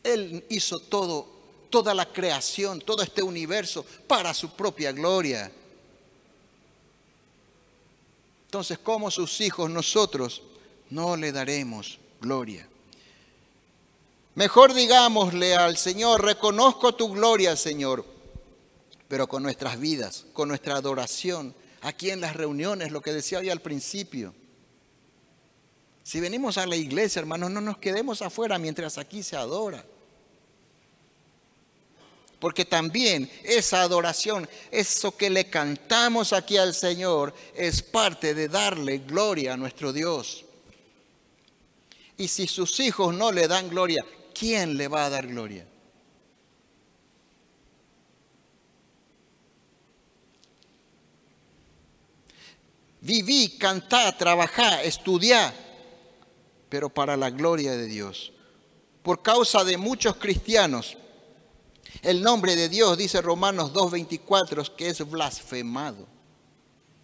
Él 0.03 0.45
hizo 0.49 0.81
todo, 0.81 1.29
toda 1.69 1.93
la 1.93 2.11
creación, 2.11 2.81
todo 2.81 3.03
este 3.03 3.23
universo 3.23 3.85
para 4.07 4.33
su 4.33 4.51
propia 4.57 4.93
gloria. 4.93 5.53
Entonces, 8.51 8.81
como 8.81 9.13
sus 9.13 9.41
hijos, 9.43 9.71
nosotros 9.71 10.43
no 10.91 11.17
le 11.17 11.31
daremos 11.31 12.01
gloria. 12.21 12.67
Mejor 14.35 14.75
digámosle 14.75 15.55
al 15.55 15.77
Señor, 15.77 16.25
reconozco 16.25 16.93
tu 16.97 17.13
gloria, 17.13 17.55
Señor, 17.55 18.05
pero 19.07 19.29
con 19.29 19.45
nuestras 19.45 19.79
vidas, 19.79 20.27
con 20.33 20.49
nuestra 20.49 20.75
adoración, 20.75 21.55
aquí 21.83 22.11
en 22.11 22.21
las 22.21 22.35
reuniones, 22.35 22.91
lo 22.91 23.01
que 23.01 23.13
decía 23.13 23.39
hoy 23.39 23.51
al 23.51 23.61
principio. 23.61 24.35
Si 26.03 26.19
venimos 26.19 26.59
a 26.59 26.67
la 26.67 26.75
iglesia, 26.75 27.21
hermanos, 27.21 27.53
no 27.53 27.61
nos 27.61 27.79
quedemos 27.79 28.21
afuera 28.21 28.59
mientras 28.59 28.99
aquí 28.99 29.23
se 29.23 29.37
adora. 29.37 29.85
Porque 32.41 32.65
también 32.65 33.31
esa 33.45 33.83
adoración, 33.83 34.49
eso 34.71 35.15
que 35.15 35.29
le 35.29 35.51
cantamos 35.51 36.33
aquí 36.33 36.57
al 36.57 36.75
Señor, 36.75 37.35
es 37.55 37.83
parte 37.83 38.33
de 38.33 38.49
darle 38.49 38.99
gloria 38.99 39.53
a 39.53 39.57
nuestro 39.59 39.93
Dios. 39.93 40.47
Y 42.17 42.29
si 42.29 42.47
sus 42.47 42.81
hijos 42.81 43.15
no 43.15 43.31
le 43.31 43.47
dan 43.47 43.69
gloria, 43.69 44.05
¿quién 44.35 44.79
le 44.79 44.89
va 44.89 45.05
a 45.05 45.11
dar 45.11 45.27
gloria? 45.27 45.67
Viví, 53.03 53.57
cantá, 53.59 54.17
trabajá, 54.17 54.83
estudiá, 54.83 55.55
pero 56.71 56.89
para 56.89 57.19
la 57.19 57.29
gloria 57.29 57.73
de 57.73 57.87
Dios. 57.87 58.33
Por 59.03 59.23
causa 59.23 59.65
de 59.65 59.77
muchos 59.77 60.17
cristianos, 60.17 60.97
el 62.03 62.23
nombre 62.23 62.57
de 62.57 62.69
Dios, 62.69 62.97
dice 62.97 63.21
Romanos 63.21 63.73
2.24, 63.73 64.75
que 64.75 64.89
es 64.89 65.09
blasfemado. 65.09 66.07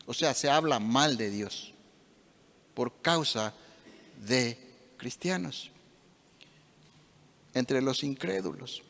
O 0.06 0.14
sea, 0.14 0.34
se 0.34 0.48
habla 0.48 0.78
mal 0.78 1.16
de 1.16 1.30
Dios 1.30 1.72
por 2.74 3.00
causa 3.00 3.54
de 4.24 4.58
cristianos, 4.96 5.70
entre 7.54 7.82
los 7.82 8.02
incrédulos. 8.02 8.82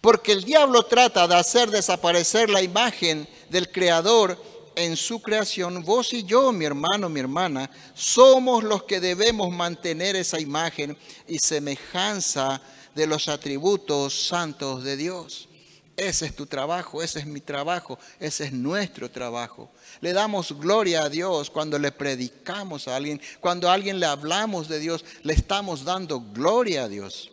Porque 0.00 0.32
el 0.32 0.44
diablo 0.44 0.84
trata 0.84 1.26
de 1.26 1.34
hacer 1.34 1.70
desaparecer 1.70 2.48
la 2.50 2.62
imagen 2.62 3.28
del 3.50 3.70
Creador 3.70 4.42
en 4.74 4.96
su 4.96 5.20
creación, 5.20 5.84
vos 5.84 6.12
y 6.12 6.24
yo, 6.24 6.50
mi 6.52 6.64
hermano, 6.64 7.08
mi 7.08 7.20
hermana, 7.20 7.70
somos 7.94 8.64
los 8.64 8.84
que 8.84 9.00
debemos 9.00 9.50
mantener 9.50 10.16
esa 10.16 10.40
imagen 10.40 10.96
y 11.26 11.38
semejanza 11.38 12.60
de 12.94 13.06
los 13.06 13.28
atributos 13.28 14.26
santos 14.26 14.84
de 14.84 14.96
Dios. 14.96 15.48
Ese 15.96 16.26
es 16.26 16.34
tu 16.34 16.46
trabajo, 16.46 17.02
ese 17.02 17.18
es 17.18 17.26
mi 17.26 17.40
trabajo, 17.40 17.98
ese 18.18 18.44
es 18.44 18.52
nuestro 18.52 19.10
trabajo. 19.10 19.70
Le 20.00 20.12
damos 20.12 20.58
gloria 20.58 21.04
a 21.04 21.08
Dios 21.10 21.50
cuando 21.50 21.78
le 21.78 21.92
predicamos 21.92 22.88
a 22.88 22.96
alguien, 22.96 23.20
cuando 23.40 23.68
a 23.68 23.74
alguien 23.74 24.00
le 24.00 24.06
hablamos 24.06 24.68
de 24.68 24.80
Dios, 24.80 25.04
le 25.22 25.34
estamos 25.34 25.84
dando 25.84 26.20
gloria 26.20 26.84
a 26.84 26.88
Dios. 26.88 27.30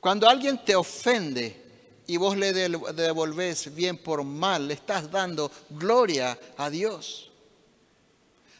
Cuando 0.00 0.28
alguien 0.28 0.62
te 0.64 0.74
ofende, 0.74 1.64
y 2.06 2.16
vos 2.16 2.36
le 2.36 2.52
devolvés 2.52 3.74
bien 3.74 3.98
por 3.98 4.22
mal, 4.22 4.68
le 4.68 4.74
estás 4.74 5.10
dando 5.10 5.50
gloria 5.70 6.38
a 6.56 6.70
Dios. 6.70 7.25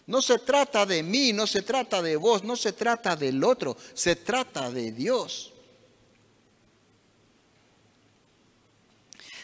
No 0.06 0.22
se 0.22 0.38
trata 0.38 0.86
de 0.86 1.02
mí, 1.02 1.32
no 1.32 1.46
se 1.46 1.62
trata 1.62 2.00
de 2.00 2.16
vos, 2.16 2.44
no 2.44 2.56
se 2.56 2.72
trata 2.72 3.16
del 3.16 3.42
otro, 3.42 3.76
se 3.94 4.16
trata 4.16 4.70
de 4.70 4.92
Dios. 4.92 5.52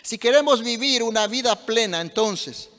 Si 0.02 0.18
queremos 0.18 0.62
vivir 0.62 1.02
una 1.02 1.26
vida 1.26 1.54
plena, 1.54 2.00
entonces 2.00 2.70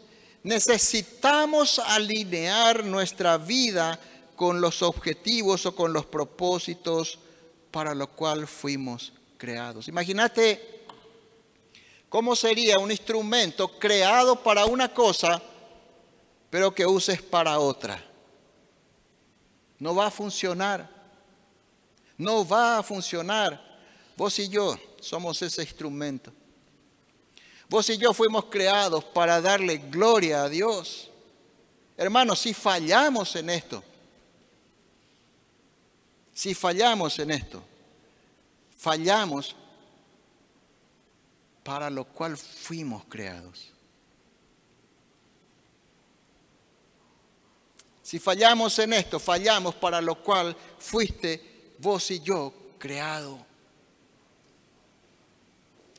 necesitamos 0.43 1.79
alinear 1.79 2.85
nuestra 2.85 3.37
vida 3.37 3.99
con 4.35 4.61
los 4.61 4.81
objetivos 4.81 5.65
o 5.65 5.75
con 5.75 5.93
los 5.93 6.05
propósitos 6.05 7.19
para 7.71 7.93
lo 7.95 8.07
cual 8.07 8.47
fuimos 8.47 9.13
creados. 9.37 9.87
Imagínate 9.87 10.73
¿Cómo 12.13 12.35
sería 12.35 12.77
un 12.77 12.91
instrumento 12.91 13.79
creado 13.79 14.35
para 14.35 14.65
una 14.65 14.93
cosa, 14.93 15.41
pero 16.53 16.71
que 16.71 16.85
uses 16.85 17.19
para 17.19 17.57
otra? 17.57 17.99
No 19.79 19.95
va 19.95 20.05
a 20.05 20.11
funcionar. 20.11 20.87
No 22.15 22.47
va 22.47 22.77
a 22.77 22.83
funcionar. 22.83 23.59
Vos 24.15 24.37
y 24.37 24.47
yo 24.47 24.77
somos 25.01 25.41
ese 25.41 25.63
instrumento. 25.63 26.31
Vos 27.67 27.89
y 27.89 27.97
yo 27.97 28.13
fuimos 28.13 28.45
creados 28.45 29.03
para 29.03 29.41
darle 29.41 29.79
gloria 29.79 30.43
a 30.43 30.49
Dios. 30.49 31.09
Hermanos, 31.97 32.37
si 32.37 32.53
fallamos 32.53 33.35
en 33.35 33.49
esto, 33.49 33.83
si 36.35 36.53
fallamos 36.53 37.17
en 37.17 37.31
esto, 37.31 37.63
fallamos 38.77 39.55
para 41.63 41.89
lo 41.89 42.05
cual 42.05 42.37
fuimos 42.37 43.05
creados. 43.05 43.72
Si 48.03 48.19
fallamos 48.19 48.77
en 48.79 48.93
esto, 48.93 49.17
fallamos 49.19 49.75
para 49.75 50.01
lo 50.01 50.21
cual 50.21 50.55
fuiste 50.77 51.73
vos 51.79 52.11
y 52.11 52.19
yo 52.19 52.53
creado. 52.77 53.39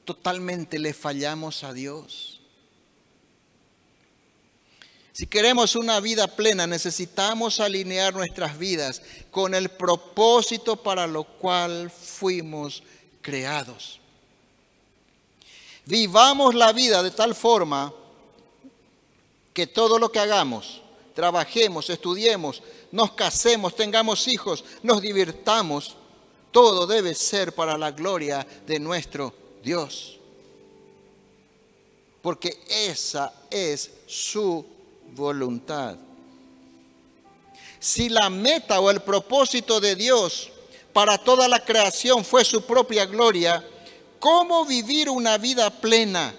Totalmente 0.04 0.78
le 0.78 0.92
fallamos 0.92 1.64
a 1.64 1.72
Dios. 1.72 2.42
Si 5.14 5.26
queremos 5.26 5.76
una 5.76 6.00
vida 6.00 6.26
plena, 6.26 6.66
necesitamos 6.66 7.60
alinear 7.60 8.12
nuestras 8.12 8.58
vidas 8.58 9.00
con 9.30 9.54
el 9.54 9.70
propósito 9.70 10.76
para 10.76 11.06
lo 11.06 11.24
cual 11.24 11.90
fuimos 11.90 12.82
creados. 13.22 14.00
Vivamos 15.86 16.54
la 16.54 16.72
vida 16.72 17.02
de 17.02 17.12
tal 17.12 17.34
forma 17.34 17.94
que 19.52 19.66
todo 19.66 19.98
lo 19.98 20.10
que 20.10 20.18
hagamos, 20.18 20.82
trabajemos, 21.14 21.88
estudiemos, 21.88 22.62
nos 22.90 23.12
casemos, 23.12 23.74
tengamos 23.74 24.28
hijos, 24.28 24.64
nos 24.82 25.00
divirtamos, 25.00 25.96
todo 26.50 26.86
debe 26.86 27.14
ser 27.14 27.54
para 27.54 27.78
la 27.78 27.90
gloria 27.90 28.46
de 28.66 28.78
nuestro 28.78 29.32
Dios. 29.62 30.18
Porque 32.20 32.62
esa 32.68 33.32
es 33.50 33.90
su 34.06 34.64
voluntad. 35.14 35.96
Si 37.78 38.08
la 38.08 38.30
meta 38.30 38.80
o 38.80 38.90
el 38.90 39.00
propósito 39.02 39.80
de 39.80 39.94
Dios 39.94 40.50
para 40.92 41.18
toda 41.18 41.48
la 41.48 41.64
creación 41.64 42.24
fue 42.24 42.44
su 42.44 42.62
propia 42.64 43.04
gloria, 43.04 43.62
cómo 44.18 44.64
vivir 44.64 45.10
una 45.10 45.36
vida 45.36 45.68
plena 45.68 46.34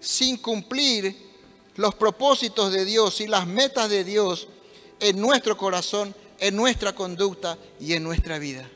sin 0.00 0.38
cumplir 0.38 1.25
los 1.76 1.94
propósitos 1.94 2.72
de 2.72 2.84
Dios 2.84 3.20
y 3.20 3.26
las 3.26 3.46
metas 3.46 3.88
de 3.88 4.04
Dios 4.04 4.48
en 5.00 5.20
nuestro 5.20 5.56
corazón, 5.56 6.14
en 6.38 6.56
nuestra 6.56 6.94
conducta 6.94 7.58
y 7.78 7.92
en 7.92 8.02
nuestra 8.02 8.38
vida. 8.38 8.68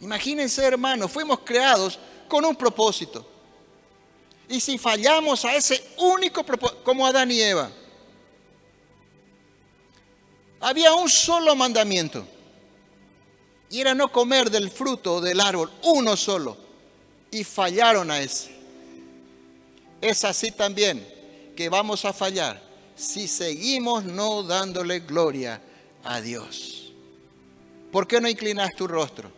Imagínense, 0.00 0.64
hermanos, 0.64 1.10
fuimos 1.10 1.40
creados 1.40 1.98
con 2.28 2.44
un 2.44 2.54
propósito. 2.54 3.26
Y 4.48 4.60
si 4.60 4.78
fallamos 4.78 5.44
a 5.44 5.54
ese 5.56 5.82
único 5.98 6.44
propósito, 6.44 6.82
como 6.84 7.06
Adán 7.06 7.30
y 7.30 7.40
Eva, 7.40 7.70
había 10.60 10.94
un 10.94 11.08
solo 11.08 11.54
mandamiento 11.54 12.26
y 13.70 13.80
era 13.80 13.94
no 13.94 14.10
comer 14.10 14.50
del 14.50 14.70
fruto 14.70 15.20
del 15.20 15.40
árbol, 15.40 15.70
uno 15.84 16.16
solo. 16.16 16.56
Y 17.30 17.44
fallaron 17.44 18.10
a 18.10 18.20
ese. 18.20 18.57
Es 20.00 20.24
así 20.24 20.50
también 20.50 21.06
que 21.56 21.68
vamos 21.68 22.04
a 22.04 22.12
fallar 22.12 22.62
si 22.94 23.28
seguimos 23.28 24.04
no 24.04 24.42
dándole 24.42 25.00
gloria 25.00 25.60
a 26.04 26.20
Dios. 26.20 26.92
¿Por 27.92 28.06
qué 28.06 28.20
no 28.20 28.28
inclinas 28.28 28.74
tu 28.76 28.86
rostro? 28.86 29.37